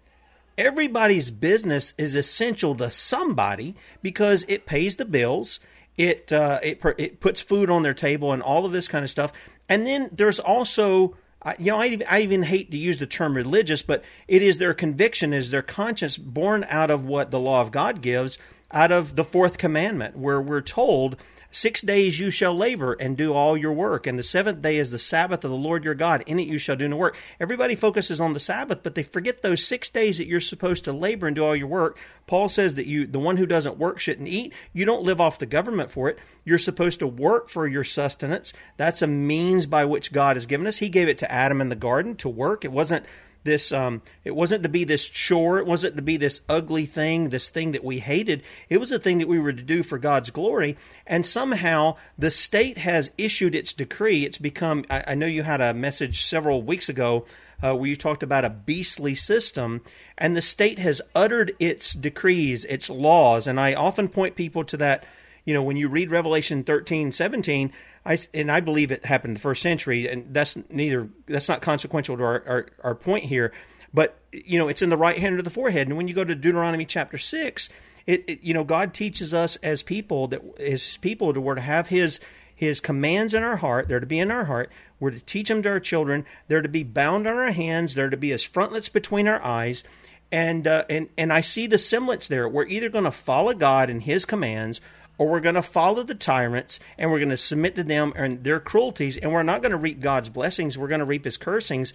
everybody's 0.56 1.30
business 1.30 1.94
is 1.98 2.14
essential 2.14 2.74
to 2.74 2.90
somebody 2.90 3.74
because 4.02 4.44
it 4.48 4.66
pays 4.66 4.96
the 4.96 5.04
bills 5.04 5.58
it 5.96 6.32
uh, 6.32 6.58
it, 6.62 6.80
it 6.96 7.20
puts 7.20 7.40
food 7.40 7.68
on 7.68 7.82
their 7.82 7.94
table 7.94 8.32
and 8.32 8.42
all 8.42 8.64
of 8.64 8.72
this 8.72 8.88
kind 8.88 9.02
of 9.02 9.10
stuff 9.10 9.32
and 9.70 9.86
then 9.86 10.10
there's 10.12 10.38
also 10.38 11.16
uh, 11.42 11.54
you 11.58 11.72
know, 11.72 11.80
I, 11.80 11.98
I 12.08 12.20
even 12.20 12.42
hate 12.42 12.70
to 12.70 12.76
use 12.76 12.98
the 12.98 13.06
term 13.06 13.34
religious, 13.34 13.80
but 13.80 14.04
it 14.28 14.42
is 14.42 14.58
their 14.58 14.74
conviction, 14.74 15.32
is 15.32 15.50
their 15.50 15.62
conscience 15.62 16.18
born 16.18 16.66
out 16.68 16.90
of 16.90 17.06
what 17.06 17.30
the 17.30 17.40
law 17.40 17.62
of 17.62 17.72
God 17.72 18.02
gives, 18.02 18.38
out 18.70 18.92
of 18.92 19.16
the 19.16 19.24
fourth 19.24 19.56
commandment, 19.56 20.18
where 20.18 20.40
we're 20.40 20.60
told 20.60 21.16
Six 21.52 21.80
days 21.82 22.20
you 22.20 22.30
shall 22.30 22.54
labor 22.54 22.92
and 22.92 23.16
do 23.16 23.32
all 23.32 23.56
your 23.56 23.72
work, 23.72 24.06
and 24.06 24.16
the 24.16 24.22
seventh 24.22 24.62
day 24.62 24.76
is 24.76 24.92
the 24.92 25.00
Sabbath 25.00 25.44
of 25.44 25.50
the 25.50 25.56
Lord 25.56 25.84
your 25.84 25.94
God. 25.94 26.22
In 26.26 26.38
it 26.38 26.46
you 26.46 26.58
shall 26.58 26.76
do 26.76 26.86
no 26.86 26.96
work. 26.96 27.16
Everybody 27.40 27.74
focuses 27.74 28.20
on 28.20 28.34
the 28.34 28.40
Sabbath, 28.40 28.84
but 28.84 28.94
they 28.94 29.02
forget 29.02 29.42
those 29.42 29.66
six 29.66 29.88
days 29.88 30.18
that 30.18 30.28
you're 30.28 30.38
supposed 30.38 30.84
to 30.84 30.92
labor 30.92 31.26
and 31.26 31.34
do 31.34 31.44
all 31.44 31.56
your 31.56 31.66
work. 31.66 31.98
Paul 32.28 32.48
says 32.48 32.74
that 32.74 32.86
you, 32.86 33.04
the 33.04 33.18
one 33.18 33.36
who 33.36 33.46
doesn't 33.46 33.78
work, 33.78 33.98
shouldn't 33.98 34.28
eat. 34.28 34.52
You 34.72 34.84
don't 34.84 35.02
live 35.02 35.20
off 35.20 35.40
the 35.40 35.46
government 35.46 35.90
for 35.90 36.08
it. 36.08 36.20
You're 36.44 36.58
supposed 36.58 37.00
to 37.00 37.06
work 37.08 37.48
for 37.48 37.66
your 37.66 37.84
sustenance. 37.84 38.52
That's 38.76 39.02
a 39.02 39.08
means 39.08 39.66
by 39.66 39.84
which 39.84 40.12
God 40.12 40.36
has 40.36 40.46
given 40.46 40.68
us. 40.68 40.78
He 40.78 40.88
gave 40.88 41.08
it 41.08 41.18
to 41.18 41.32
Adam 41.32 41.60
in 41.60 41.68
the 41.68 41.74
garden 41.74 42.14
to 42.16 42.28
work. 42.28 42.64
It 42.64 42.72
wasn't 42.72 43.06
this 43.44 43.72
um, 43.72 44.02
it 44.24 44.34
wasn't 44.34 44.62
to 44.64 44.68
be 44.68 44.84
this 44.84 45.08
chore. 45.08 45.58
It 45.58 45.66
wasn't 45.66 45.96
to 45.96 46.02
be 46.02 46.16
this 46.16 46.42
ugly 46.48 46.86
thing 46.86 47.30
this 47.30 47.48
thing 47.48 47.72
that 47.72 47.84
we 47.84 48.00
hated. 48.00 48.42
It 48.68 48.78
was 48.78 48.92
a 48.92 48.98
thing 48.98 49.18
that 49.18 49.28
we 49.28 49.38
were 49.38 49.52
to 49.52 49.62
do 49.62 49.82
for 49.82 49.98
god's 49.98 50.30
glory. 50.30 50.76
And 51.06 51.24
somehow 51.24 51.96
the 52.18 52.30
state 52.30 52.78
has 52.78 53.10
issued 53.16 53.54
its 53.54 53.72
decree. 53.72 54.24
It's 54.24 54.38
become 54.38 54.84
i, 54.90 55.04
I 55.08 55.14
know 55.14 55.26
you 55.26 55.42
had 55.42 55.60
a 55.60 55.74
message 55.74 56.24
several 56.24 56.62
weeks 56.62 56.88
ago 56.88 57.24
uh, 57.62 57.76
where 57.76 57.88
you 57.88 57.96
talked 57.96 58.22
about 58.22 58.44
a 58.44 58.50
beastly 58.50 59.14
system 59.14 59.82
and 60.16 60.36
the 60.36 60.42
state 60.42 60.78
has 60.78 61.02
uttered 61.14 61.52
its 61.58 61.92
decrees 61.92 62.64
its 62.66 62.90
laws. 62.90 63.46
And 63.46 63.58
i 63.58 63.74
often 63.74 64.08
point 64.08 64.36
people 64.36 64.64
to 64.64 64.76
that 64.76 65.04
you 65.44 65.54
know 65.54 65.62
when 65.62 65.76
you 65.76 65.88
read 65.88 66.10
revelation 66.10 66.62
13 66.62 67.12
17 67.12 67.72
I, 68.04 68.18
and 68.32 68.50
I 68.50 68.60
believe 68.60 68.90
it 68.90 69.04
happened 69.04 69.32
in 69.32 69.34
the 69.34 69.40
first 69.40 69.62
century, 69.62 70.08
and 70.08 70.32
that's 70.32 70.56
neither 70.70 71.08
that's 71.26 71.48
not 71.48 71.60
consequential 71.60 72.16
to 72.16 72.22
our, 72.22 72.42
our, 72.46 72.66
our 72.82 72.94
point 72.94 73.24
here. 73.24 73.52
But 73.92 74.18
you 74.32 74.58
know, 74.58 74.68
it's 74.68 74.82
in 74.82 74.88
the 74.88 74.96
right 74.96 75.18
hand 75.18 75.38
of 75.38 75.44
the 75.44 75.50
forehead. 75.50 75.88
And 75.88 75.96
when 75.96 76.08
you 76.08 76.14
go 76.14 76.24
to 76.24 76.34
Deuteronomy 76.34 76.86
chapter 76.86 77.18
six, 77.18 77.68
it, 78.06 78.24
it 78.28 78.42
you 78.42 78.54
know 78.54 78.64
God 78.64 78.94
teaches 78.94 79.34
us 79.34 79.56
as 79.56 79.82
people 79.82 80.28
that 80.28 80.42
as 80.58 80.96
people 80.98 81.34
to 81.34 81.40
were 81.40 81.56
to 81.56 81.60
have 81.60 81.88
His 81.88 82.20
His 82.54 82.80
commands 82.80 83.34
in 83.34 83.42
our 83.42 83.56
heart. 83.56 83.88
They're 83.88 84.00
to 84.00 84.06
be 84.06 84.18
in 84.18 84.30
our 84.30 84.44
heart. 84.44 84.70
We're 84.98 85.10
to 85.10 85.24
teach 85.24 85.48
them 85.48 85.62
to 85.62 85.68
our 85.68 85.80
children. 85.80 86.24
They're 86.48 86.62
to 86.62 86.68
be 86.68 86.84
bound 86.84 87.26
on 87.26 87.36
our 87.36 87.52
hands. 87.52 87.94
They're 87.94 88.10
to 88.10 88.16
be 88.16 88.32
as 88.32 88.44
frontlets 88.44 88.88
between 88.88 89.28
our 89.28 89.42
eyes. 89.42 89.84
And 90.32 90.66
uh, 90.66 90.84
and 90.88 91.08
and 91.18 91.32
I 91.32 91.40
see 91.40 91.66
the 91.66 91.78
semblance 91.78 92.28
there. 92.28 92.48
We're 92.48 92.66
either 92.66 92.88
going 92.88 93.04
to 93.04 93.10
follow 93.10 93.52
God 93.52 93.90
and 93.90 94.02
His 94.02 94.24
commands, 94.24 94.80
or 95.20 95.28
we're 95.28 95.40
going 95.40 95.54
to 95.54 95.62
follow 95.62 96.02
the 96.02 96.14
tyrants 96.14 96.80
and 96.96 97.10
we're 97.10 97.18
going 97.18 97.28
to 97.28 97.36
submit 97.36 97.76
to 97.76 97.84
them 97.84 98.10
and 98.16 98.42
their 98.42 98.58
cruelties, 98.58 99.18
and 99.18 99.30
we're 99.30 99.42
not 99.42 99.60
going 99.60 99.70
to 99.70 99.76
reap 99.76 100.00
God's 100.00 100.30
blessings. 100.30 100.78
We're 100.78 100.88
going 100.88 101.00
to 101.00 101.04
reap 101.04 101.26
His 101.26 101.36
cursings. 101.36 101.92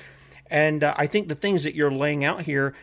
And 0.52 0.84
uh, 0.84 0.94
I 0.96 1.08
think 1.08 1.28
the 1.28 1.34
things 1.34 1.64
that 1.64 1.74
you're 1.74 1.90
laying 1.90 2.24
out 2.24 2.44
here, 2.44 2.76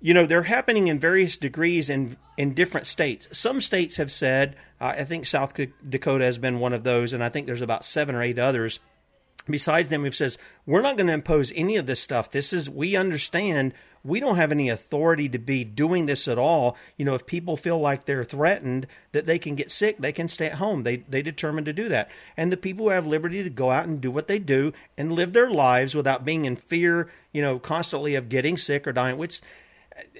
you 0.00 0.14
know, 0.14 0.24
they're 0.24 0.44
happening 0.44 0.86
in 0.86 1.00
various 1.00 1.36
degrees 1.36 1.90
in 1.90 2.16
in 2.36 2.54
different 2.54 2.86
states. 2.86 3.26
Some 3.36 3.60
states 3.60 3.96
have 3.96 4.12
said, 4.12 4.54
uh, 4.80 4.94
I 4.98 5.04
think 5.04 5.26
South 5.26 5.52
Dakota 5.88 6.24
has 6.26 6.38
been 6.38 6.60
one 6.60 6.72
of 6.72 6.84
those, 6.84 7.12
and 7.12 7.22
I 7.22 7.28
think 7.28 7.48
there's 7.48 7.60
about 7.60 7.84
seven 7.84 8.14
or 8.14 8.22
eight 8.22 8.38
others 8.38 8.78
besides 9.48 9.90
them 9.90 10.02
who 10.02 10.10
says 10.10 10.38
we're 10.66 10.82
not 10.82 10.96
going 10.96 11.06
to 11.06 11.12
impose 11.12 11.52
any 11.54 11.76
of 11.76 11.86
this 11.86 12.00
stuff. 12.00 12.30
This 12.30 12.52
is 12.52 12.68
we 12.70 12.96
understand 12.96 13.74
we 14.04 14.18
don't 14.18 14.36
have 14.36 14.50
any 14.50 14.68
authority 14.68 15.28
to 15.28 15.38
be 15.38 15.62
doing 15.64 16.06
this 16.06 16.26
at 16.26 16.38
all. 16.38 16.76
You 16.96 17.04
know, 17.04 17.14
if 17.14 17.24
people 17.24 17.56
feel 17.56 17.78
like 17.78 18.04
they're 18.04 18.24
threatened 18.24 18.86
that 19.12 19.26
they 19.26 19.38
can 19.38 19.54
get 19.54 19.70
sick, 19.70 19.98
they 19.98 20.12
can 20.12 20.26
stay 20.26 20.46
at 20.46 20.54
home. 20.54 20.82
They 20.82 20.96
they 20.96 21.22
determine 21.22 21.64
to 21.66 21.72
do 21.72 21.88
that. 21.88 22.10
And 22.36 22.50
the 22.50 22.56
people 22.56 22.86
who 22.86 22.90
have 22.90 23.06
liberty 23.06 23.42
to 23.42 23.50
go 23.50 23.70
out 23.70 23.86
and 23.86 24.00
do 24.00 24.10
what 24.10 24.26
they 24.26 24.38
do 24.38 24.72
and 24.98 25.12
live 25.12 25.32
their 25.32 25.50
lives 25.50 25.94
without 25.94 26.24
being 26.24 26.44
in 26.44 26.56
fear, 26.56 27.08
you 27.32 27.42
know, 27.42 27.58
constantly 27.58 28.14
of 28.14 28.28
getting 28.28 28.56
sick 28.56 28.86
or 28.86 28.92
dying, 28.92 29.18
which 29.18 29.40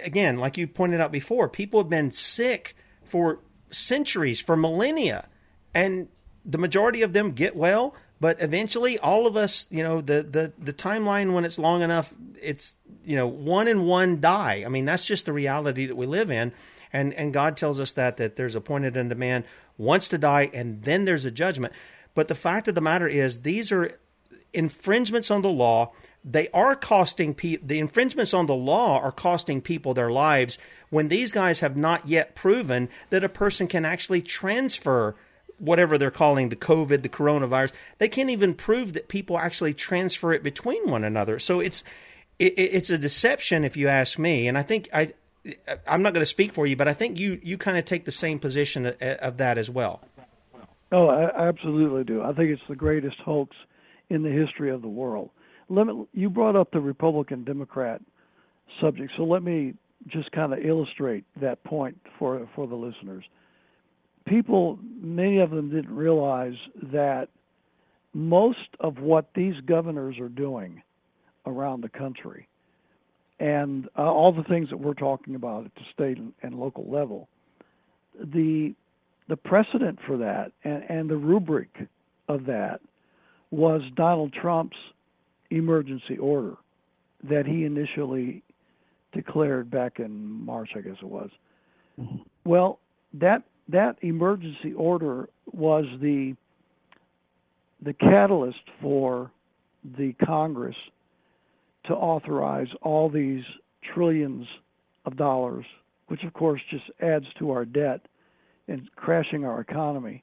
again, 0.02 0.36
like 0.36 0.56
you 0.56 0.66
pointed 0.66 1.00
out 1.00 1.12
before, 1.12 1.48
people 1.48 1.80
have 1.80 1.90
been 1.90 2.12
sick 2.12 2.76
for 3.04 3.40
centuries, 3.70 4.40
for 4.40 4.56
millennia. 4.56 5.28
And 5.74 6.08
the 6.44 6.58
majority 6.58 7.02
of 7.02 7.12
them 7.12 7.32
get 7.32 7.56
well, 7.56 7.94
but 8.22 8.40
eventually 8.40 9.00
all 9.00 9.26
of 9.26 9.36
us, 9.36 9.66
you 9.68 9.82
know, 9.82 10.00
the 10.00 10.22
the 10.22 10.52
the 10.56 10.72
timeline 10.72 11.34
when 11.34 11.44
it's 11.44 11.58
long 11.58 11.82
enough, 11.82 12.14
it's 12.40 12.76
you 13.04 13.16
know, 13.16 13.26
one 13.26 13.66
and 13.66 13.84
one 13.84 14.20
die. 14.20 14.62
I 14.64 14.68
mean, 14.68 14.84
that's 14.84 15.04
just 15.04 15.26
the 15.26 15.32
reality 15.32 15.86
that 15.86 15.96
we 15.96 16.06
live 16.06 16.30
in. 16.30 16.52
And 16.92 17.12
and 17.14 17.34
God 17.34 17.56
tells 17.56 17.80
us 17.80 17.94
that 17.94 18.18
that 18.18 18.36
there's 18.36 18.54
appointed 18.54 18.96
unto 18.96 19.16
man 19.16 19.42
wants 19.76 20.06
to 20.06 20.18
die 20.18 20.52
and 20.54 20.84
then 20.84 21.04
there's 21.04 21.24
a 21.24 21.32
judgment. 21.32 21.72
But 22.14 22.28
the 22.28 22.36
fact 22.36 22.68
of 22.68 22.76
the 22.76 22.80
matter 22.80 23.08
is 23.08 23.42
these 23.42 23.72
are 23.72 23.98
infringements 24.52 25.28
on 25.28 25.42
the 25.42 25.50
law. 25.50 25.90
They 26.24 26.48
are 26.50 26.76
costing 26.76 27.34
people 27.34 27.66
the 27.66 27.80
infringements 27.80 28.32
on 28.32 28.46
the 28.46 28.54
law 28.54 29.00
are 29.00 29.10
costing 29.10 29.60
people 29.60 29.94
their 29.94 30.12
lives 30.12 30.60
when 30.90 31.08
these 31.08 31.32
guys 31.32 31.58
have 31.58 31.76
not 31.76 32.06
yet 32.06 32.36
proven 32.36 32.88
that 33.10 33.24
a 33.24 33.28
person 33.28 33.66
can 33.66 33.84
actually 33.84 34.22
transfer 34.22 35.16
whatever 35.62 35.96
they're 35.96 36.10
calling 36.10 36.48
the 36.48 36.56
COVID, 36.56 37.02
the 37.02 37.08
coronavirus, 37.08 37.72
they 37.98 38.08
can't 38.08 38.30
even 38.30 38.52
prove 38.52 38.92
that 38.94 39.08
people 39.08 39.38
actually 39.38 39.72
transfer 39.72 40.32
it 40.32 40.42
between 40.42 40.90
one 40.90 41.04
another. 41.04 41.38
So 41.38 41.60
it's 41.60 41.84
it, 42.38 42.54
it's 42.56 42.90
a 42.90 42.98
deception, 42.98 43.64
if 43.64 43.76
you 43.76 43.86
ask 43.86 44.18
me. 44.18 44.48
And 44.48 44.58
I 44.58 44.62
think 44.62 44.88
I, 44.92 45.12
I'm 45.86 46.02
not 46.02 46.14
going 46.14 46.22
to 46.22 46.26
speak 46.26 46.52
for 46.52 46.66
you, 46.66 46.74
but 46.74 46.88
I 46.88 46.94
think 46.94 47.18
you 47.18 47.40
you 47.42 47.56
kind 47.56 47.78
of 47.78 47.84
take 47.84 48.04
the 48.04 48.12
same 48.12 48.38
position 48.40 48.86
uh, 48.86 49.16
of 49.20 49.36
that 49.36 49.56
as 49.56 49.70
well. 49.70 50.02
Oh, 50.90 51.08
I 51.08 51.48
absolutely 51.48 52.04
do. 52.04 52.22
I 52.22 52.32
think 52.32 52.50
it's 52.50 52.68
the 52.68 52.76
greatest 52.76 53.16
hoax 53.24 53.56
in 54.10 54.22
the 54.22 54.30
history 54.30 54.70
of 54.70 54.82
the 54.82 54.88
world. 54.88 55.30
Let 55.70 55.86
me, 55.86 56.04
you 56.12 56.28
brought 56.28 56.56
up 56.56 56.70
the 56.72 56.80
Republican 56.80 57.44
Democrat 57.44 58.02
subject, 58.80 59.12
so 59.16 59.22
let 59.22 59.42
me 59.42 59.74
just 60.08 60.32
kind 60.32 60.52
of 60.52 60.58
illustrate 60.58 61.24
that 61.40 61.62
point 61.62 61.98
for 62.18 62.48
for 62.56 62.66
the 62.66 62.74
listeners. 62.74 63.24
People, 64.26 64.78
many 65.00 65.38
of 65.38 65.50
them 65.50 65.70
didn't 65.70 65.94
realize 65.94 66.54
that 66.92 67.28
most 68.14 68.58
of 68.80 68.98
what 68.98 69.26
these 69.34 69.54
governors 69.66 70.18
are 70.18 70.28
doing 70.28 70.82
around 71.46 71.82
the 71.82 71.88
country. 71.88 72.48
And 73.40 73.88
uh, 73.98 74.02
all 74.02 74.32
the 74.32 74.44
things 74.44 74.68
that 74.70 74.76
we're 74.76 74.94
talking 74.94 75.34
about 75.34 75.64
at 75.64 75.74
the 75.74 75.82
state 75.92 76.18
and, 76.18 76.32
and 76.42 76.54
local 76.54 76.88
level, 76.90 77.28
the 78.18 78.74
the 79.28 79.36
precedent 79.36 79.98
for 80.06 80.16
that 80.18 80.52
and, 80.64 80.82
and 80.88 81.08
the 81.08 81.16
rubric 81.16 81.68
of 82.28 82.44
that 82.46 82.80
was 83.50 83.80
Donald 83.94 84.32
Trump's 84.32 84.76
emergency 85.50 86.18
order 86.18 86.56
that 87.22 87.46
he 87.46 87.64
initially 87.64 88.42
declared 89.12 89.70
back 89.70 90.00
in 90.00 90.44
March, 90.44 90.70
I 90.76 90.80
guess 90.80 90.96
it 91.00 91.08
was. 91.08 91.30
Mm-hmm. 92.00 92.16
Well, 92.44 92.78
that 93.14 93.42
that 93.72 93.96
emergency 94.02 94.72
order 94.74 95.28
was 95.52 95.84
the 96.00 96.36
the 97.84 97.92
catalyst 97.94 98.60
for 98.80 99.32
the 99.98 100.14
Congress 100.24 100.76
to 101.84 101.94
authorize 101.94 102.68
all 102.82 103.08
these 103.08 103.42
trillions 103.92 104.46
of 105.04 105.16
dollars, 105.16 105.64
which 106.06 106.22
of 106.22 106.32
course 106.32 106.60
just 106.70 106.84
adds 107.00 107.26
to 107.40 107.50
our 107.50 107.64
debt 107.64 108.00
and 108.68 108.88
crashing 108.94 109.44
our 109.44 109.60
economy, 109.60 110.22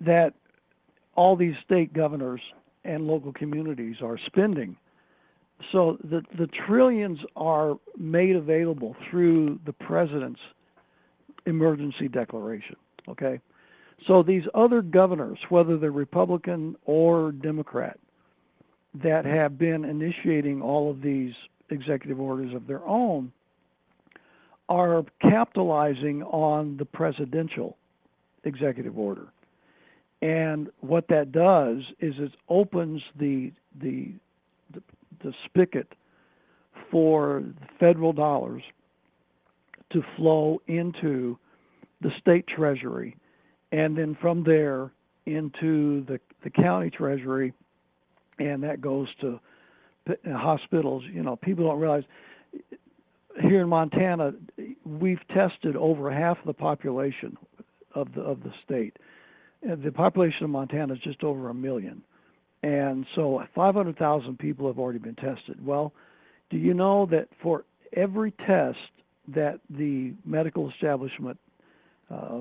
that 0.00 0.32
all 1.16 1.36
these 1.36 1.54
state 1.64 1.92
governors 1.92 2.40
and 2.84 3.06
local 3.06 3.32
communities 3.32 3.96
are 4.02 4.18
spending. 4.26 4.76
So 5.72 5.98
the 6.02 6.22
the 6.38 6.48
trillions 6.66 7.18
are 7.34 7.76
made 7.98 8.36
available 8.36 8.96
through 9.10 9.58
the 9.66 9.72
president's 9.72 10.40
emergency 11.46 12.08
declaration. 12.08 12.76
Okay, 13.08 13.40
so 14.06 14.22
these 14.22 14.42
other 14.54 14.82
governors, 14.82 15.38
whether 15.48 15.76
they're 15.76 15.90
Republican 15.90 16.76
or 16.84 17.32
Democrat, 17.32 17.98
that 19.02 19.24
have 19.24 19.58
been 19.58 19.84
initiating 19.84 20.60
all 20.62 20.90
of 20.90 21.02
these 21.02 21.32
executive 21.70 22.20
orders 22.20 22.54
of 22.54 22.66
their 22.66 22.84
own, 22.86 23.32
are 24.68 25.04
capitalizing 25.22 26.22
on 26.24 26.76
the 26.76 26.84
presidential 26.84 27.76
executive 28.44 28.98
order. 28.98 29.28
And 30.22 30.70
what 30.80 31.08
that 31.08 31.32
does 31.32 31.78
is 32.00 32.14
it 32.18 32.32
opens 32.48 33.02
the 33.18 33.52
the 33.80 34.12
the, 34.72 34.82
the 35.22 35.32
spigot 35.44 35.92
for 36.90 37.44
federal 37.78 38.12
dollars 38.12 38.62
to 39.92 40.02
flow 40.16 40.60
into 40.66 41.38
the 42.00 42.10
state 42.20 42.46
treasury 42.46 43.16
and 43.72 43.96
then 43.96 44.16
from 44.20 44.42
there 44.44 44.92
into 45.26 46.04
the 46.04 46.20
the 46.44 46.50
county 46.50 46.90
treasury. 46.90 47.52
And 48.38 48.62
that 48.62 48.80
goes 48.80 49.08
to 49.22 49.40
hospitals. 50.26 51.04
You 51.12 51.22
know 51.22 51.36
people 51.36 51.64
don't 51.64 51.80
realize 51.80 52.04
here 53.40 53.62
in 53.62 53.68
Montana 53.68 54.32
we've 54.84 55.26
tested 55.28 55.76
over 55.76 56.10
half 56.10 56.38
the 56.46 56.52
population 56.52 57.36
of 57.94 58.12
the 58.14 58.20
of 58.20 58.42
the 58.42 58.52
state. 58.64 58.96
The 59.62 59.90
population 59.90 60.44
of 60.44 60.50
Montana 60.50 60.94
is 60.94 61.00
just 61.00 61.24
over 61.24 61.48
a 61.48 61.54
million. 61.54 62.02
And 62.62 63.06
so 63.14 63.42
500,000 63.54 64.38
people 64.38 64.66
have 64.66 64.78
already 64.78 64.98
been 64.98 65.14
tested. 65.14 65.64
Well, 65.64 65.92
do 66.50 66.56
you 66.56 66.74
know 66.74 67.06
that 67.06 67.28
for 67.42 67.64
every 67.92 68.32
test 68.46 68.78
that 69.34 69.60
the 69.70 70.12
medical 70.24 70.70
establishment 70.70 71.38
uh, 72.10 72.40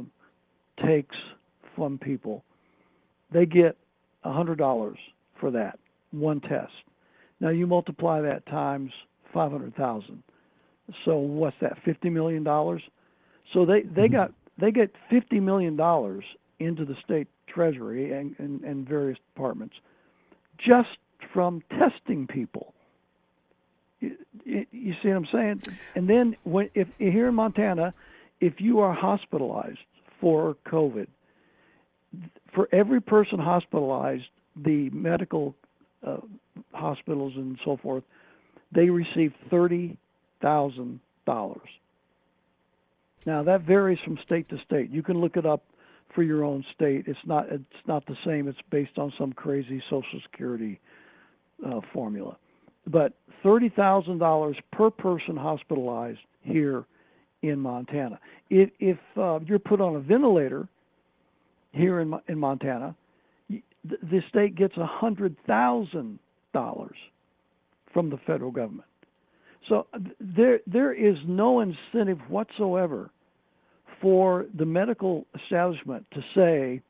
takes 0.86 1.16
from 1.76 1.98
people, 1.98 2.44
they 3.32 3.46
get 3.46 3.78
$100 4.26 4.96
for 5.40 5.52
that 5.52 5.80
one 6.12 6.40
test. 6.42 6.72
Now 7.40 7.50
you 7.50 7.68
multiply 7.68 8.22
that 8.22 8.46
times 8.46 8.92
500,000. 9.34 10.24
So 11.04 11.18
what's 11.18 11.56
that? 11.62 11.78
50 11.84 12.10
million 12.10 12.44
dollars. 12.44 12.82
So 13.54 13.66
they 13.66 13.82
they 13.82 14.04
mm-hmm. 14.04 14.14
got 14.14 14.34
they 14.60 14.72
get 14.72 14.92
50 15.10 15.40
million 15.40 15.76
dollars 15.76 16.24
into 16.60 16.86
the 16.86 16.96
state 17.04 17.28
treasury 17.48 18.14
and, 18.14 18.36
and, 18.40 18.62
and 18.62 18.88
various 18.88 19.18
departments 19.34 19.76
just 20.58 20.98
from 21.34 21.62
testing 21.78 22.28
people. 22.28 22.74
You, 24.86 24.94
see 25.02 25.10
what 25.10 25.18
I'm 25.18 25.28
saying? 25.32 25.62
And 25.96 26.08
then 26.08 26.38
when 26.44 26.70
if 26.76 26.88
here 27.00 27.28
in 27.28 27.34
Montana, 27.34 27.92
if 28.40 28.62
you 28.62 28.82
are 28.82 28.94
hospitalized 28.94 29.80
for 30.22 30.56
COVID, 30.68 31.08
for 32.54 32.70
every 32.72 33.02
person 33.02 33.40
hospitalized, 33.40 34.26
the 34.56 34.92
medical 34.92 35.56
uh, 36.06 36.18
hospitals 36.72 37.34
and 37.36 37.58
so 37.66 37.78
forth, 37.78 38.04
they 38.72 38.92
receive 38.92 39.34
thirty 39.50 39.98
thousand 40.40 41.00
dollars. 41.26 41.68
Now 43.26 43.42
that 43.42 43.62
varies 43.62 43.98
from 44.06 44.20
state 44.24 44.50
to 44.50 44.60
state. 44.60 44.92
You 44.92 45.02
can 45.02 45.20
look 45.20 45.36
it 45.36 45.48
up 45.48 45.64
for 46.14 46.22
your 46.22 46.44
own 46.44 46.64
state. 46.76 47.06
It's 47.08 47.26
not 47.26 47.52
it's 47.52 47.88
not 47.88 48.06
the 48.06 48.18
same. 48.24 48.48
It's 48.48 48.62
based 48.70 49.00
on 49.00 49.12
some 49.18 49.34
crazy 49.34 49.82
Social 49.90 50.22
Security 50.22 50.80
uh, 51.66 51.82
formula. 51.92 52.38
But 52.88 53.14
thirty 53.44 53.70
thousand 53.70 54.20
dollars 54.20 54.58
per 54.72 54.90
person 54.90 55.36
hospitalized 55.36 56.20
here 56.42 56.86
in 57.42 57.60
Montana. 57.60 58.20
If, 58.50 58.70
if 58.80 58.98
uh, 59.18 59.40
you're 59.46 59.60
put 59.60 59.82
on 59.82 59.96
a 59.96 60.00
ventilator 60.00 60.68
here 61.72 62.00
in 62.00 62.14
in 62.28 62.40
Montana, 62.40 62.96
the 63.50 64.22
state 64.30 64.56
gets 64.56 64.76
a 64.78 64.86
hundred 64.86 65.36
thousand 65.46 66.20
dollars 66.54 66.98
from 67.94 68.10
the 68.10 68.18
federal 68.26 68.52
government. 68.52 68.88
So 69.70 69.88
there 70.20 70.60
there 70.68 70.94
is 70.94 71.18
no 71.28 71.62
incentive 71.62 72.20
whatsoever 72.30 73.10
for 74.02 74.46
the 74.58 74.66
medical 74.66 75.26
establishment 75.36 76.06
to 76.12 76.22
say, 76.36 76.82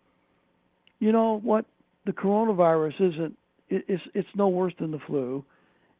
you 1.00 1.12
know 1.12 1.40
what, 1.44 1.66
the 2.06 2.12
coronavirus 2.12 3.14
isn't 3.14 3.38
it's 3.70 4.04
it's 4.14 4.28
no 4.36 4.48
worse 4.48 4.74
than 4.80 4.92
the 4.92 5.00
flu, 5.08 5.44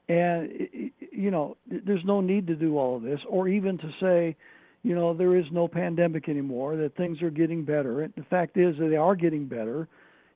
and 0.08 0.70
you 1.12 1.32
know 1.32 1.58
there's 1.68 2.06
no 2.06 2.22
need 2.22 2.48
to 2.48 2.56
do 2.56 2.78
all 2.78 2.98
of 2.98 3.04
this, 3.04 3.20
or 3.28 3.48
even 3.48 3.78
to 3.78 3.92
say, 4.02 4.36
you 4.84 4.96
know, 4.96 5.14
there 5.14 5.36
is 5.36 5.46
no 5.52 5.68
pandemic 5.68 6.30
anymore, 6.30 6.76
that 6.78 6.96
things 6.96 7.22
are 7.22 7.30
getting 7.30 7.64
better. 7.64 8.02
And 8.02 8.14
the 8.16 8.24
fact 8.24 8.58
is 8.58 8.78
that 8.78 8.90
they 8.90 8.98
are 8.98 9.16
getting 9.16 9.48
better. 9.48 9.88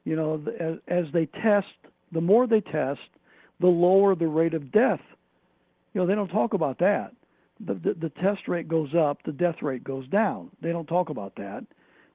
You 0.05 0.15
know, 0.15 0.41
as, 0.59 0.77
as 0.87 1.05
they 1.13 1.27
test, 1.43 1.67
the 2.11 2.21
more 2.21 2.47
they 2.47 2.61
test, 2.61 3.01
the 3.59 3.67
lower 3.67 4.15
the 4.15 4.27
rate 4.27 4.53
of 4.53 4.71
death. 4.71 5.01
You 5.93 6.01
know, 6.01 6.07
they 6.07 6.15
don't 6.15 6.29
talk 6.29 6.53
about 6.53 6.79
that 6.79 7.13
the, 7.59 7.73
the, 7.73 7.93
the 7.93 8.09
test 8.21 8.47
rate 8.47 8.67
goes 8.67 8.93
up, 8.95 9.19
the 9.25 9.31
death 9.31 9.61
rate 9.61 9.83
goes 9.83 10.07
down. 10.07 10.49
They 10.61 10.71
don't 10.71 10.87
talk 10.87 11.09
about 11.09 11.35
that. 11.35 11.65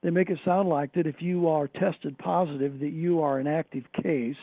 They 0.02 0.10
make 0.10 0.30
it 0.30 0.38
sound 0.44 0.68
like 0.68 0.92
that 0.94 1.06
if 1.06 1.20
you 1.20 1.48
are 1.48 1.68
tested 1.68 2.16
positive, 2.18 2.78
that 2.80 2.92
you 2.92 3.20
are 3.20 3.38
an 3.38 3.46
active 3.46 3.84
case. 4.02 4.36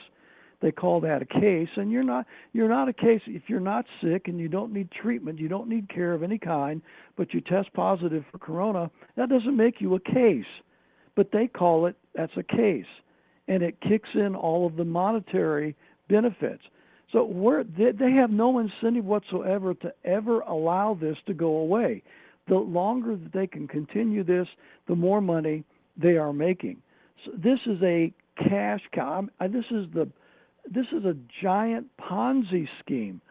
They 0.62 0.72
call 0.72 1.02
that 1.02 1.24
a 1.24 1.26
case, 1.26 1.70
and 1.76 1.92
you're 1.92 2.04
not. 2.04 2.28
You're 2.54 2.70
not 2.70 2.88
a 2.88 2.94
case 2.94 3.22
if 3.26 3.44
you're 3.48 3.60
not 3.60 3.86
sick 4.02 4.28
and 4.28 4.40
you 4.40 4.48
don't 4.48 4.72
need 4.72 4.90
treatment, 4.92 5.40
you 5.40 5.48
don't 5.48 5.68
need 5.68 5.90
care 5.90 6.14
of 6.14 6.22
any 6.22 6.38
kind, 6.38 6.82
but 7.18 7.34
you 7.34 7.42
test 7.42 7.74
positive 7.74 8.24
for 8.32 8.38
corona. 8.38 8.92
That 9.18 9.30
doesn't 9.30 9.58
make 9.58 9.82
you 9.82 9.96
a 9.96 10.00
case, 10.00 10.46
but 11.16 11.32
they 11.32 11.48
call 11.48 11.88
it 11.88 11.96
that's 12.16 12.38
a 12.38 12.44
case, 12.44 12.86
and 13.48 13.64
it 13.64 13.82
kicks 13.82 14.10
in 14.14 14.36
all 14.36 14.68
of 14.68 14.76
the 14.76 14.86
monetary 14.86 15.76
benefits. 16.08 16.64
So 17.12 17.26
we're, 17.26 17.64
they 17.64 18.12
have 18.12 18.30
no 18.30 18.60
incentive 18.60 19.04
whatsoever 19.04 19.74
to 19.76 19.94
ever 20.06 20.42
allow 20.42 20.98
this 21.00 21.18
to 21.26 21.34
go 21.34 21.58
away. 21.58 22.04
The 22.48 22.56
longer 22.56 23.16
that 23.16 23.34
they 23.34 23.48
can 23.48 23.68
continue 23.68 24.24
this, 24.24 24.48
the 24.88 24.96
more 24.96 25.22
money 25.22 25.64
they 25.98 26.18
are 26.18 26.34
making. 26.34 26.82
So 27.26 27.32
this 27.36 27.60
is 27.66 27.82
a 27.84 28.14
cash 28.38 28.82
cow. 28.94 29.28
This 29.42 29.66
is 29.72 29.88
the 29.94 30.10
this 30.70 30.86
is 30.92 31.06
a 31.06 31.16
giant 31.42 31.88
Ponzi 31.98 32.68
scheme, 32.80 33.22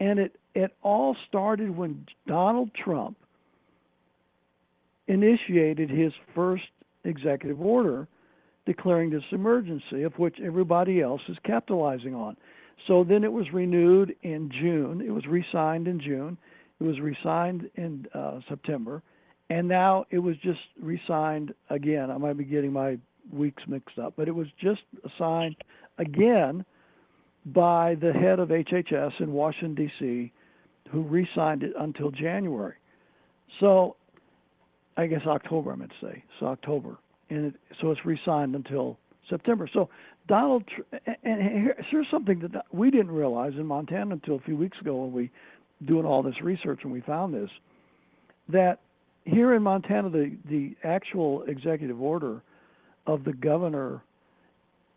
and 0.00 0.18
it 0.18 0.36
it 0.54 0.74
all 0.82 1.16
started 1.28 1.76
when 1.76 2.06
Donald 2.26 2.70
Trump 2.74 3.16
initiated 5.06 5.90
his 5.90 6.12
first 6.34 6.64
executive 7.04 7.60
order 7.60 8.08
declaring 8.66 9.08
this 9.08 9.22
emergency, 9.32 10.02
of 10.02 10.12
which 10.18 10.36
everybody 10.44 11.00
else 11.00 11.22
is 11.28 11.36
capitalizing 11.44 12.14
on. 12.14 12.36
So 12.86 13.02
then 13.02 13.24
it 13.24 13.32
was 13.32 13.46
renewed 13.52 14.14
in 14.22 14.50
June. 14.50 15.00
It 15.00 15.10
was 15.10 15.26
re-signed 15.26 15.88
in 15.88 16.00
June. 16.00 16.36
It 16.78 16.84
was 16.84 17.00
re-signed 17.00 17.70
in 17.76 18.06
uh, 18.14 18.40
September, 18.48 19.02
and 19.48 19.66
now 19.66 20.04
it 20.10 20.18
was 20.18 20.36
just 20.42 20.60
re-signed 20.80 21.54
again. 21.70 22.10
I 22.10 22.18
might 22.18 22.36
be 22.36 22.44
getting 22.44 22.72
my 22.72 22.98
weeks 23.32 23.62
mixed 23.66 23.98
up, 23.98 24.14
but 24.16 24.28
it 24.28 24.34
was 24.34 24.48
just 24.60 24.82
signed 25.18 25.56
again 25.98 26.64
by 27.52 27.96
the 28.00 28.12
head 28.12 28.38
of 28.38 28.48
HHS 28.48 29.20
in 29.20 29.32
Washington 29.32 29.74
D.C., 29.74 30.32
who 30.90 31.02
re-signed 31.02 31.62
it 31.62 31.72
until 31.78 32.10
January. 32.10 32.74
So, 33.60 33.96
I 34.96 35.06
guess 35.06 35.20
October. 35.26 35.72
I 35.72 35.76
meant 35.76 35.92
to 36.00 36.06
say 36.06 36.24
so 36.40 36.46
October, 36.46 36.96
and 37.30 37.46
it, 37.46 37.54
so 37.80 37.90
it's 37.90 38.04
re-signed 38.04 38.54
until 38.54 38.98
September. 39.28 39.68
So 39.72 39.88
Donald, 40.26 40.64
and 41.22 41.70
here's 41.90 42.06
something 42.10 42.40
that 42.40 42.64
we 42.72 42.90
didn't 42.90 43.10
realize 43.10 43.52
in 43.54 43.66
Montana 43.66 44.14
until 44.14 44.36
a 44.36 44.40
few 44.40 44.56
weeks 44.56 44.78
ago 44.80 44.96
when 45.04 45.12
we 45.12 45.30
doing 45.86 46.04
all 46.04 46.22
this 46.22 46.40
research 46.42 46.80
and 46.82 46.92
we 46.92 47.00
found 47.02 47.32
this, 47.32 47.50
that 48.48 48.80
here 49.24 49.54
in 49.54 49.62
Montana 49.62 50.10
the 50.10 50.36
the 50.48 50.74
actual 50.84 51.42
executive 51.44 52.00
order 52.00 52.42
of 53.06 53.24
the 53.24 53.32
governor, 53.32 54.02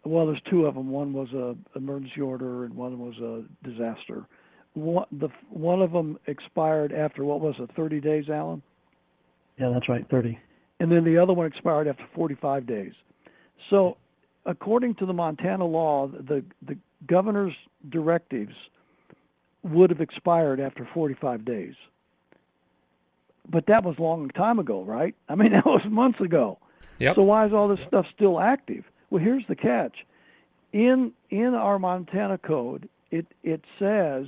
well, 0.04 0.26
there's 0.26 0.42
two 0.50 0.66
of 0.66 0.76
them. 0.76 0.90
One 0.90 1.14
was 1.14 1.32
a 1.34 1.56
emergency 1.78 2.22
order 2.22 2.66
and 2.66 2.74
one 2.74 3.00
was 3.00 3.18
a 3.20 3.44
disaster. 3.68 4.26
One 4.74 5.06
the 5.12 5.30
one 5.50 5.82
of 5.82 5.92
them 5.92 6.18
expired 6.28 6.92
after 6.92 7.24
what 7.24 7.42
was 7.42 7.56
it, 7.60 7.70
30 7.76 8.00
days, 8.02 8.26
Alan? 8.30 8.62
Yeah, 9.58 9.70
that's 9.74 9.88
right, 9.90 10.08
30. 10.10 10.40
And 10.80 10.92
then 10.92 11.04
the 11.04 11.18
other 11.18 11.34
one 11.34 11.46
expired 11.46 11.88
after 11.88 12.04
45 12.16 12.66
days. 12.66 12.94
So 13.70 13.98
according 14.46 14.96
to 14.96 15.06
the 15.06 15.14
Montana 15.14 15.66
law, 15.66 16.08
the 16.08 16.44
the 16.66 16.78
governor's 17.06 17.54
directives 17.90 18.56
would 19.64 19.92
have 19.92 20.02
expired 20.02 20.60
after 20.60 20.88
45 20.94 21.46
days. 21.46 21.76
But 23.48 23.68
that 23.68 23.84
was 23.84 23.96
a 24.00 24.02
long 24.02 24.30
time 24.30 24.58
ago, 24.58 24.84
right? 24.84 25.16
I 25.30 25.36
mean, 25.36 25.52
that 25.54 25.66
was 25.66 25.82
months 25.88 26.22
ago. 26.22 26.58
Yep. 27.00 27.16
So 27.16 27.24
why 27.24 27.46
is 27.46 27.54
all 27.54 27.68
this 27.68 27.80
stuff 27.88 28.06
still 28.16 28.40
active? 28.40 28.84
Well, 29.12 29.24
here's 29.24 29.44
the 29.48 29.56
catch. 29.56 29.96
In 30.74 31.12
in 31.30 31.54
our 31.54 31.78
Montana 31.78 32.40
code, 32.40 32.90
it 33.12 33.28
it 33.44 33.62
says 33.78 34.26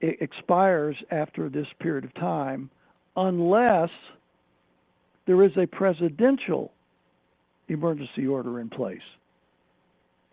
it 0.00 0.18
expires 0.20 0.96
after 1.10 1.48
this 1.48 1.66
period 1.80 2.04
of 2.04 2.14
time 2.14 2.70
unless 3.16 3.90
there 5.26 5.42
is 5.42 5.52
a 5.56 5.66
presidential 5.66 6.70
emergency 7.68 8.26
order 8.26 8.60
in 8.60 8.68
place. 8.68 8.98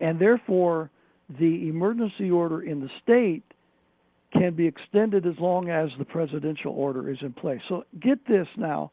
And 0.00 0.18
therefore, 0.18 0.90
the 1.38 1.68
emergency 1.68 2.30
order 2.30 2.62
in 2.62 2.80
the 2.80 2.90
state 3.02 3.42
can 4.32 4.54
be 4.54 4.66
extended 4.66 5.26
as 5.26 5.38
long 5.38 5.70
as 5.70 5.88
the 5.98 6.04
presidential 6.04 6.72
order 6.72 7.10
is 7.10 7.18
in 7.22 7.32
place. 7.32 7.60
So 7.68 7.84
get 8.00 8.26
this 8.26 8.48
now. 8.58 8.90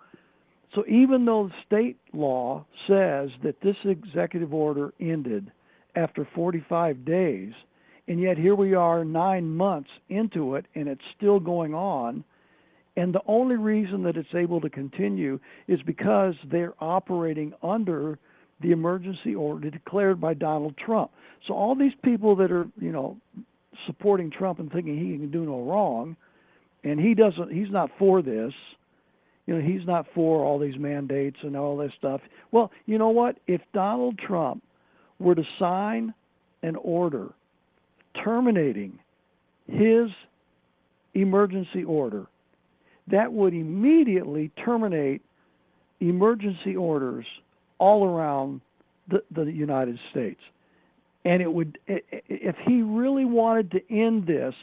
So 0.75 0.83
even 0.87 1.25
though 1.25 1.49
the 1.49 1.53
state 1.65 1.97
law 2.13 2.65
says 2.87 3.29
that 3.43 3.55
this 3.63 3.75
executive 3.85 4.53
order 4.53 4.93
ended 4.99 5.51
after 5.95 6.27
45 6.35 7.05
days, 7.05 7.53
and 8.07 8.19
yet 8.19 8.37
here 8.37 8.55
we 8.55 8.73
are 8.73 9.03
nine 9.03 9.49
months 9.49 9.89
into 10.09 10.55
it 10.55 10.65
and 10.75 10.87
it's 10.87 11.01
still 11.17 11.39
going 11.39 11.73
on, 11.73 12.23
and 12.95 13.13
the 13.13 13.21
only 13.27 13.55
reason 13.55 14.03
that 14.03 14.17
it's 14.17 14.35
able 14.35 14.59
to 14.61 14.69
continue 14.69 15.39
is 15.67 15.79
because 15.85 16.33
they're 16.51 16.73
operating 16.81 17.53
under 17.63 18.19
the 18.61 18.71
emergency 18.71 19.33
order 19.35 19.69
declared 19.69 20.19
by 20.19 20.33
Donald 20.33 20.75
Trump. 20.77 21.11
So 21.47 21.53
all 21.53 21.75
these 21.75 21.93
people 22.03 22.35
that 22.35 22.51
are, 22.51 22.67
you 22.79 22.91
know, 22.91 23.17
supporting 23.85 24.29
Trump 24.29 24.59
and 24.59 24.71
thinking 24.71 24.97
he 24.97 25.17
can 25.17 25.31
do 25.31 25.45
no 25.45 25.63
wrong, 25.63 26.17
and 26.83 26.99
he 26.99 27.13
doesn't. 27.13 27.51
He's 27.51 27.71
not 27.71 27.89
for 27.97 28.21
this. 28.21 28.53
You 29.49 29.55
know, 29.55 29.67
he's 29.67 29.87
not 29.87 30.05
for 30.13 30.45
all 30.45 30.59
these 30.59 30.77
mandates 30.77 31.37
and 31.41 31.57
all 31.57 31.75
this 31.75 31.91
stuff. 31.97 32.21
Well, 32.51 32.69
you 32.85 32.99
know 32.99 33.09
what? 33.09 33.39
If 33.47 33.61
Donald 33.73 34.19
Trump 34.19 34.61
were 35.17 35.33
to 35.33 35.41
sign 35.57 36.13
an 36.61 36.75
order 36.75 37.29
terminating 38.23 38.99
his 39.65 40.09
emergency 41.15 41.83
order, 41.83 42.27
that 43.07 43.33
would 43.33 43.55
immediately 43.55 44.51
terminate 44.63 45.23
emergency 45.99 46.75
orders 46.75 47.25
all 47.79 48.05
around 48.05 48.61
the, 49.09 49.23
the 49.31 49.45
United 49.45 49.97
States 50.11 50.41
and 51.25 51.41
it 51.41 51.51
would 51.51 51.79
if 51.87 52.55
he 52.67 52.83
really 52.83 53.25
wanted 53.25 53.71
to 53.71 53.81
end 53.89 54.27
this 54.27 54.53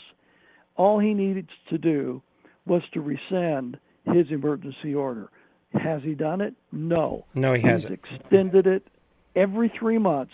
all 0.76 0.98
he 1.00 1.12
needed 1.12 1.48
to 1.68 1.76
do 1.76 2.22
was 2.66 2.82
to 2.94 3.00
rescind 3.00 3.76
his 4.12 4.30
emergency 4.30 4.94
order 4.94 5.30
has 5.72 6.02
he 6.02 6.14
done 6.14 6.40
it 6.40 6.54
no 6.72 7.24
no 7.34 7.52
he 7.52 7.60
He's 7.60 7.70
hasn't 7.70 7.94
extended 7.94 8.66
it 8.66 8.86
every 9.34 9.68
3 9.68 9.98
months 9.98 10.32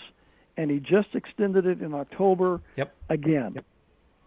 and 0.56 0.70
he 0.70 0.78
just 0.78 1.14
extended 1.14 1.66
it 1.66 1.80
in 1.80 1.94
October 1.94 2.60
yep. 2.76 2.94
again 3.08 3.52
yep. 3.54 3.64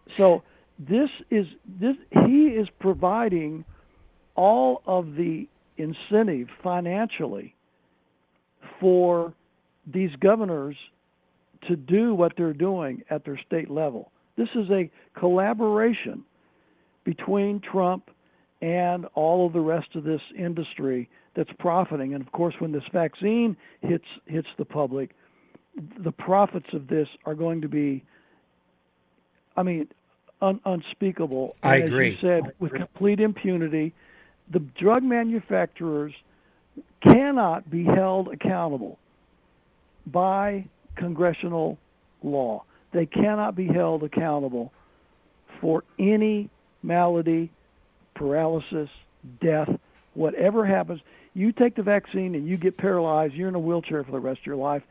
so 0.08 0.42
this 0.78 1.10
is 1.30 1.46
this 1.66 1.96
he 2.26 2.48
is 2.48 2.68
providing 2.78 3.64
all 4.34 4.82
of 4.86 5.14
the 5.14 5.48
incentive 5.78 6.50
financially 6.62 7.54
for 8.80 9.32
these 9.86 10.10
governors 10.16 10.76
to 11.68 11.76
do 11.76 12.14
what 12.14 12.34
they're 12.36 12.52
doing 12.52 13.02
at 13.10 13.24
their 13.24 13.38
state 13.38 13.70
level. 13.70 14.10
This 14.36 14.48
is 14.54 14.70
a 14.70 14.90
collaboration 15.18 16.24
between 17.04 17.60
Trump 17.60 18.10
and 18.66 19.06
all 19.14 19.46
of 19.46 19.52
the 19.52 19.60
rest 19.60 19.94
of 19.94 20.02
this 20.02 20.20
industry 20.36 21.08
that's 21.34 21.52
profiting. 21.60 22.14
And 22.14 22.26
of 22.26 22.32
course, 22.32 22.56
when 22.58 22.72
this 22.72 22.82
vaccine 22.92 23.56
hits 23.80 24.06
hits 24.26 24.48
the 24.58 24.64
public, 24.64 25.14
the 25.98 26.10
profits 26.10 26.66
of 26.72 26.88
this 26.88 27.06
are 27.24 27.36
going 27.36 27.60
to 27.60 27.68
be, 27.68 28.02
I 29.56 29.62
mean, 29.62 29.86
un- 30.42 30.60
unspeakable. 30.64 31.54
And 31.62 31.72
I 31.72 31.86
as 31.86 31.92
you 31.92 32.16
said, 32.20 32.54
with 32.58 32.72
complete 32.72 33.20
impunity, 33.20 33.94
the 34.50 34.58
drug 34.58 35.04
manufacturers 35.04 36.12
cannot 37.02 37.70
be 37.70 37.84
held 37.84 38.32
accountable 38.32 38.98
by 40.08 40.64
congressional 40.96 41.78
law. 42.24 42.64
They 42.90 43.06
cannot 43.06 43.54
be 43.54 43.68
held 43.68 44.02
accountable 44.02 44.72
for 45.60 45.84
any 46.00 46.50
malady, 46.82 47.52
paralysis, 48.16 48.88
death, 49.40 49.70
whatever 50.14 50.64
happens. 50.66 51.00
You 51.34 51.52
take 51.52 51.76
the 51.76 51.82
vaccine 51.82 52.34
and 52.34 52.48
you 52.48 52.56
get 52.56 52.76
paralyzed, 52.76 53.34
you're 53.34 53.48
in 53.48 53.54
a 53.54 53.60
wheelchair 53.60 54.02
for 54.02 54.10
the 54.10 54.18
rest 54.18 54.40
of 54.40 54.46
your 54.46 54.56
life. 54.56 54.82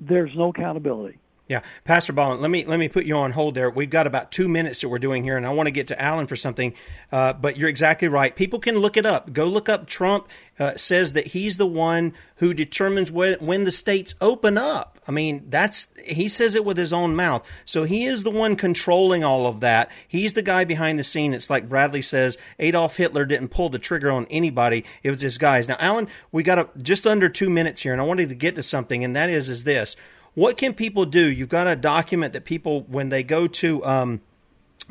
There's 0.00 0.34
no 0.34 0.48
accountability. 0.48 1.18
Yeah, 1.48 1.60
Pastor 1.84 2.12
Baldwin, 2.12 2.40
let 2.40 2.50
me 2.50 2.64
let 2.64 2.80
me 2.80 2.88
put 2.88 3.04
you 3.04 3.16
on 3.18 3.30
hold 3.30 3.54
there. 3.54 3.70
We've 3.70 3.88
got 3.88 4.08
about 4.08 4.32
two 4.32 4.48
minutes 4.48 4.80
that 4.80 4.88
we're 4.88 4.98
doing 4.98 5.22
here, 5.22 5.36
and 5.36 5.46
I 5.46 5.50
want 5.50 5.68
to 5.68 5.70
get 5.70 5.86
to 5.88 6.02
Alan 6.02 6.26
for 6.26 6.34
something. 6.34 6.74
Uh, 7.12 7.34
but 7.34 7.56
you're 7.56 7.68
exactly 7.68 8.08
right. 8.08 8.34
People 8.34 8.58
can 8.58 8.78
look 8.78 8.96
it 8.96 9.06
up. 9.06 9.32
Go 9.32 9.46
look 9.46 9.68
up. 9.68 9.86
Trump 9.86 10.28
uh, 10.58 10.74
says 10.76 11.12
that 11.12 11.28
he's 11.28 11.56
the 11.56 11.66
one 11.66 12.14
who 12.36 12.52
determines 12.52 13.12
when 13.12 13.34
when 13.38 13.62
the 13.62 13.70
states 13.70 14.16
open 14.20 14.58
up. 14.58 14.98
I 15.06 15.12
mean, 15.12 15.44
that's 15.48 15.88
he 16.04 16.28
says 16.28 16.56
it 16.56 16.64
with 16.64 16.76
his 16.76 16.92
own 16.92 17.14
mouth. 17.14 17.48
So 17.64 17.84
he 17.84 18.06
is 18.06 18.24
the 18.24 18.30
one 18.30 18.56
controlling 18.56 19.22
all 19.22 19.46
of 19.46 19.60
that. 19.60 19.92
He's 20.08 20.32
the 20.32 20.42
guy 20.42 20.64
behind 20.64 20.98
the 20.98 21.04
scene. 21.04 21.32
It's 21.32 21.48
like 21.48 21.68
Bradley 21.68 22.02
says, 22.02 22.38
Adolf 22.58 22.96
Hitler 22.96 23.24
didn't 23.24 23.50
pull 23.50 23.68
the 23.68 23.78
trigger 23.78 24.10
on 24.10 24.26
anybody. 24.30 24.84
It 25.04 25.10
was 25.10 25.20
his 25.20 25.38
guys. 25.38 25.68
Now, 25.68 25.76
Alan, 25.78 26.08
we 26.32 26.42
got 26.42 26.58
a, 26.58 26.68
just 26.82 27.06
under 27.06 27.28
two 27.28 27.50
minutes 27.50 27.82
here, 27.82 27.92
and 27.92 28.00
I 28.00 28.04
wanted 28.04 28.30
to 28.30 28.34
get 28.34 28.56
to 28.56 28.64
something, 28.64 29.04
and 29.04 29.14
that 29.14 29.30
is 29.30 29.48
is 29.48 29.62
this 29.62 29.94
what 30.36 30.58
can 30.58 30.74
people 30.74 31.06
do? 31.06 31.32
You've 31.32 31.48
got 31.48 31.66
a 31.66 31.74
document 31.74 32.34
that 32.34 32.44
people, 32.44 32.82
when 32.82 33.08
they 33.08 33.22
go 33.22 33.46
to 33.46 33.84
um, 33.86 34.20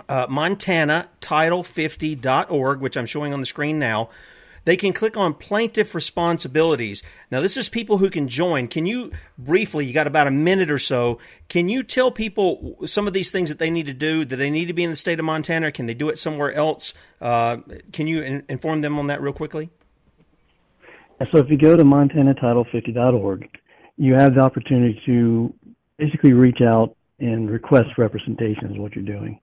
uh, 0.09 0.25
Montana 0.27 1.07
Title 1.21 1.61
50.org, 1.61 2.81
which 2.81 2.97
I'm 2.97 3.05
showing 3.05 3.31
on 3.31 3.41
the 3.41 3.45
screen 3.45 3.77
now, 3.77 4.09
they 4.65 4.75
can 4.75 4.91
click 4.91 5.15
on 5.15 5.35
plaintiff 5.35 5.93
responsibilities. 5.93 7.03
Now, 7.29 7.41
this 7.41 7.57
is 7.57 7.69
people 7.69 7.99
who 7.99 8.09
can 8.09 8.27
join. 8.27 8.67
Can 8.67 8.87
you 8.87 9.11
briefly, 9.37 9.85
you 9.85 9.93
got 9.93 10.07
about 10.07 10.25
a 10.25 10.31
minute 10.31 10.71
or 10.71 10.79
so, 10.79 11.19
can 11.47 11.69
you 11.69 11.83
tell 11.83 12.09
people 12.09 12.75
some 12.87 13.05
of 13.05 13.13
these 13.13 13.29
things 13.29 13.49
that 13.49 13.59
they 13.59 13.69
need 13.69 13.85
to 13.85 13.93
do? 13.93 14.25
Do 14.25 14.35
they 14.35 14.49
need 14.49 14.65
to 14.65 14.73
be 14.73 14.83
in 14.83 14.89
the 14.89 14.95
state 14.95 15.19
of 15.19 15.25
Montana? 15.25 15.71
Can 15.71 15.85
they 15.85 15.93
do 15.93 16.09
it 16.09 16.17
somewhere 16.17 16.53
else? 16.53 16.95
Uh, 17.21 17.57
can 17.93 18.07
you 18.07 18.23
in- 18.23 18.43
inform 18.49 18.81
them 18.81 18.97
on 18.97 19.05
that 19.07 19.21
real 19.21 19.31
quickly? 19.31 19.69
So, 21.31 21.37
if 21.37 21.51
you 21.51 21.57
go 21.57 21.77
to 21.77 21.83
MontanaTitle50.org, 21.83 23.47
you 23.97 24.13
have 24.13 24.35
the 24.35 24.41
opportunity 24.41 25.01
to 25.05 25.53
basically 25.97 26.33
reach 26.33 26.61
out 26.61 26.95
and 27.19 27.49
request 27.49 27.89
representation 27.97 28.71
is 28.71 28.77
what 28.77 28.93
you're 28.95 29.05
doing. 29.05 29.39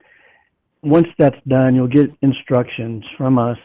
Once 0.83 1.07
that's 1.17 1.39
done, 1.47 1.75
you'll 1.75 1.87
get 1.87 2.09
instructions 2.21 3.03
from 3.17 3.39
us 3.39 3.57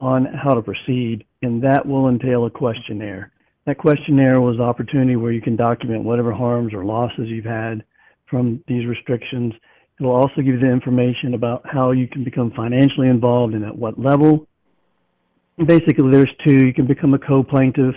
on 0.00 0.26
how 0.26 0.54
to 0.54 0.62
proceed, 0.62 1.24
and 1.42 1.62
that 1.62 1.86
will 1.86 2.08
entail 2.08 2.44
a 2.46 2.50
questionnaire. 2.50 3.32
That 3.66 3.78
questionnaire 3.78 4.40
was 4.40 4.56
an 4.56 4.62
opportunity 4.62 5.16
where 5.16 5.32
you 5.32 5.40
can 5.40 5.56
document 5.56 6.04
whatever 6.04 6.32
harms 6.32 6.74
or 6.74 6.84
losses 6.84 7.28
you've 7.28 7.44
had 7.44 7.84
from 8.28 8.62
these 8.66 8.86
restrictions. 8.86 9.54
It 9.98 10.02
will 10.02 10.14
also 10.14 10.36
give 10.36 10.46
you 10.46 10.58
the 10.58 10.70
information 10.70 11.34
about 11.34 11.62
how 11.64 11.92
you 11.92 12.08
can 12.08 12.24
become 12.24 12.50
financially 12.56 13.08
involved 13.08 13.54
and 13.54 13.64
at 13.64 13.76
what 13.76 13.98
level. 13.98 14.46
Basically, 15.64 16.10
there's 16.10 16.30
two. 16.44 16.66
You 16.66 16.74
can 16.74 16.86
become 16.86 17.14
a 17.14 17.18
co-plaintiff 17.18 17.94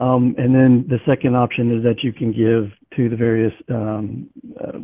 um, 0.00 0.34
and 0.38 0.54
then 0.54 0.86
the 0.88 0.98
second 1.08 1.36
option 1.36 1.76
is 1.76 1.84
that 1.84 2.02
you 2.02 2.12
can 2.12 2.32
give 2.32 2.72
to 2.96 3.08
the 3.08 3.16
various 3.16 3.52
um, 3.68 4.28
uh, 4.60 4.78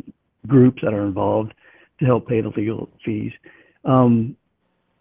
groups 0.47 0.81
that 0.83 0.93
are 0.93 1.05
involved 1.05 1.53
to 1.99 2.05
help 2.05 2.27
pay 2.27 2.41
the 2.41 2.49
legal 2.49 2.89
fees. 3.05 3.31
Um, 3.85 4.35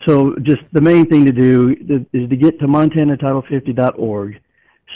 so 0.06 0.34
just 0.42 0.62
the 0.72 0.80
main 0.80 1.06
thing 1.06 1.24
to 1.26 1.32
do 1.32 1.76
is 2.12 2.28
to 2.28 2.36
get 2.36 2.58
to 2.60 2.66
MontanaTitle50.org, 2.66 4.40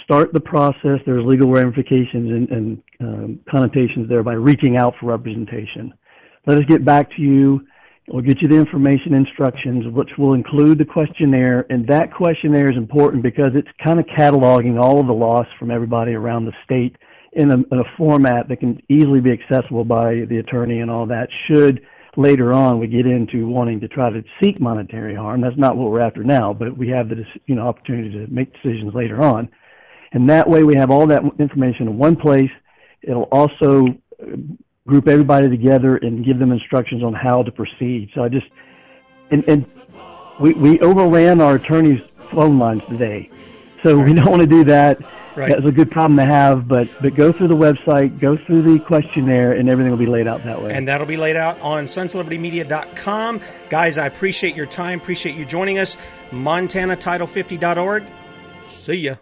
start 0.02 0.32
the 0.32 0.40
process. 0.40 0.98
There's 1.04 1.24
legal 1.24 1.50
ramifications 1.50 2.30
and, 2.30 2.48
and 2.50 2.82
um, 3.00 3.40
connotations 3.50 4.08
there 4.08 4.22
by 4.22 4.32
reaching 4.32 4.76
out 4.76 4.94
for 4.98 5.06
representation. 5.06 5.92
Let 6.46 6.58
us 6.58 6.64
get 6.68 6.84
back 6.84 7.10
to 7.16 7.22
you 7.22 7.66
We'll 8.08 8.22
get 8.22 8.42
you 8.42 8.48
the 8.48 8.56
information 8.56 9.14
instructions, 9.14 9.86
which 9.92 10.10
will 10.18 10.34
include 10.34 10.78
the 10.78 10.84
questionnaire. 10.84 11.64
And 11.70 11.86
that 11.88 12.12
questionnaire 12.12 12.70
is 12.70 12.76
important 12.76 13.22
because 13.22 13.52
it's 13.54 13.68
kind 13.82 13.98
of 13.98 14.04
cataloging 14.06 14.80
all 14.80 15.00
of 15.00 15.06
the 15.06 15.14
loss 15.14 15.46
from 15.58 15.70
everybody 15.70 16.12
around 16.12 16.44
the 16.44 16.52
state 16.64 16.96
in 17.32 17.50
a, 17.50 17.54
in 17.54 17.78
a 17.80 17.96
format 17.96 18.48
that 18.48 18.60
can 18.60 18.80
easily 18.90 19.20
be 19.20 19.32
accessible 19.32 19.84
by 19.84 20.26
the 20.28 20.38
attorney 20.38 20.80
and 20.80 20.90
all 20.90 21.06
that. 21.06 21.28
Should 21.48 21.80
later 22.16 22.52
on 22.52 22.78
we 22.78 22.86
get 22.88 23.06
into 23.06 23.48
wanting 23.48 23.80
to 23.80 23.88
try 23.88 24.10
to 24.10 24.22
seek 24.40 24.60
monetary 24.60 25.14
harm, 25.14 25.40
that's 25.40 25.56
not 25.56 25.76
what 25.76 25.90
we're 25.90 26.00
after 26.00 26.22
now, 26.22 26.52
but 26.52 26.76
we 26.76 26.88
have 26.88 27.08
the 27.08 27.24
you 27.46 27.54
know 27.54 27.66
opportunity 27.66 28.10
to 28.12 28.26
make 28.28 28.52
decisions 28.52 28.94
later 28.94 29.22
on. 29.22 29.48
And 30.12 30.28
that 30.28 30.48
way 30.48 30.62
we 30.62 30.76
have 30.76 30.90
all 30.90 31.06
that 31.06 31.22
information 31.38 31.88
in 31.88 31.98
one 31.98 32.16
place. 32.16 32.50
It'll 33.02 33.28
also 33.32 33.86
group 34.86 35.08
everybody 35.08 35.48
together 35.48 35.96
and 35.96 36.24
give 36.24 36.38
them 36.38 36.52
instructions 36.52 37.02
on 37.02 37.14
how 37.14 37.42
to 37.42 37.50
proceed. 37.50 38.10
So 38.14 38.22
I 38.22 38.28
just, 38.28 38.46
and, 39.30 39.42
and 39.48 39.66
we, 40.40 40.52
we 40.54 40.80
overran 40.80 41.40
our 41.40 41.56
attorney's 41.56 42.02
phone 42.32 42.58
lines 42.58 42.82
today. 42.88 43.30
So 43.82 43.98
we 43.98 44.14
don't 44.14 44.28
want 44.28 44.40
to 44.40 44.46
do 44.46 44.64
that. 44.64 44.98
Right. 45.36 45.48
That's 45.48 45.66
a 45.66 45.72
good 45.72 45.90
problem 45.90 46.16
to 46.18 46.24
have, 46.24 46.68
but 46.68 46.88
but 47.02 47.16
go 47.16 47.32
through 47.32 47.48
the 47.48 47.56
website, 47.56 48.20
go 48.20 48.36
through 48.36 48.62
the 48.62 48.78
questionnaire, 48.78 49.52
and 49.52 49.68
everything 49.68 49.90
will 49.90 49.98
be 49.98 50.06
laid 50.06 50.28
out 50.28 50.44
that 50.44 50.62
way. 50.62 50.72
And 50.72 50.86
that'll 50.86 51.08
be 51.08 51.16
laid 51.16 51.34
out 51.34 51.60
on 51.60 51.86
sonslibertymedia.com. 51.86 53.40
Guys, 53.68 53.98
I 53.98 54.06
appreciate 54.06 54.54
your 54.54 54.66
time. 54.66 55.00
Appreciate 55.00 55.34
you 55.34 55.44
joining 55.44 55.78
us. 55.78 55.96
MontanaTitle50.org. 56.30 58.04
See 58.62 58.94
ya. 58.94 59.16